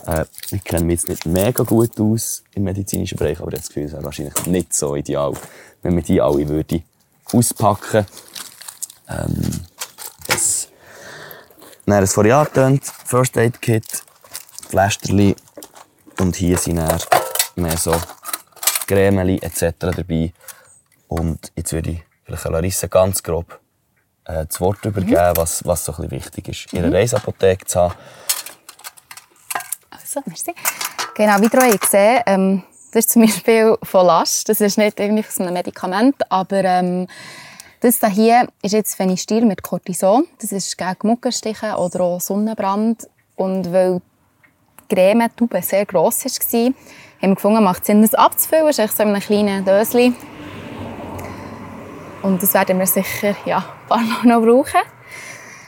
Äh, 0.06 0.26
wir 0.50 0.60
kennen 0.60 0.88
mich 0.88 1.00
jetzt 1.00 1.08
nicht 1.08 1.26
mega 1.26 1.64
gut 1.64 1.98
aus 2.02 2.44
im 2.54 2.66
medizinischen 2.66 3.18
Bereich, 3.18 3.40
aber 3.40 3.54
ich 3.54 3.54
habe 3.54 3.62
das 3.62 3.68
Gefühl, 3.70 3.86
es 3.86 3.94
wäre 3.94 4.04
wahrscheinlich 4.04 4.46
nicht 4.46 4.74
so 4.74 4.98
ideal, 4.98 5.32
wenn 5.84 5.96
wir 5.96 6.04
die 6.04 6.20
alle 6.20 6.50
würde 6.50 6.84
auspacken 7.32 8.06
ähm, 9.08 9.62
das 10.28 10.68
Dann 11.86 12.04
ein 12.04 12.32
angetönt, 12.32 12.84
First 13.06 13.38
Aid 13.38 13.62
Kit, 13.62 14.04
Pflasterli 14.68 15.34
und 16.20 16.36
hier 16.36 16.58
sind 16.58 16.76
dann 16.76 17.00
mehr 17.56 17.78
so 17.78 17.96
Cremeli 18.86 19.38
etc. 19.42 19.76
dabei. 19.80 20.34
Und 21.08 21.54
jetzt 21.56 21.72
würde 21.72 21.92
ich 21.92 22.04
vielleicht 22.26 22.44
Larissa 22.44 22.88
ganz 22.88 23.24
grob 23.24 23.63
äh, 24.26 24.46
das 24.46 24.60
Wort 24.62 24.84
übergeben, 24.86 25.34
was, 25.36 25.66
was 25.66 25.86
so 25.86 25.94
ein 25.94 26.12
wichtig 26.12 26.50
ist. 26.50 26.74
Ihre 26.74 26.92
Reisapotheke 26.92 27.66
zu 27.66 27.82
haben. 27.82 27.94
Also, 29.90 30.22
merci. 30.26 30.54
Genau, 31.16 31.40
wie 31.40 31.72
ihr 31.72 31.78
gesehen 31.78 32.22
ähm, 32.26 32.64
das 32.94 33.06
ist 33.06 33.14
zum 33.14 33.24
Beispiel 33.24 33.76
von 33.82 34.06
Last. 34.06 34.50
Das 34.50 34.62
ist 34.62 34.78
nicht 34.78 35.00
irgendwie 35.00 35.24
von 35.24 35.48
einem 35.48 35.56
Medikament, 35.56 36.16
aber 36.30 36.64
ähm, 36.64 37.08
das 37.80 38.00
hier 38.12 38.48
ist 38.62 38.74
jetzt 38.74 38.96
Phenistil 38.96 39.46
mit 39.46 39.64
Cortison. 39.64 40.28
Das 40.40 40.52
ist 40.52 40.78
gegen 40.78 40.96
Muckenstiche 41.02 41.76
oder 41.76 42.02
auch 42.02 42.22
Sonnenbrand. 42.22 43.08
Und 43.36 43.74
weil 43.74 44.00
die 44.90 44.96
Cremetube 44.96 45.64
sehr 45.64 45.88
gross 45.88 46.24
war, 46.24 46.32
haben 46.32 46.76
wir 47.20 47.36
gefunden, 47.36 47.64
macht 47.64 47.82
es 47.82 47.88
Sinn, 47.88 48.04
das 48.04 48.14
abzufüllen. 48.14 48.68
Das 48.68 48.78
ist 48.78 48.86
echt 48.86 48.98
so 48.98 49.04
in 49.04 49.10
einem 49.10 49.22
kleinen 49.22 49.66
Döschen. 49.66 50.16
Und 52.24 52.42
das 52.42 52.54
werden 52.54 52.80
wir 52.80 52.88
sicher 52.88 53.36
ja, 53.46 53.58
ein 53.58 53.88
paar 53.88 54.00
Mal 54.00 54.24
noch 54.24 54.42
brauchen. 54.42 54.82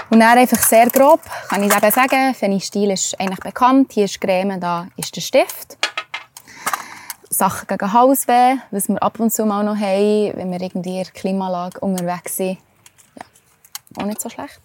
Und 0.10 0.20
dann 0.20 0.38
einfach 0.38 0.60
sehr 0.60 0.90
grob 0.90 1.20
kann 1.50 1.64
ich 1.64 1.76
eben 1.76 1.92
sagen, 1.92 2.34
Phenistil 2.34 2.92
ist 2.92 3.20
eigentlich 3.20 3.40
bekannt. 3.40 3.92
Hier 3.92 4.06
ist 4.06 4.22
Creme, 4.22 4.60
da 4.60 4.88
ist 4.96 5.16
der 5.16 5.22
Stift. 5.22 5.78
Sachen 7.30 7.68
gegen 7.68 7.92
Halsweh, 7.92 8.56
was 8.72 8.88
wir 8.88 9.02
ab 9.04 9.20
und 9.20 9.34
zu 9.34 9.46
mal 9.46 9.64
noch 9.64 9.76
haben, 9.76 10.38
wenn 10.38 10.52
wir 10.52 10.62
irgendwie 10.62 11.00
in 11.00 11.04
der 11.04 11.12
Klimaanlage 11.12 11.80
unterwegs 11.82 12.38
sind. 12.38 12.58
Ja, 13.16 14.04
auch 14.04 14.08
nicht 14.08 14.22
so 14.22 14.30
schlecht. 14.30 14.62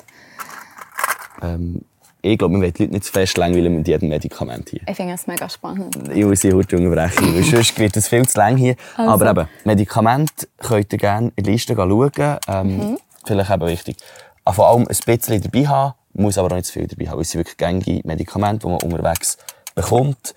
Ähm, 1.42 1.84
ich 2.22 2.38
glaube, 2.38 2.52
man 2.52 2.62
will 2.62 2.72
die 2.72 2.82
Leute 2.82 2.94
nicht 2.94 3.04
zu 3.04 3.12
fest 3.12 3.36
langweilen 3.38 3.76
mit 3.76 3.88
jedem 3.88 4.08
Medikament 4.08 4.68
hier. 4.70 4.80
Ich 4.86 4.96
finde 4.96 5.14
es 5.14 5.26
mega 5.26 5.48
spannend. 5.48 5.96
Ich 6.14 6.24
muss 6.24 6.40
sie 6.40 6.52
heute 6.52 6.76
unterbrechen, 6.76 7.34
weil 7.34 7.42
sonst 7.44 7.78
wird 7.78 7.96
es 7.96 8.08
viel 8.08 8.26
zu 8.28 8.38
lang 8.38 8.56
hier. 8.56 8.76
Also. 8.96 9.10
Aber 9.12 9.30
eben, 9.30 9.48
Medikamente 9.64 10.48
könnt 10.58 10.92
ihr 10.92 10.98
gerne 10.98 11.32
in 11.36 11.44
die 11.44 11.50
Liste 11.52 11.74
schauen. 11.74 12.38
Ähm, 12.48 12.98
Vielleicht 13.24 13.50
eben 13.50 13.66
wichtig. 13.66 13.96
Ah, 14.44 14.52
Vor 14.52 14.68
allem 14.68 14.82
ein 14.82 14.96
bisschen 15.04 15.42
dabei 15.42 15.66
haben, 15.66 15.94
muss 16.14 16.38
aber 16.38 16.48
auch 16.52 16.56
nicht 16.56 16.66
zu 16.66 16.72
viel 16.72 16.86
dabei 16.86 17.08
haben. 17.10 17.20
Es 17.20 17.30
sind 17.30 17.40
wirklich 17.40 17.56
gängige 17.56 18.00
Medikamente, 18.06 18.66
die 18.66 18.72
man 18.72 18.82
unterwegs 18.82 19.38
bekommt. 19.74 20.34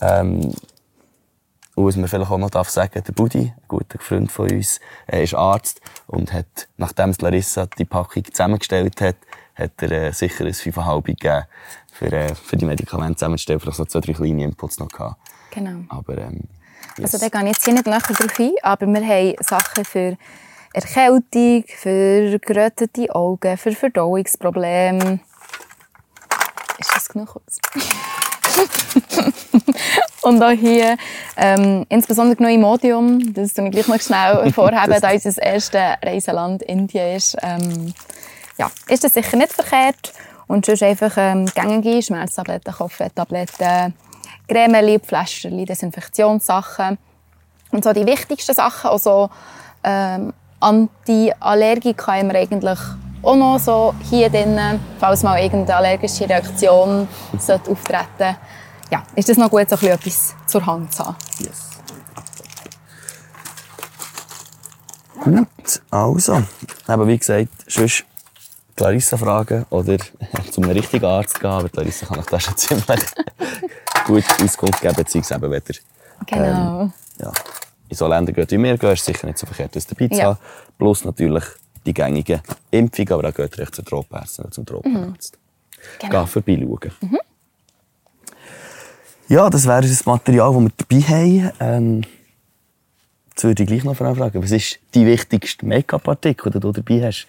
Ähm, 0.00 0.54
und 1.74 1.84
was 1.84 1.96
man 1.96 2.08
vielleicht 2.08 2.30
auch 2.30 2.38
noch 2.38 2.50
darf 2.50 2.70
sagen, 2.70 3.02
der 3.06 3.12
Budi, 3.12 3.52
ein 3.54 3.54
guter 3.68 3.98
Freund 3.98 4.32
von 4.32 4.50
uns, 4.50 4.80
er 5.06 5.22
ist 5.22 5.34
Arzt 5.34 5.82
und 6.06 6.32
hat, 6.32 6.68
nachdem 6.78 7.12
Larissa 7.20 7.66
die 7.66 7.84
Packung 7.84 8.24
zusammengestellt 8.24 8.98
hat, 9.02 9.16
hat 9.56 9.82
er 9.82 9.90
äh, 9.90 10.12
sicher 10.12 10.44
ein 10.44 10.52
5,5 10.52 11.02
gegeben, 11.02 11.44
für, 11.92 12.12
äh, 12.12 12.34
für 12.34 12.56
die 12.56 12.66
Medikamente 12.66 13.16
zusammenzustellen, 13.16 13.60
vielleicht 13.60 13.78
so 13.78 13.84
zwei, 13.86 14.00
drei 14.00 14.12
kleine 14.12 14.44
Inputs 14.44 14.78
noch 14.78 14.88
gehabt. 14.88 15.16
Genau. 15.50 15.80
Aber, 15.88 16.18
ähm, 16.18 16.42
Also 17.02 17.18
da 17.18 17.28
gehe 17.28 17.40
ich 17.42 17.48
jetzt 17.48 17.64
hier 17.64 17.74
nicht 17.74 17.86
näher 17.86 17.98
drauf 17.98 18.20
ein, 18.38 18.52
aber 18.62 18.86
wir 18.86 19.06
haben 19.06 19.34
Sachen 19.40 19.84
für 19.84 20.16
Erkältung, 20.72 21.64
für 21.68 22.38
gerötete 22.38 23.14
Augen, 23.14 23.56
für 23.56 23.72
Verdauungsprobleme. 23.72 25.20
Ist 26.78 26.94
das 26.94 27.08
genug? 27.08 27.40
Und 30.22 30.42
auch 30.42 30.50
hier, 30.50 30.96
ähm, 31.36 31.86
insbesondere 31.88 32.42
noch 32.42 32.50
Imodium, 32.50 33.32
das 33.32 33.54
tue 33.54 33.66
ich 33.66 33.70
gleich 33.70 33.88
noch 33.88 34.00
schnell 34.00 34.52
vorheben, 34.52 35.00
da 35.00 35.10
unser 35.12 35.42
erstes 35.42 35.78
Reiseland 36.02 36.62
Indien 36.62 37.16
ist. 37.16 37.36
Ähm, 37.42 37.94
ja, 38.58 38.70
ist 38.88 39.04
das 39.04 39.14
sicher 39.14 39.36
nicht 39.36 39.52
verkehrt. 39.52 40.12
Und 40.46 40.64
sonst 40.64 40.82
einfach 40.82 41.12
ähm, 41.16 41.46
gängige 41.46 42.00
Schmerztabletten, 42.02 42.72
Kopfwehtabletten, 42.72 43.94
Cremeli, 44.48 45.00
Pflasterli, 45.00 45.64
Desinfektionssachen. 45.64 46.98
Und 47.72 47.84
so 47.84 47.92
die 47.92 48.06
wichtigsten 48.06 48.54
Sachen, 48.54 48.90
also 48.90 49.28
ähm, 49.82 50.32
Antiallergika 50.60 52.12
haben 52.14 52.28
wir 52.32 52.38
eigentlich 52.38 52.78
auch 53.22 53.34
noch 53.34 53.58
so 53.58 53.92
hier 54.08 54.30
drin, 54.30 54.80
falls 55.00 55.24
mal 55.24 55.42
irgendeine 55.42 55.76
allergische 55.78 56.28
Reaktion 56.28 57.08
sollte 57.38 57.72
auftreten 57.72 58.36
ja, 58.90 59.02
ist 59.14 59.28
das 59.28 59.36
noch 59.36 59.50
gut, 59.50 59.68
so 59.68 59.86
etwas 59.86 60.34
zur 60.46 60.64
Hand 60.64 60.92
zu 60.92 61.04
haben. 61.04 61.16
Yes. 61.38 61.70
Gut, 65.22 65.82
also. 65.90 66.42
Aber 66.86 67.06
wie 67.08 67.18
gesagt, 67.18 67.48
sonst 67.66 68.04
Clarissa 68.76 69.16
fragen 69.16 69.64
oder 69.70 69.96
zu 70.50 70.60
einem 70.60 70.70
richtigen 70.72 71.04
Arzt 71.04 71.40
gehen. 71.40 71.50
Aber 71.50 71.68
Clarissa 71.68 72.06
kann 72.06 72.18
euch 72.18 72.26
da 72.26 72.38
schon 72.38 72.56
ziemlich 72.56 72.86
gut 74.06 74.24
Auskunft 74.42 74.80
geben, 74.80 74.94
beziehungsweise 74.96 75.40
eben, 75.44 75.50
wenn 75.52 75.62
ihr, 75.68 75.76
Genau. 76.26 76.80
ähm, 76.82 76.92
ja, 77.18 77.32
in 77.88 77.96
so 77.96 78.06
Länder 78.06 78.32
geht 78.32 78.50
wie 78.52 78.58
wir 78.62 78.78
gehen, 78.78 78.92
ist 78.92 79.04
sicher 79.04 79.26
nicht 79.26 79.38
so 79.38 79.46
verkehrt, 79.46 79.76
das 79.76 79.86
dabei 79.86 80.08
zu 80.08 80.14
Ja. 80.16 80.38
Plus 80.78 81.04
natürlich 81.04 81.44
die 81.84 81.94
gängigen 81.94 82.40
Impfungen, 82.70 83.12
aber 83.12 83.28
auch 83.28 83.34
geht 83.34 83.56
ihr 83.56 83.62
echt 83.64 83.74
zur 83.74 83.84
Tropenärztin 83.84 84.44
oder 84.44 84.52
zum 84.52 84.66
Tropenarzt. 84.66 85.38
Genau. 86.00 86.24
Gehen 86.24 86.26
vorbeischauen. 86.26 86.92
Ja, 89.28 89.50
das 89.50 89.66
wäre 89.66 89.82
das 89.82 90.06
Material, 90.06 90.52
das 90.52 90.62
wir 90.62 90.70
dabei 90.76 91.00
haben. 91.02 91.52
Ähm, 91.60 92.02
jetzt 93.30 93.44
würde 93.44 93.62
ich 93.62 93.68
gleich 93.68 93.84
noch 93.84 93.96
fragen, 93.96 94.42
was 94.42 94.50
ist 94.50 94.78
die 94.94 95.04
wichtigste 95.06 95.66
Make-up-Artikel, 95.66 96.50
den 96.52 96.60
du 96.60 96.72
dabei 96.72 97.06
hast? 97.06 97.26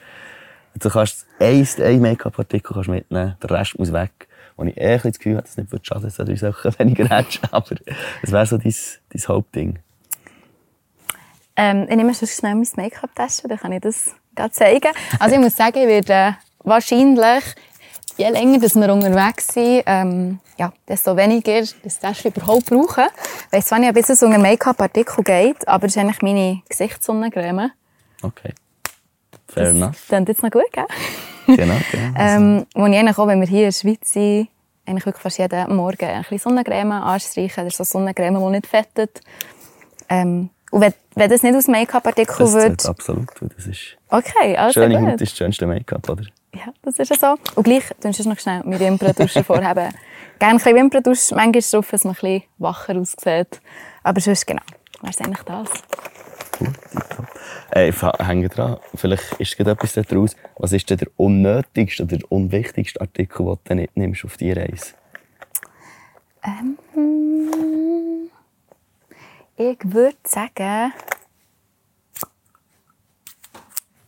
Du 0.79 0.89
kannst 0.89 1.25
ein, 1.39 1.67
ein 1.79 2.01
Make-up-Artikel 2.01 2.77
mitnehmen, 2.87 3.35
der 3.41 3.51
Rest 3.51 3.79
muss 3.79 3.91
weg. 3.91 4.27
Und 4.55 4.69
ich 4.69 4.77
eher 4.77 4.97
das 4.97 5.17
Gefühl 5.17 5.33
habe, 5.33 5.43
dass 5.43 5.51
es 5.51 5.57
nicht 5.57 5.71
würde 5.71 5.85
schaden, 5.85 6.03
dass 6.03 6.15
du 6.15 6.25
drei 6.25 6.35
Sachen 6.35 6.73
weniger 6.79 7.09
hättest. 7.09 7.41
Aber 7.51 7.75
das 8.21 8.31
wäre 8.31 8.45
so 8.45 8.57
dein, 8.57 8.73
dein 9.09 9.27
Hauptding. 9.27 9.79
Ähm, 11.55 11.87
ich 11.89 11.95
nehme 11.95 12.13
sonst 12.13 12.37
schnell 12.37 12.55
mein 12.55 12.67
Make-up-Tasche, 12.75 13.47
dann 13.47 13.57
kann 13.57 13.71
ich 13.71 13.81
das 13.81 14.11
gerade 14.35 14.51
zeigen. 14.51 14.91
Also 15.19 15.35
ich 15.35 15.41
muss 15.41 15.55
sagen, 15.55 15.77
ich 15.77 15.87
werde 15.87 16.37
wahrscheinlich, 16.59 17.43
je 18.17 18.29
länger 18.29 18.59
dass 18.59 18.75
wir 18.75 18.93
unterwegs 18.93 19.47
sind, 19.47 19.83
ähm, 19.85 20.39
ja, 20.59 20.71
desto 20.87 21.15
weniger 21.17 21.63
das 21.83 21.99
Tasche 21.99 22.27
überhaupt 22.27 22.67
brauchen. 22.67 23.05
Ich 23.47 23.53
weiss 23.53 23.65
zwar 23.67 23.79
nicht, 23.79 23.89
ob 23.89 23.97
es 23.97 24.23
um 24.23 24.31
einen 24.31 24.43
Make-up-Artikel 24.43 25.23
geht, 25.23 25.67
aber 25.67 25.85
es 25.85 25.95
ist 25.95 26.01
eigentlich 26.01 26.21
meine 26.21 26.61
Gesichtssonnencreme. 26.69 27.71
Okay. 28.21 28.53
Fair 29.47 29.69
enough. 29.69 29.91
Das 29.91 30.07
klingt 30.07 30.29
jetzt 30.29 30.43
noch 30.43 30.51
gut, 30.51 30.71
gell? 30.71 30.85
Genau, 31.47 31.75
genau. 31.91 32.13
Ähm, 32.17 32.65
ich 32.75 32.81
eigentlich 32.81 33.17
auch, 33.17 33.27
wenn 33.27 33.39
wir 33.39 33.47
hier 33.47 33.59
in 33.59 33.65
der 33.65 33.71
Schweiz 33.71 34.11
sind, 34.11 34.49
eigentlich 34.85 35.05
wirklich 35.05 35.21
fast 35.21 35.37
jeden 35.37 35.75
Morgen 35.75 36.05
ein 36.05 36.21
bisschen 36.21 36.39
Sonnencreme 36.39 36.91
anstreichen. 36.91 37.65
Das 37.65 37.73
ist 37.73 37.77
so 37.77 37.83
Sonnencreme, 37.83 38.39
die 38.39 38.49
nicht 38.51 38.67
fettet. 38.67 39.21
Ähm, 40.09 40.49
und 40.71 40.81
wenn, 40.81 40.93
wenn 41.15 41.29
das 41.29 41.43
nicht 41.43 41.55
aus 41.55 41.67
Make-up-Artikel 41.67 42.35
das 42.37 42.53
wird, 42.53 42.81
zählt 42.81 42.85
absolut. 42.85 43.29
Das 43.55 43.67
ist, 43.67 43.97
okay, 44.09 44.57
also 44.57 44.81
schöne 44.81 44.99
gut. 44.99 45.07
Haut 45.11 45.21
ist 45.21 45.31
das 45.31 45.37
schönste 45.37 45.65
Make-up, 45.65 46.09
oder? 46.09 46.23
Ja, 46.53 46.73
das 46.81 46.99
ist 46.99 47.09
ja 47.09 47.17
so. 47.17 47.37
Und 47.55 47.63
gleich 47.63 47.83
tust 48.01 48.25
du 48.25 48.29
noch 48.29 48.39
schnell 48.39 48.63
mit 48.65 48.79
Wimperntuschen 48.79 49.43
vorhaben. 49.45 49.93
Gerne 50.39 50.53
ein 50.53 50.57
bisschen 50.57 50.75
Wimperntusch, 50.75 51.31
manchmal 51.31 51.61
drauf, 51.61 51.89
dass 51.91 52.03
man 52.03 52.13
ein 52.13 52.21
bisschen 52.21 52.43
wacher 52.57 52.95
aussieht. 52.95 53.61
Aber 54.03 54.21
sonst, 54.21 54.45
genau, 54.45 54.61
wäre 55.01 55.11
es 55.11 55.21
eigentlich 55.21 55.43
das. 55.43 55.69
Äh, 57.73 57.89
ich 57.89 58.01
hänge 58.01 58.49
dran. 58.49 58.77
Vielleicht 58.95 59.33
ist 59.33 59.57
gerade 59.57 59.71
etwas 59.71 59.93
daraus. 59.93 60.35
Was 60.57 60.71
ist 60.73 60.89
denn 60.89 60.97
der 60.97 61.09
unnötigste 61.17 62.03
oder 62.03 62.17
der 62.17 62.31
unwichtigste 62.31 63.01
Artikel, 63.01 63.45
den 63.45 63.57
du 63.65 63.75
nicht 63.75 63.97
nimmst 63.97 64.25
auf 64.25 64.37
die 64.37 64.51
Reise? 64.51 64.93
Ähm, 66.43 66.77
ich 69.55 69.79
würde 69.83 70.17
sagen... 70.23 70.93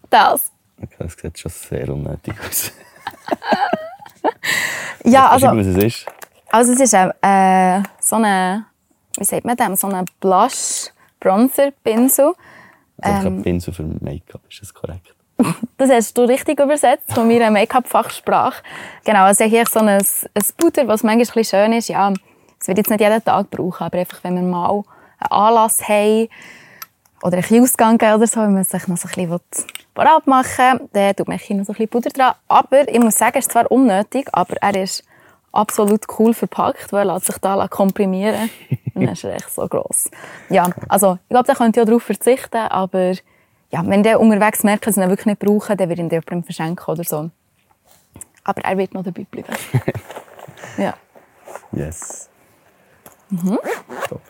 Das. 0.10 0.52
Okay, 0.82 0.96
das 0.98 1.14
sieht 1.14 1.38
schon 1.38 1.52
sehr 1.52 1.90
unnötig 1.90 2.34
aus. 2.48 2.72
Ja, 5.04 5.30
also... 5.30 5.48
was 5.48 5.66
es 5.66 5.84
ist? 5.84 6.06
Also 6.52 6.74
es 6.74 6.80
ist 6.80 6.94
äh, 6.94 7.84
so 8.00 8.16
eine, 8.16 8.66
wie 9.18 9.24
sagt 9.24 9.46
man 9.46 9.56
dem, 9.56 9.76
so 9.76 9.88
ein 11.24 11.50
Blush-Bronzer-Pinsel. 11.50 12.34
Also 13.02 13.28
Ähm. 13.28 13.44
Pinsel 13.44 13.74
für 13.74 13.84
Make-up, 13.84 14.42
ist 14.50 14.62
das 14.62 14.74
korrekt? 14.74 15.16
Das 15.78 15.90
hast 15.90 16.18
du 16.18 16.24
richtig 16.24 16.60
übersetzt 16.60 17.14
von 17.14 17.26
meiner 17.26 17.50
Make-up-Fachsprache. 17.50 18.62
Genau, 19.06 19.24
also 19.24 19.46
hier 19.46 19.64
so 19.66 19.80
ein, 19.80 19.88
ein 19.88 20.04
Puder, 20.58 20.86
was 20.90 21.04
manchmal 21.04 21.42
ein 21.42 21.46
schön 21.46 21.72
ist. 21.74 21.88
Ja, 21.88 22.12
das 22.58 22.68
wird 22.68 22.80
jetzt 22.80 22.90
nicht 22.90 23.00
jeden 23.00 23.24
Tag 23.24 23.50
brauchen, 23.50 23.86
aber 23.86 24.00
einfach, 24.00 24.22
wenn 24.24 24.36
wir 24.36 24.42
mal 24.42 24.70
einen 24.70 24.84
Anlass 25.32 25.82
haben 25.88 26.28
oder 27.24 27.38
einen 27.38 27.64
Ausgang 27.64 27.98
gehen 27.98 28.14
oder 28.16 28.28
so, 28.28 28.42
wenn 28.42 28.54
man 28.54 28.66
sich 28.66 28.86
noch 28.90 28.98
so 28.98 29.08
ein 29.08 29.30
bisschen 29.30 29.40
parat 29.94 30.28
machen 30.28 30.80
will, 30.82 30.90
dann 30.92 31.16
tut 31.16 31.28
man 31.30 31.38
hier 31.38 31.56
noch 31.56 31.64
so 31.66 31.72
ein 31.72 31.76
bisschen 31.76 31.90
Puder 31.90 32.10
dran. 32.10 32.34
Aber 32.50 32.90
ich 32.90 33.00
muss 33.00 33.18
sagen, 33.18 33.38
es 33.38 33.46
ist 33.46 33.54
zwar 33.54 33.72
unnötig, 33.72 34.28
aber 34.34 34.58
er 34.62 34.76
ist 34.84 35.06
absolut 35.52 36.06
cool 36.20 36.34
verpackt, 36.34 36.92
weil 36.92 37.08
er 37.08 37.14
lässt 37.14 37.26
sich 37.26 37.38
da 37.38 37.68
komprimieren 37.68 38.50
Und 38.94 39.06
dann 39.06 39.14
ist 39.14 39.24
er 39.24 39.36
echt 39.36 39.52
so 39.52 39.68
gross. 39.68 40.10
Ja, 40.50 40.70
also 40.88 41.18
ich 41.24 41.30
glaube, 41.30 41.48
da 41.48 41.54
könnt 41.54 41.78
ihr 41.78 41.84
auch 41.84 41.88
darauf 41.88 42.04
verzichten, 42.04 42.58
aber 42.58 43.14
ja, 43.72 43.86
wenn 43.86 44.04
der 44.04 44.20
unterwegs 44.20 44.64
merkt, 44.64 44.88
dass 44.88 44.96
sie 44.96 45.02
ihn 45.02 45.10
wirklich 45.10 45.26
nicht 45.26 45.40
brauchen, 45.40 45.78
dann 45.78 45.90
wird 45.90 46.00
ihn 46.00 46.10
jemandem 46.10 46.44
verschenken 46.44 46.86
oder 46.92 47.04
so. 47.04 47.30
Aber 48.44 48.62
er 48.64 48.78
wird 48.78 48.94
noch 48.94 49.04
dabei 49.04 49.26
bleiben. 49.30 49.54
ja. 50.78 50.96
Yes. 51.72 52.30
Top. 54.10 54.22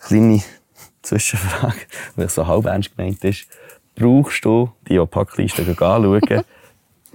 Kleine 0.00 0.42
Zwischenfrage, 1.02 1.86
weil 2.16 2.26
es 2.26 2.34
so 2.34 2.46
halb 2.46 2.66
ernst 2.66 2.96
gemeint 2.96 3.24
ist. 3.24 3.46
Brauchst 3.94 4.44
du, 4.44 4.72
die 4.88 4.98
die 4.98 5.06
Packliste 5.06 5.62
anschauen, 5.62 6.44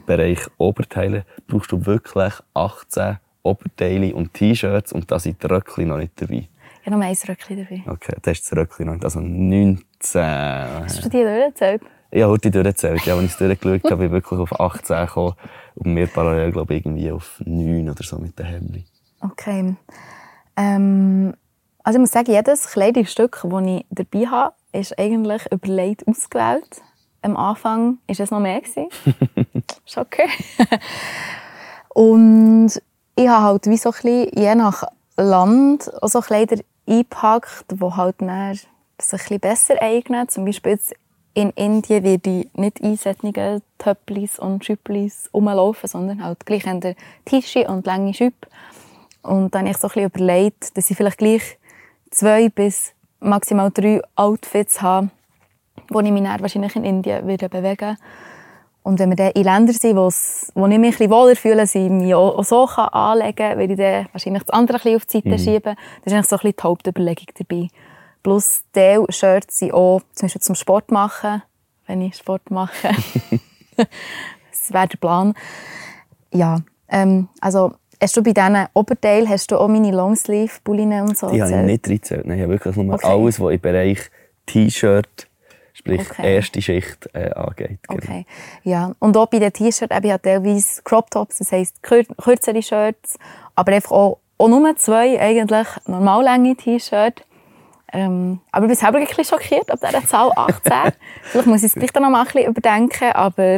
Bereich 0.05 0.39
Oberteile, 0.57 1.25
brauchst 1.47 1.71
du 1.71 1.85
wirklich 1.85 2.33
18 2.53 3.17
Oberteile 3.43 4.13
und 4.13 4.33
T-Shirts 4.33 4.93
und 4.93 5.09
da 5.11 5.19
sind 5.19 5.41
die 5.41 5.47
Röckchen 5.47 5.87
noch 5.87 5.97
nicht 5.97 6.13
dabei? 6.21 6.47
Ich 6.81 6.87
habe 6.87 6.97
noch 6.97 7.05
ein 7.05 7.15
Röckchen 7.27 7.57
dabei. 7.57 7.83
Okay, 7.87 8.15
das 8.21 8.39
ist 8.39 8.51
das 8.51 8.57
Röckchen 8.57 8.87
noch 8.87 8.93
nicht. 8.93 9.05
Also 9.05 9.19
19. 9.19 10.21
Hast 10.21 11.05
du 11.05 11.09
die 11.09 11.23
durchgezählt? 11.23 11.81
Ich 12.09 12.21
habe 12.21 12.33
heute 12.33 12.51
durchgezählt. 12.51 13.05
Ja, 13.05 13.15
als 13.15 13.23
ich 13.23 13.31
es 13.31 13.37
durchgeschaut 13.37 13.83
habe, 13.85 13.97
bin 13.97 14.05
ich 14.07 14.11
wirklich 14.11 14.39
auf 14.39 14.59
18 14.59 15.05
gekommen. 15.05 15.35
Und 15.75 15.95
wir 15.95 16.07
parallel, 16.07 16.51
glaube 16.51 16.73
ich, 16.73 16.85
irgendwie 16.85 17.11
auf 17.11 17.41
9 17.45 17.89
oder 17.89 18.03
so 18.03 18.17
mit 18.17 18.37
den 18.37 18.45
Hemden. 18.47 18.85
Okay. 19.21 19.75
Ähm, 20.57 21.33
also 21.83 21.97
ich 21.97 22.01
muss 22.01 22.11
sagen, 22.11 22.31
jedes 22.31 22.67
Kleidungsstück, 22.67 23.41
das 23.43 23.65
ich 23.65 23.85
dabei 23.89 24.27
habe, 24.27 24.55
ist 24.73 24.97
eigentlich 24.99 25.51
überlegt 25.51 26.07
ausgewählt. 26.07 26.81
Am 27.21 27.37
Anfang 27.37 27.99
war 28.07 28.19
es 28.19 28.31
noch 28.31 28.39
mehr. 28.39 28.61
ist 29.91 29.97
okay. 29.97 30.29
Und 31.89 32.81
ich 33.15 33.27
habe 33.27 33.43
halt 33.43 33.67
wie 33.67 33.77
so 33.77 33.89
ein 33.89 33.93
bisschen, 33.93 34.29
je 34.33 34.55
nach 34.55 34.83
Land 35.17 35.91
auch 36.01 36.07
so 36.07 36.21
Kleider 36.21 36.57
eingepackt, 36.87 37.65
die 37.71 37.79
halt 37.79 38.15
dann 38.19 38.59
sich 38.99 39.31
ein 39.31 39.39
besser 39.39 39.81
eignen. 39.81 40.29
Zum 40.29 40.45
Beispiel 40.45 40.79
in 41.33 41.49
Indien 41.51 42.03
werde 42.03 42.29
ich 42.29 42.53
nicht 42.53 42.79
in 42.79 42.97
solchen 42.97 43.61
Töpplis 43.77 44.39
und 44.39 44.65
Schüpplis 44.65 45.29
rumlaufen, 45.33 45.87
sondern 45.87 46.23
halt 46.23 46.45
gleich 46.45 46.65
in 46.65 46.81
der 46.81 46.95
Tische 47.25 47.67
und 47.67 47.85
lange 47.85 48.13
Schüppe. 48.13 48.47
Und 49.21 49.53
dann 49.53 49.61
habe 49.61 49.71
ich 49.71 49.77
so 49.77 49.87
ein 49.87 49.93
bisschen 49.93 50.09
überlegt, 50.09 50.77
dass 50.77 50.89
ich 50.89 50.97
vielleicht 50.97 51.17
gleich 51.17 51.57
zwei 52.09 52.49
bis 52.49 52.93
maximal 53.19 53.69
drei 53.71 54.01
Outfits 54.15 54.81
habe, 54.81 55.09
wo 55.89 55.99
ich 55.99 56.11
mich 56.11 56.23
dann 56.23 56.41
wahrscheinlich 56.41 56.75
in 56.75 56.83
Indien 56.83 57.27
würde 57.27 57.49
bewegen 57.49 57.97
Und 58.83 58.97
wenn 58.99 59.09
wir 59.09 59.15
dann 59.15 59.31
in 59.31 59.43
Ländern 59.43 59.75
sind, 59.75 59.95
wo 59.95 60.07
ich 60.07 60.55
mich 60.55 60.73
ein 60.73 60.81
bisschen 60.81 61.11
wohler 61.11 61.35
fühle, 61.35 61.67
sie 61.67 61.87
mich 61.89 62.15
auch 62.15 62.43
so 62.43 62.65
kann 62.65 62.89
anlegen 62.89 63.35
kann, 63.35 63.59
würde 63.59 63.73
ich 63.73 63.79
dann 63.79 64.07
wahrscheinlich 64.11 64.43
das 64.43 64.49
andere 64.53 64.77
ein 64.77 64.81
bisschen 64.81 64.95
auf 64.95 65.05
die 65.05 65.17
Seite 65.17 65.39
schieben. 65.39 65.75
Das 66.03 66.05
ist 66.05 66.13
eigentlich 66.13 66.25
so 66.27 66.35
ein 66.35 66.39
bisschen 66.39 66.55
die 66.57 66.63
Hauptüberlegung 66.63 67.27
dabei. 67.37 67.67
Plus 68.23 68.63
die 68.75 69.03
Shirts 69.09 69.59
sind 69.59 69.73
auch 69.73 70.01
zum 70.13 70.25
Beispiel 70.25 70.41
zum 70.41 70.55
Sport 70.55 70.91
machen, 70.91 71.43
wenn 71.85 72.01
ich 72.01 72.15
Sport 72.15 72.49
mache. 72.49 72.89
das 73.77 74.71
wäre 74.73 74.87
der 74.87 74.97
Plan. 74.97 75.33
Ja, 76.33 76.59
ähm, 76.89 77.27
also 77.39 77.73
hast 78.01 78.17
du 78.17 78.23
bei 78.23 78.31
diesen 78.33 78.65
Oberteil 78.73 79.27
hast 79.29 79.51
du 79.51 79.57
auch 79.57 79.67
meine 79.67 79.91
Longsleeve-Bullinen 79.91 81.01
und 81.01 81.17
so 81.17 81.29
Die 81.29 81.41
habe 81.41 81.51
ich 81.51 81.57
nicht 81.65 81.87
reingezählt. 81.87 82.25
Nein, 82.25 82.37
ich 82.37 82.43
habe 82.43 82.53
wirklich 82.53 82.75
nur 82.75 82.95
Okay. 82.95 83.07
alles, 83.07 83.39
was 83.39 83.53
im 83.53 83.59
Bereich 83.59 83.99
T-Shirt, 84.47 85.27
sprich 85.81 86.09
Okay. 86.11 86.35
erste 86.35 86.61
Schicht, 86.61 87.09
äh, 87.13 87.31
angeht. 87.31 87.79
Genau. 87.83 87.97
Okay. 88.03 88.25
Ja. 88.63 88.93
Und 88.99 89.17
auch 89.17 89.27
bei 89.27 89.39
den 89.39 89.51
T-Shirts, 89.51 89.95
ich 90.03 90.11
habe 90.11 90.21
teilweise 90.21 90.81
Crop 90.83 91.09
Tops, 91.11 91.39
das 91.39 91.51
heisst 91.51 91.81
kür 91.83 92.03
kürzere 92.21 92.61
Shirts, 92.61 93.17
aber 93.55 93.73
einfach 93.73 93.91
auch, 93.91 94.19
auch 94.37 94.47
nur 94.47 94.75
zwei 94.77 95.19
eigentlich 95.19 95.67
normal 95.87 96.23
lange 96.23 96.55
T-Shirts. 96.55 97.23
Ähm, 97.93 98.39
aber 98.51 98.65
ich 98.65 98.69
bin 98.69 98.77
selber 98.77 98.99
ein 98.99 99.05
bisschen 99.05 99.25
schockiert 99.25 99.69
ab 99.69 99.79
dieser 99.85 100.05
Zahl 100.05 100.31
18. 100.35 100.93
Vielleicht 101.23 101.47
muss 101.47 101.59
ich 101.63 101.65
es 101.65 101.73
vielleicht 101.73 101.95
noch 101.95 102.09
mal 102.09 102.21
ein 102.21 102.25
bisschen 102.25 102.49
überdenken, 102.49 103.11
aber 103.11 103.57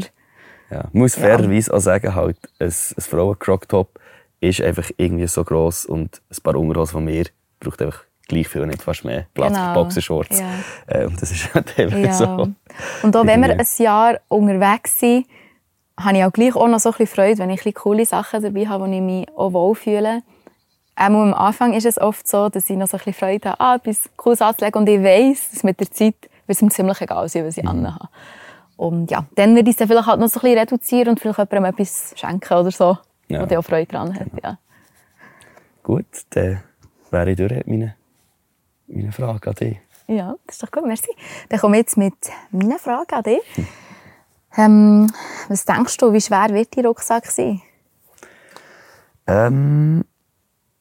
Ja. 0.71 0.85
Ich 0.87 0.93
muss 0.93 1.15
fairerweise 1.15 1.71
auch 1.71 1.79
sagen, 1.79 2.15
halt, 2.15 2.37
ein, 2.59 2.67
ein 2.67 3.01
Frauen-Crop-Top 3.01 3.99
ist 4.39 4.59
einfach 4.61 4.89
irgendwie 4.97 5.27
so 5.27 5.43
gross 5.43 5.85
und 5.85 6.21
ein 6.31 6.43
paar 6.43 6.55
Unterhosen 6.55 6.93
von 6.93 7.05
mir 7.05 7.25
braucht 7.59 7.81
einfach 7.81 7.99
gleich 8.33 8.47
viel, 8.47 8.65
nicht 8.65 8.81
fast 8.81 9.05
mehr 9.05 9.25
Platz 9.33 9.53
Genau. 9.53 9.67
für 9.67 9.73
Boxershorts. 9.75 10.39
Ja. 10.39 10.45
Äh, 10.87 11.05
und 11.05 11.21
das 11.21 11.31
ist 11.31 11.53
halt 11.53 11.77
einfach 11.79 11.97
ja. 11.97 12.13
so. 12.13 12.49
Und 13.03 13.15
auch 13.15 13.25
wenn 13.25 13.41
wir 13.41 13.51
ein 13.51 13.65
Jahr 13.77 14.19
unterwegs 14.27 14.99
sind, 14.99 15.25
habe 15.99 16.17
ich 16.17 16.23
auch 16.25 16.31
gleich 16.33 16.55
auch 16.55 16.67
noch 16.67 16.79
so 16.79 16.89
ein 16.89 16.95
bisschen 16.97 17.15
Freude, 17.15 17.37
wenn 17.39 17.49
ich 17.51 17.65
ein 17.65 17.73
coole 17.73 18.05
Sachen 18.05 18.41
dabei 18.41 18.67
habe, 18.67 18.83
wo 18.85 18.91
ich 18.91 19.01
mich 19.01 19.27
auch 19.37 19.53
wohlfühle. 19.53 20.21
Auch 20.95 21.05
am 21.05 21.33
Anfang 21.33 21.73
ist 21.73 21.85
es 21.85 21.99
oft 21.99 22.27
so, 22.27 22.49
dass 22.49 22.69
ich 22.69 22.77
noch 22.77 22.87
so 22.87 22.97
ein 22.97 23.03
bisschen 23.03 23.13
Freude 23.13 23.49
habe, 23.49 23.59
ah, 23.59 23.75
etwas 23.75 24.09
Cooles 24.15 24.41
anzulegen 24.41 24.81
und 24.81 24.89
ich 24.89 25.01
weiss, 25.03 25.51
dass 25.51 25.63
mit 25.63 25.79
der 25.79 25.89
Zeit 25.91 26.15
wird 26.45 26.55
es 26.57 26.61
mir 26.61 26.69
ziemlich 26.69 27.01
egal 27.01 27.27
sein, 27.29 27.45
was 27.45 27.57
ich 27.57 27.63
Mhm. 27.63 27.69
anhabe. 27.69 28.09
Und 28.75 29.11
ja, 29.11 29.25
dann 29.35 29.55
würde 29.55 29.69
ich 29.69 29.77
sie 29.77 29.87
vielleicht 29.87 30.07
halt 30.07 30.19
noch 30.19 30.27
so 30.29 30.39
ein 30.39 30.43
bisschen 30.43 30.59
reduzieren 30.59 31.09
und 31.09 31.19
vielleicht 31.19 31.37
jemandem 31.39 31.65
etwas 31.65 32.13
schenken 32.15 32.53
oder 32.57 32.71
so, 32.71 32.97
Ja. 33.27 33.39
ja. 33.41 33.45
der 33.45 33.59
auch 33.59 33.63
Freude 33.63 33.85
daran 33.91 34.13
hat. 34.19 34.27
Ja. 34.43 34.57
Gut, 35.83 36.05
dann 36.31 36.63
wäre 37.11 37.31
ich 37.31 37.37
durch 37.37 37.51
mit 37.51 37.67
meiner, 37.67 37.95
meiner 38.87 39.11
Frage 39.11 39.49
an 39.49 39.55
dich. 39.55 39.77
ja, 40.07 40.35
das 40.45 40.55
ist 40.55 40.63
doch 40.63 40.71
gut, 40.71 40.85
merci. 40.85 41.09
Dann 41.49 41.59
komme 41.59 41.77
ich 41.77 41.83
jetzt 41.83 41.97
mit 41.97 42.15
meiner 42.51 42.79
Frage 42.79 43.15
an 43.15 43.23
dich. 43.23 43.41
Ähm, 44.55 45.11
was 45.49 45.65
denkst 45.65 45.97
du, 45.97 46.13
wie 46.13 46.21
schwer 46.21 46.49
wird 46.49 46.75
dein 46.77 46.85
Rucksack 46.85 47.25
sein? 47.27 47.61
Ähm, 49.25 50.03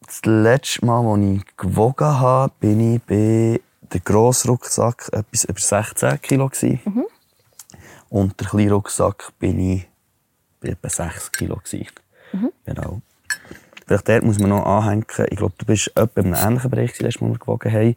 das 0.04 0.20
letzte 0.24 0.84
Mal, 0.84 1.06
als 1.06 1.22
ich 1.40 1.56
gewogen 1.56 2.20
habe, 2.20 2.52
bin 2.60 2.94
ich 2.96 3.02
bei 3.02 3.60
der 3.92 4.00
grossen 4.00 4.50
Rucksack 4.50 5.08
etwas 5.12 5.44
über 5.44 5.60
16 5.60 6.20
Kilo. 6.20 6.48
gewesen. 6.48 6.80
Und 8.08 8.38
der 8.40 8.48
kleine 8.48 8.72
Rucksack 8.72 9.32
bin 9.38 9.58
ich 9.58 9.88
bei 10.60 10.68
etwa 10.70 10.88
6 10.88 11.32
Kilo. 11.32 11.56
gewesen. 11.56 11.86
Genau. 12.64 13.00
Vielleicht 13.92 14.08
dort 14.08 14.24
muss 14.24 14.38
man 14.38 14.48
noch 14.48 14.64
anhängen, 14.64 15.04
ich 15.28 15.36
glaube, 15.36 15.52
du 15.58 15.66
bist 15.66 15.88
etwa 15.94 16.22
in 16.22 16.32
einem 16.32 16.48
ähnlichen 16.48 16.70
Bereich, 16.70 16.94
gewesen, 16.94 17.04
als 17.04 17.20
wir 17.20 17.38
gewogen 17.38 17.72
haben, 17.72 17.96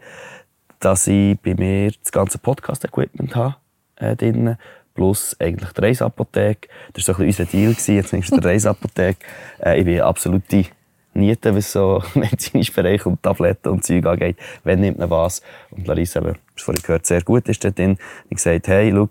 dass 0.82 1.08
ich 1.08 1.40
bei 1.40 1.56
mir 1.56 1.90
das 2.04 2.12
ganze 2.12 2.38
Podcast-Equipment 2.38 3.34
habe. 3.34 3.56
Äh, 3.96 4.18
drin, 4.18 4.58
plus 4.94 5.38
eigentlich 5.40 5.72
die 5.72 5.80
Reisapotheke. 5.80 6.68
Das 6.92 7.08
war 7.08 7.16
so 7.16 7.22
ein 7.22 7.28
bisschen 7.28 7.46
unser 7.46 7.58
Deal, 7.58 7.72
gewesen, 7.72 7.96
jetzt 7.96 8.12
nimmst 8.12 8.30
du 8.30 8.42
die 8.42 8.46
Reisapotheke. 8.46 9.26
Äh, 9.64 9.80
ich 9.80 9.86
bin 9.86 10.02
absolute 10.02 10.66
Niete, 11.14 11.56
was 11.56 11.72
so 11.72 12.04
medizinischen 12.14 12.76
Bereich 12.76 13.06
und 13.06 13.24
Tabletten 13.24 13.70
und 13.70 13.86
Zeug 13.86 14.06
angeht. 14.06 14.36
Wenn 14.66 14.82
nimmt 14.82 15.00
man 15.00 15.10
was? 15.10 15.42
Und 15.72 15.88
Larissa, 15.88 16.20
eben, 16.20 16.34
du 16.34 16.62
vorhin 16.62 16.84
gehört, 16.84 17.06
sehr 17.06 17.22
gut 17.22 17.48
ist 17.48 17.64
dort 17.64 17.80
drin. 17.80 17.98
Ich 18.30 18.36
gesagt, 18.36 18.68
hey, 18.68 18.92
schau, 18.92 19.08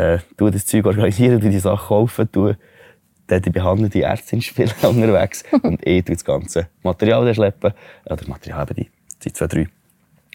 äh, 0.00 0.18
du 0.38 0.48
das 0.48 0.64
Zeug 0.64 0.86
organisieren, 0.86 1.40
du 1.40 1.50
die 1.50 1.58
Sachen 1.58 1.88
kaufen, 1.88 2.26
du 2.32 2.54
dann 3.26 3.42
die 3.42 3.50
behandelnde 3.50 4.02
Ärztin 4.02 4.42
spielen 4.42 4.72
unterwegs 4.82 5.44
und 5.62 5.86
ich 5.86 6.04
tue 6.04 6.14
das 6.14 6.24
ganze 6.24 6.68
Material 6.82 7.34
schleppen. 7.34 7.72
Oder 8.04 8.28
Material, 8.28 8.66
eben 8.70 8.74
die, 8.74 8.90
die 9.22 9.32
zwei, 9.32 9.46
drei 9.46 9.68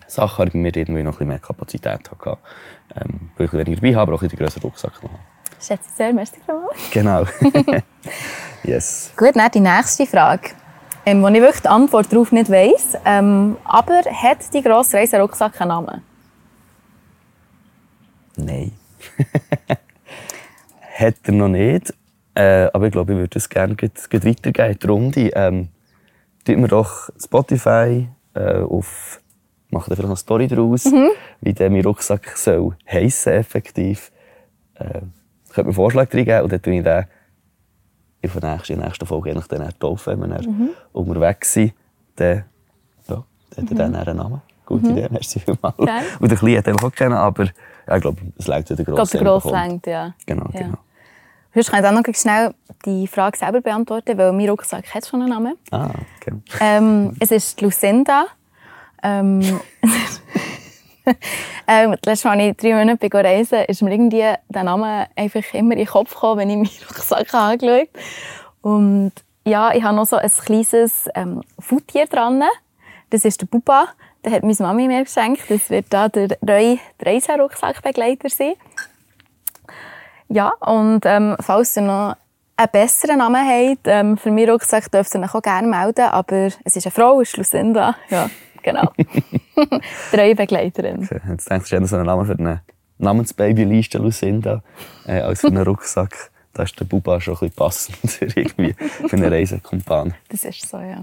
Sachen, 0.07 0.49
bei 0.49 0.57
mir 0.57 0.75
irgendwie 0.75 1.03
noch 1.03 1.13
ein 1.13 1.17
bisschen 1.17 1.27
mehr 1.27 1.39
Kapazität 1.39 2.09
hatte. 2.09 2.37
Ähm, 2.95 3.31
weil 3.37 3.45
ich 3.45 3.53
weniger 3.53 3.75
dabei 3.75 3.95
habe, 3.95 4.01
aber 4.01 4.13
auch 4.13 4.21
ein 4.21 4.27
bisschen 4.27 4.37
den 4.37 4.45
grösseren 4.45 4.63
Rucksack 4.63 5.03
noch 5.03 5.11
habe. 5.11 5.21
Schätze 5.61 5.89
ich 5.89 5.95
sehr, 5.95 6.13
merci. 6.13 6.37
Genau. 6.91 7.25
yes. 8.63 9.13
Gut, 9.15 9.35
dann 9.35 9.51
die 9.51 9.59
nächste 9.59 10.05
Frage, 10.05 10.49
ähm, 11.05 11.21
wo 11.21 11.27
ich 11.27 11.41
wirklich 11.41 11.61
die 11.61 11.67
Antwort 11.67 12.11
darauf 12.11 12.31
nicht 12.31 12.49
weiss. 12.49 12.97
Ähm, 13.05 13.57
aber 13.65 14.01
hat 14.03 14.53
die 14.53 14.61
grosse 14.61 14.97
Reiserucksack 14.97 15.61
einen 15.61 15.69
Namen? 15.69 16.01
Nein. 18.37 18.71
Hat 20.97 21.15
er 21.23 21.33
noch 21.33 21.47
nicht. 21.49 21.93
Äh, 22.39 22.69
aber 22.73 22.85
ich 22.87 22.91
glaube, 22.93 23.11
ich 23.13 23.19
würde 23.19 23.37
es 23.37 23.49
gerne 23.49 23.73
weitergeben. 23.73 24.79
Die 24.81 24.87
Runde. 24.87 25.29
Ähm, 25.35 25.67
tun 26.45 26.61
wir 26.61 26.67
doch 26.69 27.09
Spotify 27.21 28.07
äh, 28.33 28.59
auf. 28.61 29.21
Machen 29.71 29.83
vielleicht 29.85 30.01
noch 30.01 30.09
eine 30.09 30.15
Story 30.15 30.47
daraus, 30.47 30.85
wie 31.41 31.53
der 31.53 31.69
mein 31.69 31.83
Rucksack 31.83 32.35
soll 32.37 32.75
heissen 32.89 33.33
effektiv. 33.33 34.11
Äh, 34.75 35.01
ich 35.45 35.49
könnte 35.53 35.63
mir 35.63 35.65
einen 35.67 35.73
Vorschlag 35.73 36.11
reingeben 36.13 36.43
und 36.43 36.51
dann 36.51 36.61
tue 36.61 36.73
ich 36.73 36.83
den 36.83 37.07
in 38.21 38.39
der 38.39 38.49
nächsten, 38.55 38.73
in 38.73 38.79
der 38.79 38.87
nächsten 38.87 39.05
Folge 39.05 39.31
eigentlich 39.31 39.47
dann 39.47 39.69
taufen, 39.79 40.21
wenn 40.21 40.29
wir 40.31 40.37
dann 40.37 40.69
unterwegs 40.93 41.53
sind. 41.53 41.73
Dann, 42.15 42.45
ja, 43.09 43.23
dann 43.55 43.65
hat 43.65 43.71
er 43.71 43.75
dann 43.75 43.95
einen 43.95 44.17
Namen. 44.17 44.41
Gute 44.65 44.89
Idee, 44.89 45.07
merci 45.11 45.39
vielmals. 45.39 45.77
Gerne. 45.77 46.05
Und 46.19 46.31
der 46.31 46.37
Kleine 46.37 46.57
hat 46.59 46.67
einfach 46.67 46.87
auch 46.87 46.91
kennen, 46.91 47.13
aber 47.13 47.45
ja, 47.45 47.95
ich 47.95 48.01
glaube, 48.01 48.17
es 48.37 48.47
längt, 48.47 48.69
wenn 48.69 48.75
der 48.77 48.83
Ich 48.83 48.85
glaube, 48.85 48.97
Grosse 49.01 49.17
der 49.17 49.27
Grosse 49.27 49.47
bekommt. 49.49 49.67
längt, 49.67 49.87
ja. 49.87 50.13
Genau, 50.25 50.45
Ja. 50.53 50.59
genau. 50.61 50.77
Sonst 51.53 51.71
kann 51.71 51.79
ich 51.79 51.85
dann 51.85 51.95
noch 51.95 52.15
schnell 52.15 52.53
die 52.85 53.07
Frage 53.07 53.37
selber 53.37 53.61
beantworten, 53.61 54.17
weil 54.17 54.31
mein 54.31 54.49
Rucksack 54.49 54.93
hat 54.93 55.05
schon 55.05 55.21
einen 55.21 55.31
Namen. 55.31 55.57
Ah, 55.71 55.89
okay. 56.17 56.33
Ähm, 56.59 57.15
es 57.19 57.31
ist 57.31 57.59
Lucinda. 57.61 58.27
Ähm, 59.01 59.41
ähm, 61.67 61.95
das 62.01 62.05
letzte 62.05 62.27
Mal, 62.27 62.39
als 62.39 62.49
ich 62.49 62.57
drei 62.57 62.73
Monate 62.73 63.09
reisen 63.11 63.59
ist 63.67 63.81
mir 63.81 63.91
irgendwie 63.91 64.25
der 64.47 64.63
Name 64.63 65.07
einfach 65.15 65.53
immer 65.53 65.71
in 65.71 65.79
den 65.79 65.87
Kopf 65.87 66.13
gekommen, 66.13 66.39
wenn 66.39 66.49
ich 66.49 66.57
meinen 66.57 66.87
Rucksack 66.87 67.33
angeschaut 67.33 67.69
habe. 67.69 67.89
Und 68.61 69.13
ja, 69.45 69.73
ich 69.73 69.83
habe 69.83 69.95
noch 69.95 70.05
so 70.05 70.17
ein 70.17 70.29
kleines 70.29 71.09
ähm, 71.15 71.41
Futtier 71.57 72.05
dran. 72.05 72.43
Das 73.09 73.25
ist 73.25 73.41
der 73.41 73.47
Buba. 73.47 73.87
Den 74.23 74.33
hat 74.33 74.43
meine 74.43 74.55
Mami 74.59 74.87
mir 74.87 75.03
geschenkt. 75.03 75.49
Das 75.49 75.69
wird 75.69 75.87
da 75.89 76.09
der 76.09 76.37
neue 76.41 76.77
Reiserucksackbegleiter 77.01 78.29
sein. 78.29 78.53
Ja, 80.29 80.53
und 80.59 81.01
ähm, 81.05 81.35
falls 81.39 81.75
ihr 81.75 81.83
noch 81.83 82.15
einen 82.55 82.69
besseren 82.71 83.17
Namen 83.17 83.47
habt, 83.47 83.81
ähm, 83.85 84.17
für 84.17 84.31
meinen 84.31 84.49
Rucksack 84.49 84.91
dürft 84.91 85.13
ihr 85.15 85.21
euch 85.21 85.33
auch 85.33 85.41
gerne 85.41 85.67
melden. 85.67 86.05
Aber 86.05 86.47
es 86.63 86.75
ist 86.75 86.85
eine 86.85 86.91
Frau, 86.91 87.21
es 87.21 87.29
ist 87.29 87.37
Lucinda. 87.37 87.95
Ja, 88.09 88.29
genau. 88.61 88.91
Treue 90.11 90.35
Begleiterin. 90.35 91.03
Okay. 91.03 91.19
Jetzt 91.29 91.49
denkst 91.49 91.69
du, 91.69 91.75
es 91.77 91.83
ist 91.83 91.89
so 91.89 91.97
ein 91.97 92.05
Name 92.05 92.25
für 92.25 92.37
eine 92.37 92.61
Namensbaby-Liste, 92.99 93.97
Lucinda, 93.97 94.61
äh, 95.07 95.21
als 95.21 95.41
für 95.41 95.47
einen 95.47 95.63
Rucksack. 95.63 96.31
Da 96.53 96.63
ist 96.63 96.79
der 96.79 96.85
Buba 96.85 97.21
schon 97.21 97.35
ein 97.35 97.39
bisschen 97.39 97.55
passender 97.55 98.37
irgendwie 98.37 98.73
für 98.73 99.15
einen 99.15 99.31
Reisekumpan. 99.31 100.13
Das 100.29 100.43
ist 100.43 100.69
so, 100.69 100.77
ja. 100.77 101.01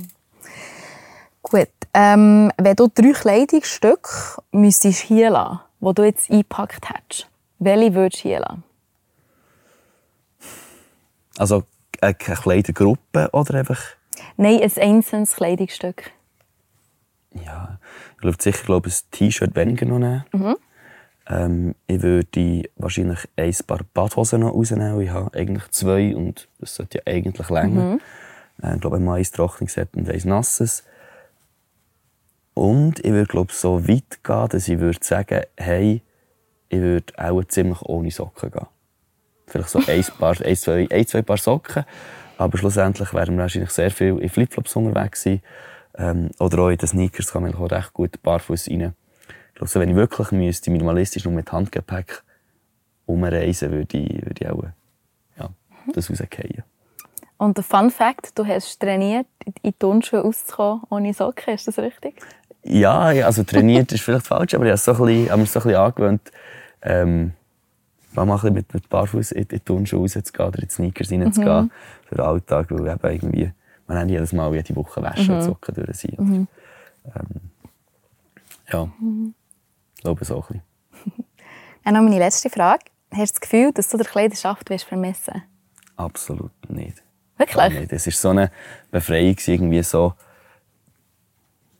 Gut. 1.42 1.68
Ähm, 1.94 2.52
wenn 2.58 2.76
du 2.76 2.88
drei 2.88 3.12
Kleidungsstücke 3.12 4.42
müsstest 4.52 5.00
hier 5.02 5.30
lassen, 5.30 5.60
die 5.80 5.94
du 5.94 6.04
jetzt 6.04 6.30
eingepackt 6.30 6.90
hättest, 6.90 7.28
welche 7.58 7.94
würdest 7.94 8.24
du 8.24 8.28
hier 8.28 8.40
lassen? 8.40 8.64
Also 11.38 11.64
eine 12.00 12.14
Kleidergruppe 12.14 13.28
oder 13.32 13.54
einfach... 13.54 13.80
Nein, 14.36 14.60
ein 14.60 14.72
einzelnes 14.82 15.36
Kleidungsstück. 15.36 16.10
Ja, 17.44 17.78
ich 18.18 18.24
würde 18.24 18.42
sicher 18.42 18.64
glaube, 18.64 18.88
ein 18.88 18.94
T-Shirt 19.10 19.54
weniger 19.54 19.86
noch 19.86 19.98
nehmen. 19.98 20.24
Ähm, 21.28 21.74
ich 21.86 22.02
würde 22.02 22.64
wahrscheinlich 22.76 23.28
ein 23.36 23.54
paar 23.66 23.80
Badhosen 23.92 24.40
noch 24.40 24.54
rausnehmen. 24.54 25.00
Ich 25.00 25.10
habe 25.10 25.36
eigentlich 25.36 25.68
zwei 25.70 26.14
und 26.14 26.48
das 26.60 26.74
sollte 26.76 26.98
ja 26.98 27.12
eigentlich 27.12 27.50
länger. 27.50 27.98
Äh, 28.62 28.74
ich 28.74 28.80
glaube, 28.80 28.96
einmal 28.96 29.18
eins 29.18 29.32
trockenes 29.32 29.76
und 29.76 30.08
eins 30.08 30.24
nasses. 30.24 30.84
Und 32.54 33.00
ich 33.00 33.10
würde 33.10 33.26
glaube 33.26 33.52
so 33.52 33.86
weit 33.86 34.22
gehen, 34.22 34.48
dass 34.48 34.68
ich 34.68 34.78
würde 34.78 35.00
sagen, 35.02 35.42
hey, 35.58 36.00
ich 36.68 36.80
würde 36.80 37.12
auch 37.18 37.44
ziemlich 37.44 37.82
ohne 37.82 38.10
Socken 38.10 38.50
gehen. 38.50 38.66
Vielleicht 39.46 39.68
so 39.68 39.78
ein, 39.78 40.04
paar, 40.18 40.34
ein, 40.40 40.56
zwei, 40.56 40.88
ein, 40.90 41.06
zwei 41.06 41.22
Paar 41.22 41.36
Socken. 41.36 41.84
Aber 42.38 42.58
schlussendlich 42.58 43.14
wären 43.14 43.36
wir 43.36 43.42
wahrscheinlich 43.42 43.70
sehr 43.70 43.90
viel 43.90 44.18
in 44.18 44.28
Flipflops 44.28 44.76
unterwegs 44.76 45.22
sein. 45.22 45.40
Ähm, 45.96 46.30
oder 46.38 46.58
auch 46.58 46.68
in 46.68 46.76
den 46.76 46.88
Sneakers 46.88 47.32
kann 47.32 47.42
man 47.42 47.54
auch 47.54 47.70
recht 47.70 47.92
gut 47.92 48.22
barfuß 48.22 48.68
rein. 48.68 48.94
Ich 49.54 49.54
glaube, 49.54 49.74
wenn 49.76 49.90
ich 49.90 49.96
wirklich 49.96 50.32
müsste, 50.32 50.70
minimalistisch 50.70 51.24
nur 51.24 51.32
mit 51.32 51.50
Handgepäck 51.50 52.22
umreisen, 53.06 53.70
würde 53.70 53.96
ich, 53.96 54.26
würde 54.26 54.44
ich 54.44 54.50
auch 54.50 54.64
ja, 55.38 55.48
das 55.94 56.10
rausgehen. 56.10 56.64
Und 57.38 57.56
der 57.56 57.64
Fun 57.64 57.90
Fact, 57.90 58.38
du 58.38 58.46
hast 58.46 58.80
trainiert, 58.80 59.26
in 59.62 59.78
Turnschuhe 59.78 60.24
auszukommen 60.24 60.82
ohne 60.90 61.14
Socken, 61.14 61.54
ist 61.54 61.68
das 61.68 61.78
richtig? 61.78 62.20
Ja, 62.62 63.12
ja, 63.12 63.26
also 63.26 63.44
trainiert 63.44 63.92
ist 63.92 64.02
vielleicht 64.02 64.26
falsch, 64.26 64.54
aber 64.54 64.64
ich 64.64 64.70
habe 64.70 64.74
es 64.74 64.84
so 64.84 64.92
ein 64.92 64.98
bisschen, 64.98 65.30
habe 65.30 65.40
mir 65.40 65.46
so 65.46 65.60
ein 65.60 65.62
bisschen 65.62 65.80
angewöhnt, 65.80 66.32
ähm, 66.82 67.32
ein 68.22 68.28
bisschen 68.28 68.54
mit, 68.54 68.72
mit 68.72 68.88
Barfuß 68.88 69.32
in, 69.32 69.42
in 69.42 69.48
die 69.48 69.60
Turnschuhe 69.60 70.00
rauszugehen 70.00 70.48
oder 70.48 70.58
in 70.58 70.68
die 70.68 70.74
Sneakers 70.74 71.12
reinzugehen 71.12 71.70
für 72.08 72.14
den 72.14 72.24
Alltag, 72.24 72.66
weil 72.70 72.86
eben 72.86 73.14
irgendwie, 73.14 73.52
man 73.86 73.98
hat 73.98 74.08
jedes 74.08 74.32
Mal 74.32 74.54
jede 74.54 74.74
Woche 74.76 75.02
waschen 75.02 75.34
und 75.34 75.42
Socken 75.42 75.74
durch 75.74 75.96
sein. 75.96 76.14
Und, 76.16 76.48
ähm, 77.14 77.40
ja, 78.72 78.88
ich 79.96 80.02
glaube 80.02 80.24
so 80.24 80.36
ein 80.36 80.40
bisschen. 80.40 80.62
Und 81.84 81.92
noch 81.92 82.02
meine 82.02 82.18
letzte 82.18 82.50
Frage. 82.50 82.84
Hast 83.12 83.36
du 83.36 83.40
das 83.40 83.40
Gefühl, 83.40 83.72
dass 83.72 83.88
du 83.88 83.96
der 83.96 84.06
Kleiderschaft 84.06 84.68
vermissen 84.68 85.44
Absolut 85.96 86.50
nicht. 86.68 87.02
Wirklich? 87.38 87.80
Nicht. 87.80 87.92
Es 87.92 88.06
war 88.06 88.12
so 88.12 88.28
eine 88.30 88.50
Befreiung, 88.90 89.36
irgendwie 89.46 89.82
so 89.82 90.14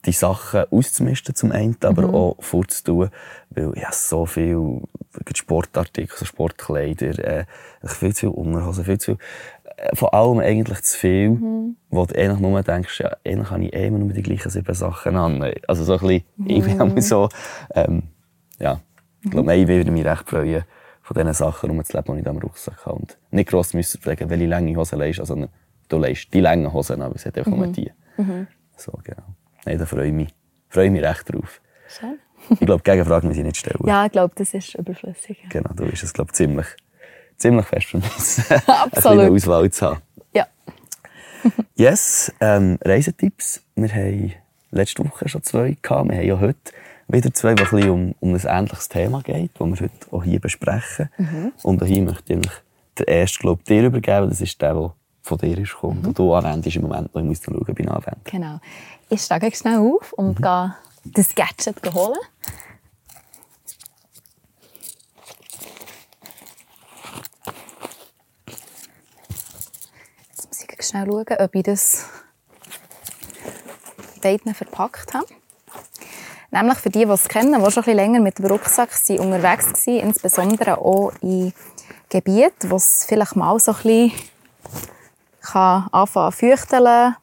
die 0.07 0.13
Sachen 0.13 0.65
auszumisten 0.71 1.35
zum 1.35 1.53
einen, 1.53 1.77
aber 1.83 2.13
auch 2.15 2.37
vorzutun, 2.41 3.11
weil 3.51 3.73
ich 3.75 3.85
habe 3.85 3.95
so 3.95 4.25
viel 4.25 4.83
Sportartikel, 5.35 6.17
so 6.17 6.25
Sportkleider, 6.25 7.19
äh, 7.19 7.45
viel 7.85 8.15
zu 8.15 8.21
viel 8.21 8.29
Unterhosen, 8.29 8.85
viel 8.85 8.99
zu 8.99 9.17
viel, 9.17 9.25
äh, 9.77 9.95
vor 9.95 10.15
allem 10.15 10.39
eigentlich 10.39 10.83
zu 10.83 10.99
viel, 10.99 11.41
wo 11.91 12.07
du 12.07 12.15
eigentlich 12.15 12.41
nur 12.41 12.63
denkst, 12.63 13.01
ja, 13.01 13.17
eigentlich 13.25 13.51
habe 13.51 13.65
ich 13.65 13.75
eh 13.75 13.87
immer 13.89 13.99
nur 13.99 14.13
die 14.13 14.23
gleichen 14.23 14.51
sieben 14.51 14.75
Sachen 14.75 15.17
an. 15.17 15.53
Also 15.67 15.85
so 15.85 15.95
ein 15.95 15.99
bisschen, 15.99 16.25
ich 16.47 16.65
bin 16.65 17.01
so, 17.03 17.29
ähm, 17.75 18.05
ja, 18.59 18.81
ich 19.23 19.31
glaube, 19.31 19.55
ich 19.55 19.67
würde 19.67 19.91
mich 19.91 20.05
recht 20.05 20.29
freuen, 20.29 20.65
von 21.03 21.15
diesen 21.15 21.35
Sachen 21.35 21.71
rumzuleben, 21.71 22.15
die 22.15 22.19
ich 22.21 22.25
da 22.25 22.31
im 22.31 22.39
Rucksack 22.39 22.87
habe. 22.87 22.97
Und 22.97 23.19
nicht 23.31 23.49
gross 23.49 23.75
müssen 23.75 24.01
fragen, 24.01 24.29
welche 24.31 24.47
lange 24.47 24.77
Hosen 24.77 24.99
leist, 24.99 25.21
also 25.21 25.49
du 25.89 25.99
leist 25.99 26.33
die 26.33 26.41
langen 26.41 26.73
Hosen, 26.73 27.03
aber 27.03 27.15
es 27.17 27.27
hat 27.27 27.39
einfach 27.39 27.53
nur 27.53 27.67
die. 27.69 27.91
So, 28.77 28.93
genau. 29.05 29.23
Nein, 29.67 29.79
da 29.79 29.85
freue 29.85 30.07
ich 30.07 30.13
mich, 30.13 30.29
freue 30.69 30.87
ich 30.87 30.93
mich 30.93 31.03
recht 31.03 31.33
drauf. 31.33 31.61
Schön. 31.89 32.19
Ich 32.51 32.61
glaube, 32.61 32.83
Gegenfrage 32.85 33.27
muss 33.27 33.37
ich 33.37 33.43
nicht 33.43 33.57
stellen. 33.57 33.81
Ja, 33.85 34.07
ich 34.07 34.13
glaube, 34.13 34.33
das 34.37 34.55
ist 34.55 34.77
überflüssig. 34.77 35.45
Genau, 35.49 35.71
du 35.75 35.87
bist 35.87 36.05
es, 36.05 36.13
glaube 36.13 36.31
ich, 36.31 36.37
ziemlich, 36.37 36.67
ziemlich 37.37 37.67
fest 37.67 37.87
vermissen, 37.89 38.45
Absolut. 38.67 39.21
eine 39.25 39.31
Auswahl 39.33 39.71
zu 39.71 39.87
haben. 39.87 40.01
Ja. 40.33 40.47
Yes, 41.75 42.33
ähm, 42.41 42.79
Reisetipps. 42.85 43.63
Wir 43.75 43.93
haben 43.93 44.33
letzte 44.71 45.05
Woche 45.05 45.29
schon 45.29 45.43
zwei 45.43 45.77
gehabt. 45.83 46.09
Wir 46.09 46.17
haben 46.17 46.27
ja 46.27 46.41
heute 46.41 46.59
wieder 47.09 47.35
zwei, 47.35 47.55
die 47.55 47.65
ein 47.65 47.91
um, 47.91 48.15
um 48.21 48.35
ein 48.35 48.41
ähnliches 48.47 48.89
Thema 48.89 49.21
geht, 49.23 49.51
das 49.59 49.69
wir 49.69 49.81
heute 49.81 50.13
auch 50.13 50.25
hier 50.25 50.41
besprechen. 50.41 51.09
Und 51.63 51.83
auch 51.83 51.87
hier 51.87 52.03
möchte 52.03 52.35
ich 52.35 52.41
den 52.99 53.07
ersten, 53.07 53.49
ich, 53.49 53.65
dir 53.65 53.87
übergeben. 53.87 54.29
Das 54.29 54.41
ist 54.41 54.61
der, 54.63 54.75
der 54.75 54.95
von 55.27 55.39
dir 55.39 55.59
ist 55.59 55.73
gekommen. 55.73 56.07
Und 56.07 56.19
du 56.19 56.33
anwendest 56.33 56.77
im 56.77 56.83
Moment 56.83 57.15
noch. 57.15 57.21
Ich 57.21 57.29
muss 57.29 57.41
dann 57.41 57.55
schauen, 57.55 57.69
ob 57.69 57.81
ich 57.81 57.89
anwende. 57.89 58.21
Genau. 58.25 58.61
Ich 59.09 59.23
steige 59.23 59.55
schnell 59.55 59.79
auf 59.79 60.13
und 60.13 60.41
gehe 60.41 60.75
das 61.05 61.35
Gadget 61.35 61.95
holen. 61.95 62.19
Jetzt 70.31 70.47
muss 70.47 70.61
ich 70.63 70.87
schnell 70.87 71.07
schauen, 71.07 71.37
ob 71.39 71.55
ich 71.55 71.63
das 71.65 72.07
beiden 74.23 74.55
verpackt 74.55 75.13
habe. 75.15 75.27
Nämlich 76.53 76.79
für 76.79 76.91
die, 76.91 77.05
die 77.05 77.11
es 77.11 77.29
kennen, 77.29 77.53
die 77.53 77.59
schon 77.59 77.65
ein 77.65 77.75
bisschen 77.75 77.97
länger 77.97 78.21
mit 78.21 78.39
dem 78.39 78.47
Rucksack 78.47 78.93
sind, 78.93 79.21
unterwegs 79.21 79.87
waren, 79.87 79.97
insbesondere 79.97 80.79
auch 80.79 81.13
in 81.21 81.53
Gebieten, 82.09 82.71
wo 82.71 82.77
es 82.77 83.05
vielleicht 83.07 83.35
mal 83.35 83.59
so 83.59 83.73
ein 83.73 83.77
bisschen 83.83 84.13
kann 85.47 85.89
anfangen 85.93 86.33
zu 86.33 86.39
feuchteln 86.39 87.17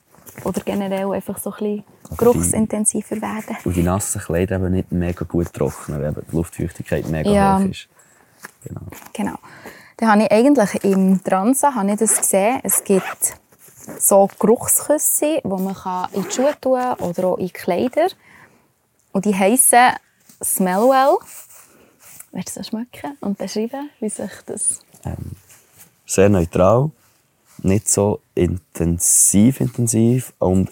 oder 0.44 0.62
generell 0.62 1.12
einfach 1.12 1.38
so 1.38 1.52
ein 1.52 1.58
bisschen 1.58 1.84
geruchsintensiver 2.18 3.22
werden. 3.22 3.58
Und 3.64 3.76
die 3.76 3.84
nassen 3.84 4.22
Kleider 4.22 4.56
eben 4.58 4.72
nicht 4.72 4.92
mega 4.92 5.26
gut 5.26 5.54
trocknen, 5.54 6.02
weil 6.02 6.14
die 6.14 6.36
Luftfeuchtigkeit 6.36 7.08
mega 7.08 7.30
Ja. 7.30 7.60
hoch 7.60 7.66
ist. 7.66 7.88
Genau. 8.64 8.82
Genau. 9.14 9.36
Dann 9.98 10.10
habe 10.10 10.24
ich 10.24 10.32
eigentlich 10.32 10.84
im 10.84 11.24
Transa 11.24 11.76
habe 11.76 11.92
ich 11.92 11.98
das 12.00 12.18
gesehen. 12.18 12.60
Es 12.64 12.84
gibt 12.84 13.38
so 14.00 14.30
Geruchsküsse, 14.40 15.42
die 15.44 15.48
man 15.48 15.76
kann 15.76 16.10
in 16.14 16.24
die 16.24 16.32
Schuhe 16.32 16.54
tun 16.60 16.80
kann 16.80 16.96
oder 17.00 17.28
auch 17.28 17.38
in 17.38 17.48
die 17.48 17.54
Kleider. 17.54 18.08
Und 19.12 19.26
die 19.26 19.36
heissen 19.36 19.94
Smellwell. 20.44 21.18
Willst 22.32 22.56
du 22.56 22.60
das 22.62 22.68
schmecken 22.68 23.16
und 23.22 23.38
beschreiben, 23.38 23.90
wie 24.00 24.10
sich 24.10 24.32
das... 24.46 24.80
Sehr 26.06 26.30
neutral, 26.30 26.90
nicht 27.60 27.90
so 27.90 28.20
intensiv 28.36 29.62
intensiv 29.62 30.34
und 30.40 30.70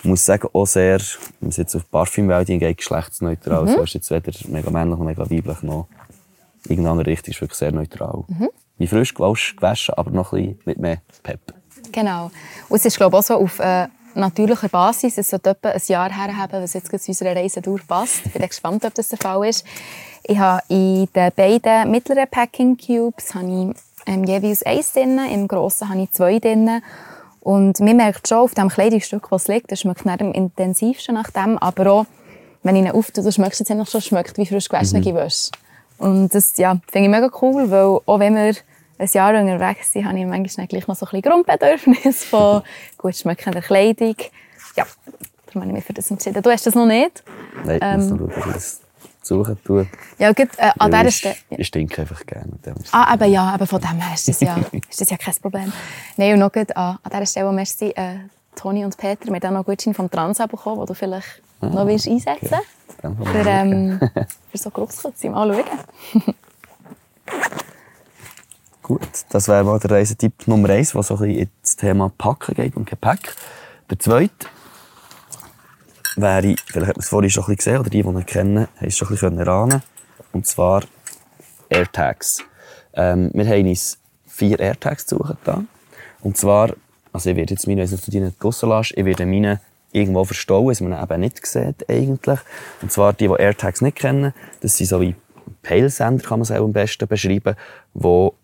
ich 0.00 0.04
muss 0.04 0.24
sagen, 0.24 0.48
auch 0.52 0.66
sehr, 0.66 1.00
wenn 1.40 1.48
es 1.48 1.56
jetzt 1.56 1.74
auf 1.74 1.90
Parfümwelt 1.90 2.46
hingeht, 2.46 2.76
geschlechtsneutral. 2.76 3.64
Mhm. 3.64 3.68
So 3.68 3.82
ist 3.82 3.94
jetzt 3.94 4.10
weder 4.10 4.32
mega 4.48 4.70
männlich 4.70 4.98
noch 4.98 5.04
mega 5.04 5.22
weiblich 5.28 5.62
noch 5.62 5.88
irgendeine 6.68 7.04
Richtung, 7.04 7.32
ist 7.32 7.40
wirklich 7.40 7.58
sehr 7.58 7.72
neutral. 7.72 8.24
Mhm. 8.28 8.48
Wie 8.78 8.86
frisch 8.86 9.14
gewaschen, 9.14 9.94
aber 9.96 10.10
noch 10.10 10.32
ein 10.32 10.54
bisschen 10.54 10.60
mit 10.66 10.78
mehr 10.78 10.98
Pep. 11.22 11.40
Genau. 11.90 12.30
Und 12.68 12.76
es 12.76 12.84
ist, 12.84 12.96
glaube 12.96 13.16
ich, 13.16 13.20
auch 13.20 13.26
so 13.26 13.34
auf 13.34 13.58
äh, 13.58 13.88
natürlicher 14.14 14.68
Basis. 14.68 15.18
Es 15.18 15.30
sollte 15.30 15.50
etwa 15.50 15.70
ein 15.70 15.80
Jahr 15.86 16.12
her 16.12 16.36
haben, 16.36 16.62
was 16.62 16.74
jetzt 16.74 16.88
zu 16.88 17.08
unserer 17.08 17.34
Reise 17.34 17.60
durchpasst. 17.60 18.26
Ich 18.26 18.32
bin 18.32 18.46
gespannt, 18.46 18.84
ob 18.84 18.94
das 18.94 19.08
der 19.08 19.18
Fall 19.18 19.48
ist. 19.48 19.64
Ich 20.24 20.38
habe 20.38 20.62
in 20.68 21.08
den 21.14 21.32
beiden 21.34 21.90
mittleren 21.90 22.28
Packing 22.30 22.76
Cubes 22.76 23.34
habe 23.34 23.70
ich, 23.70 23.76
ähm, 24.08 24.24
jeweils 24.24 24.62
eins 24.64 24.92
drin, 24.92 25.20
im 25.32 25.46
grossen 25.46 25.88
habe 25.88 26.02
ich 26.02 26.10
zwei 26.10 26.38
drin. 26.38 26.82
Und 27.40 27.80
man 27.80 27.96
merkt 27.96 28.26
schon, 28.28 28.38
auf 28.38 28.54
dem 28.54 28.68
Kleidungsstück, 28.68 29.30
was 29.30 29.48
liegt, 29.48 29.70
das 29.70 29.80
schmeckt 29.80 30.04
nicht 30.04 30.20
am 30.20 30.32
intensivsten 30.32 31.14
nach 31.14 31.30
dem, 31.30 31.58
aber 31.58 31.92
auch, 31.92 32.06
wenn 32.62 32.74
ich 32.76 32.84
ihn 32.84 32.90
auftue, 32.90 33.22
dann 33.22 33.32
schmeckt 33.32 33.60
es 33.60 33.68
jetzt 33.68 33.90
schon 33.90 34.00
schmeckt 34.00 34.36
wie 34.38 34.46
frisch 34.46 34.68
gewaschene 34.68 35.04
Wäsche. 35.14 35.50
Und 35.98 36.34
das 36.34 36.56
ja, 36.56 36.78
finde 36.90 37.08
ich 37.08 37.14
mega 37.14 37.30
cool, 37.42 37.70
weil 37.70 38.00
auch 38.06 38.18
wenn 38.18 38.34
wir 38.34 38.54
ein 38.98 39.08
Jahr 39.12 39.34
unterwegs 39.40 39.92
sind, 39.92 40.06
habe 40.06 40.18
ich 40.18 40.26
manchmal 40.26 40.66
gleich 40.66 40.86
noch 40.88 40.96
so 40.96 41.06
ein 41.06 41.10
bisschen 41.10 41.30
Grundbedürfnis 41.30 42.24
von 42.30 42.62
gut 42.96 43.16
schmeckender 43.16 43.62
Kleidung. 43.62 44.16
Ja, 44.76 44.84
darum 45.46 45.62
habe 45.62 45.66
ich 45.70 45.76
mich 45.76 45.84
für 45.84 45.92
das 45.92 46.10
entschieden. 46.10 46.42
Du 46.42 46.50
hast 46.50 46.66
das 46.66 46.74
noch 46.74 46.86
nicht? 46.86 47.22
Nein, 47.64 48.30
ich 48.36 48.44
das 48.52 48.80
suchen 49.28 49.58
tue. 49.62 49.86
Ja, 50.18 50.32
gut, 50.32 50.48
äh, 50.56 50.70
an 50.78 50.90
dieser 50.90 51.06
ich, 51.06 51.16
Stelle... 51.16 51.36
ich 51.50 51.66
stinke 51.66 52.00
einfach 52.00 52.24
gerne. 52.26 52.52
Ah, 52.90 53.12
aber 53.12 53.26
ja, 53.26 53.50
aber 53.50 53.66
von 53.66 53.80
dem 53.80 54.00
her 54.00 54.14
ist 54.14 54.26
das 54.26 54.40
ja, 54.40 54.56
ist 54.90 55.00
das 55.00 55.10
ja 55.10 55.16
kein 55.16 55.34
Problem. 55.34 55.72
Nein, 56.16 56.32
und 56.34 56.40
noch 56.40 56.52
gut, 56.52 56.74
an, 56.76 56.98
an 57.02 57.10
dieser 57.10 57.26
Stelle 57.26 57.52
merci, 57.52 57.90
äh, 57.90 58.18
Toni 58.56 58.84
und 58.84 58.96
Peter, 58.96 59.26
wir 59.26 59.34
haben 59.34 59.44
auch 59.44 59.60
noch 59.60 59.66
Gutschein 59.66 59.94
vom 59.94 60.10
Trans 60.10 60.38
bekommen, 60.38 60.78
den 60.78 60.86
du 60.86 60.94
vielleicht 60.94 61.42
noch 61.60 61.86
willst 61.86 62.08
einsetzen 62.08 62.54
okay. 62.54 62.64
Willst. 63.02 63.30
Für, 63.30 63.48
ähm, 63.48 64.00
für 64.50 64.58
so 64.58 64.70
Geruchsküsse. 64.70 65.30
Mal 65.30 65.52
schauen. 65.54 66.24
Gut, 68.82 69.08
das 69.28 69.48
wäre 69.48 69.64
mal 69.64 69.78
der 69.78 69.90
Reisetipp 69.90 70.48
Nummer 70.48 70.70
eins, 70.70 70.94
was 70.94 71.08
so 71.08 71.14
ein 71.16 71.20
bisschen 71.20 71.50
ins 71.60 71.76
Thema 71.76 72.10
Packen 72.16 72.54
geht 72.54 72.74
und 72.74 72.88
Gepäck. 72.88 73.34
Der 73.90 73.98
zweite 73.98 74.48
wäre, 76.20 76.54
vielleicht 76.66 76.88
hat 76.88 76.96
man 76.96 77.02
es 77.02 77.08
vorhin 77.08 77.30
schon 77.30 77.44
ein 77.44 77.54
bisschen 77.54 77.74
gesehen, 77.74 77.80
oder 77.80 77.90
die, 77.90 78.02
die 78.02 78.08
ihn 78.08 78.26
kennen, 78.26 78.68
haben 78.76 78.86
es 78.86 78.96
schon 78.96 79.08
ein 79.08 79.12
bisschen 79.12 79.38
erahnen 79.38 79.82
Und 80.32 80.46
zwar 80.46 80.82
AirTags. 81.68 82.44
Ähm, 82.94 83.30
wir 83.34 83.46
haben 83.46 83.68
uns 83.68 83.98
vier 84.26 84.58
AirTags 84.58 85.06
zugetan. 85.06 85.68
Und 86.20 86.36
zwar, 86.36 86.74
also 87.12 87.30
ich 87.30 87.36
werde 87.36 87.54
jetzt 87.54 87.66
meine, 87.66 87.88
wenn 87.88 87.98
du 87.98 88.10
die 88.10 88.20
nicht 88.20 88.42
draussen 88.42 88.68
lässt, 88.68 88.92
ich 88.96 89.04
werde 89.04 89.26
meine 89.26 89.60
irgendwo 89.92 90.24
verstauen, 90.24 90.68
dass 90.68 90.80
man 90.80 90.92
ihn 90.92 91.02
eben 91.02 91.20
nicht 91.20 91.46
sieht, 91.46 91.88
eigentlich. 91.88 92.40
Und 92.82 92.92
zwar 92.92 93.12
die, 93.12 93.28
die 93.28 93.34
AirTags 93.34 93.80
nicht 93.80 93.96
kennen, 93.96 94.34
das 94.60 94.76
sind 94.76 94.86
so 94.86 95.00
wie 95.00 95.14
Peilsender, 95.62 96.22
kann 96.22 96.38
man 96.38 96.42
es 96.42 96.50
auch 96.50 96.64
am 96.64 96.72
besten 96.72 97.08
beschreiben, 97.08 97.56
wo 97.94 98.34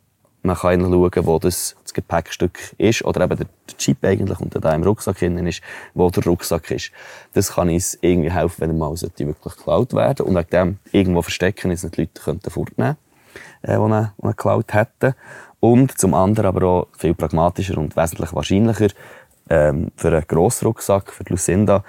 man 0.44 0.56
kann 0.56 0.80
schauen, 0.80 1.26
wo 1.26 1.38
das, 1.38 1.74
das 1.82 1.94
Gepäckstück 1.94 2.58
ist, 2.76 3.04
oder 3.04 3.24
eben 3.24 3.36
der, 3.36 3.46
Chip 3.78 4.04
eigentlich, 4.04 4.38
und 4.40 4.52
der 4.52 4.60
da 4.60 4.74
im 4.74 4.82
Rucksack 4.82 5.18
drin 5.18 5.46
ist, 5.46 5.62
wo 5.94 6.10
der 6.10 6.22
Rucksack 6.24 6.70
ist. 6.70 6.92
Das 7.32 7.54
kann 7.54 7.70
uns 7.70 7.98
irgendwie 8.02 8.30
helfen, 8.30 8.60
wenn 8.60 8.78
mal 8.78 8.94
sollte 8.96 9.26
wirklich 9.26 9.56
geklaut 9.56 9.94
werden 9.94 10.26
und 10.26 10.36
wegen 10.36 10.50
dem 10.50 10.78
irgendwo 10.92 11.22
verstecken, 11.22 11.70
dass 11.70 11.82
nicht 11.82 11.96
die 11.96 12.02
Leute 12.02 12.22
könnten 12.22 12.50
fortnehmen 12.50 12.96
äh, 13.62 13.76
die 13.76 13.82
ihn 13.82 14.10
geklaut 14.22 14.74
hätten. 14.74 15.14
Und 15.60 15.98
zum 15.98 16.12
anderen 16.12 16.46
aber 16.48 16.66
auch 16.66 16.88
viel 16.96 17.14
pragmatischer 17.14 17.78
und 17.78 17.96
wesentlich 17.96 18.34
wahrscheinlicher 18.34 18.88
ähm, 19.48 19.92
für 19.96 20.08
einen 20.08 20.26
grossen 20.26 20.66
Rucksack, 20.66 21.10
für 21.10 21.24
die 21.24 21.32
Lucinda, 21.32 21.84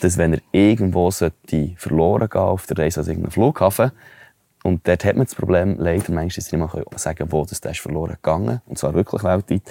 dass 0.00 0.18
wenn 0.18 0.34
er 0.34 0.40
irgendwo 0.52 1.10
sollte 1.10 1.74
verloren 1.76 2.28
gehen 2.28 2.40
auf 2.40 2.66
der 2.66 2.78
Reise, 2.78 3.00
also 3.00 3.10
irgendeinem 3.10 3.32
Flughafen, 3.32 3.90
und 4.62 4.86
dort 4.86 5.04
hat 5.04 5.16
man 5.16 5.26
das 5.26 5.34
Problem, 5.34 5.76
leider 5.78 6.12
manchmal, 6.12 6.28
dass 6.28 6.46
sie 6.46 6.56
nicht 6.56 6.74
mehr 6.74 6.84
sagen 6.96 7.32
wo 7.32 7.44
das 7.44 7.58
ist 7.58 7.80
verloren 7.80 8.14
gegangen. 8.14 8.60
Und 8.66 8.78
zwar 8.78 8.94
wirklich 8.94 9.24
weltweit. 9.24 9.62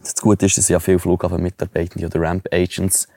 Das 0.00 0.16
Gute 0.16 0.46
ist, 0.46 0.58
dass 0.58 0.68
ja 0.68 0.80
viele 0.80 0.98
Flughafenmitarbeitende 0.98 2.06
oder 2.06 2.20
Ramp-Agents 2.20 3.08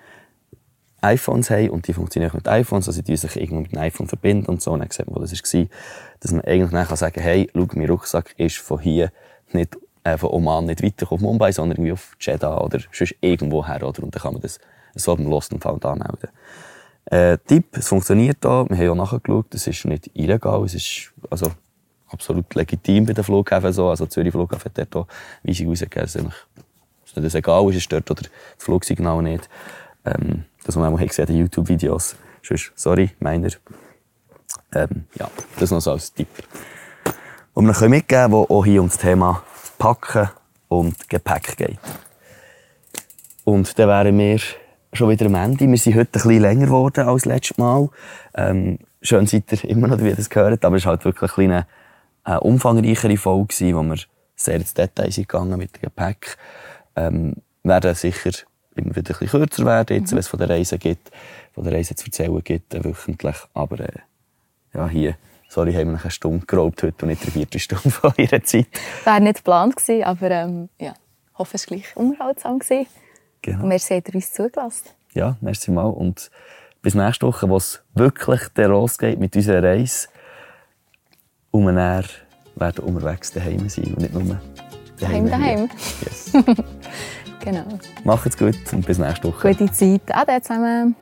iPhones 1.01 1.49
haben 1.49 1.69
und 1.69 1.87
die 1.87 1.93
funktionieren 1.93 2.31
mit 2.33 2.47
iPhones, 2.47 2.87
also 2.87 3.01
die 3.01 3.17
sich 3.17 3.35
irgendwo 3.35 3.61
mit 3.61 3.73
einem 3.73 3.83
iPhone 3.83 4.07
verbinden 4.07 4.47
und 4.47 4.61
so. 4.61 4.71
Und 4.71 4.79
dann 4.79 4.89
sieht 4.89 5.07
man, 5.07 5.15
wo 5.15 5.19
das 5.19 5.31
war. 5.31 5.65
Dass 6.19 6.31
man 6.31 6.41
eigentlich 6.41 6.71
dann 6.71 6.87
kann 6.87 6.97
sagen 6.97 7.21
hey, 7.21 7.49
schau, 7.53 7.67
mein 7.73 7.89
Rucksack 7.89 8.35
ist 8.37 8.57
von 8.57 8.79
hier 8.79 9.11
nicht, 9.51 9.77
äh, 10.03 10.17
von 10.17 10.29
Oman 10.29 10.65
nicht 10.65 10.83
weiter 10.83 11.11
auf 11.11 11.19
Mumbai, 11.19 11.51
sondern 11.51 11.77
irgendwie 11.77 11.93
auf 11.93 12.15
Jeddah 12.19 12.61
oder 12.61 12.79
sonst 12.91 13.15
irgendwo 13.21 13.65
her. 13.65 13.83
Oder? 13.83 14.03
Und 14.03 14.15
dann 14.15 14.21
kann 14.21 14.33
man 14.33 14.41
das 14.41 14.59
so 14.95 15.15
beim 15.15 15.27
Lost 15.27 15.53
and 15.53 15.61
Found 15.61 15.85
anmelden. 15.85 16.29
Äh, 17.09 17.37
Tipp, 17.45 17.77
es 17.77 17.87
funktioniert 17.87 18.37
da. 18.41 18.65
Wir 18.69 18.89
haben 18.89 18.99
auch 18.99 19.11
nachgeschaut, 19.11 19.53
es 19.53 19.67
ist 19.67 19.85
nicht 19.85 20.11
illegal, 20.13 20.63
es 20.65 20.73
ist 20.73 21.13
also 21.29 21.51
absolut 22.09 22.53
legitim 22.53 23.05
bei 23.05 23.13
den 23.13 23.23
Flughäfen 23.23 23.71
so. 23.71 23.89
Also 23.89 24.05
Zürich 24.07 24.31
Flughafen 24.31 24.65
hat 24.65 24.77
dort 24.77 24.95
auch 24.95 25.07
Weisung 25.43 25.69
rausgegeben, 25.69 26.03
dass 26.03 27.13
dass 27.13 27.23
nicht 27.23 27.35
egal 27.35 27.69
ist, 27.69 27.77
es 27.77 27.83
stört 27.83 28.11
oder 28.11 28.23
das 28.23 28.31
Flugsignal 28.57 29.21
nicht. 29.21 29.49
Ähm, 30.05 30.43
das, 30.63 30.75
was 30.75 30.81
man 30.81 30.93
auch 30.93 30.99
gesehen 30.99 31.27
in 31.29 31.37
YouTube-Videos. 31.37 32.15
Sorry, 32.75 33.11
meiner. 33.19 33.49
Ähm, 34.73 35.05
ja, 35.15 35.29
das 35.59 35.71
noch 35.71 35.81
so 35.81 35.91
als 35.91 36.13
Tipp. 36.13 36.27
Und 37.53 37.65
wir 37.65 37.73
können 37.73 37.91
mitgeben, 37.91 38.31
wo 38.33 38.43
auch 38.43 38.65
hier 38.65 38.81
um 38.81 38.89
das 38.89 38.97
Thema 38.97 39.43
Packen 39.77 40.29
und 40.67 41.09
Gepäck 41.09 41.57
geht. 41.57 41.79
Und 43.43 43.79
dann 43.79 43.87
wären 43.87 44.17
wir 44.17 44.39
schon 44.97 45.09
wieder 45.09 45.27
am 45.27 45.35
Ende. 45.35 45.67
Wir 45.67 45.77
sind 45.77 45.95
heute 45.95 46.09
ein 46.09 46.11
bisschen 46.11 46.41
länger 46.41 46.65
geworden 46.65 47.07
als 47.07 47.25
letztes 47.25 47.57
Mal. 47.57 47.89
Ähm, 48.33 48.79
schön 49.01 49.27
seid 49.27 49.51
ihr 49.51 49.69
immer 49.69 49.87
noch, 49.87 49.99
wie 49.99 50.09
ihr 50.09 50.15
das 50.15 50.29
gehört. 50.29 50.65
Aber 50.65 50.75
es 50.75 50.85
war 50.85 50.93
halt 50.93 51.05
wirklich 51.05 51.37
eine, 51.37 51.67
eine 52.23 52.39
umfangreichere 52.41 53.15
Folge, 53.15 53.75
wo 53.75 53.83
wir 53.83 53.97
sehr 54.35 54.55
ins 54.55 54.73
Detail 54.73 55.11
sind 55.11 55.29
gegangen 55.29 55.57
mit 55.57 55.75
dem 55.75 55.81
Gepäck. 55.83 56.37
Ähm, 56.95 57.35
werden 57.63 57.93
sicher 57.93 58.31
immer 58.75 58.95
wieder 58.95 59.13
ein 59.13 59.19
bisschen 59.19 59.39
kürzer 59.39 59.65
werden, 59.65 59.97
jetzt, 59.97 60.11
wenn 60.11 60.19
es 60.19 60.27
von 60.27 60.39
der 60.39 60.49
Reise 60.49 60.77
gibt, 60.77 61.11
von 61.53 61.63
der 61.63 61.73
Reise 61.73 61.95
zu 61.95 62.05
erzählen 62.05 62.43
gibt, 62.43 62.73
äh, 62.73 62.83
wöchentlich. 62.83 63.35
Aber 63.53 63.79
äh, 63.79 63.99
ja, 64.73 64.87
hier, 64.87 65.15
sorry, 65.47 65.73
haben 65.73 65.87
wir 65.87 65.93
noch 65.93 66.03
eine 66.03 66.11
Stunde 66.11 66.45
geraubt 66.45 66.83
heute 66.83 67.05
und 67.05 67.09
nicht 67.09 67.21
eine 67.23 67.31
Viertelstunde 67.31 67.89
von 67.91 68.13
ihrer 68.17 68.43
Zeit. 68.43 68.67
Wäre 69.03 69.21
nicht 69.21 69.37
geplant 69.37 69.75
gewesen, 69.75 70.03
aber 70.03 70.31
ähm, 70.31 70.69
ja, 70.79 70.93
hoffe, 71.35 71.55
es 71.55 71.69
war 71.69 71.77
gleich 71.77 71.95
unterhaltsam. 71.95 72.59
Gewesen. 72.59 72.87
Genau. 73.41 73.63
Und 73.63 73.69
merci, 73.69 73.95
habt 73.95 74.09
ihr 74.09 74.15
uns 74.15 74.33
zugelassen. 74.33 74.89
Ja, 75.13 75.37
merci 75.41 75.71
mal. 75.71 75.85
Und 75.85 76.29
bis 76.81 76.95
nächste 76.95 77.27
Woche, 77.27 77.49
wo 77.49 77.57
es 77.57 77.81
wirklich 77.93 78.49
losgeht 78.55 79.19
mit 79.19 79.35
unserer 79.35 79.63
Reise. 79.63 80.07
Und 81.51 81.65
wir 81.65 82.03
werden 82.55 82.85
unterwegs 82.85 83.31
daheim 83.31 83.67
sein 83.69 83.93
und 83.93 83.99
nicht 83.99 84.13
nur 84.13 84.39
Daheim, 84.99 85.29
daheim. 85.29 85.69
Yes. 86.03 86.33
Genau. 87.39 87.63
Macht's 88.03 88.37
gut 88.37 88.57
und 88.73 88.85
bis 88.85 88.97
nächste 88.97 89.29
Woche. 89.29 89.53
Gute 89.55 89.71
Zeit. 89.71 90.01
Ade 90.09 90.41
zusammen. 90.41 90.95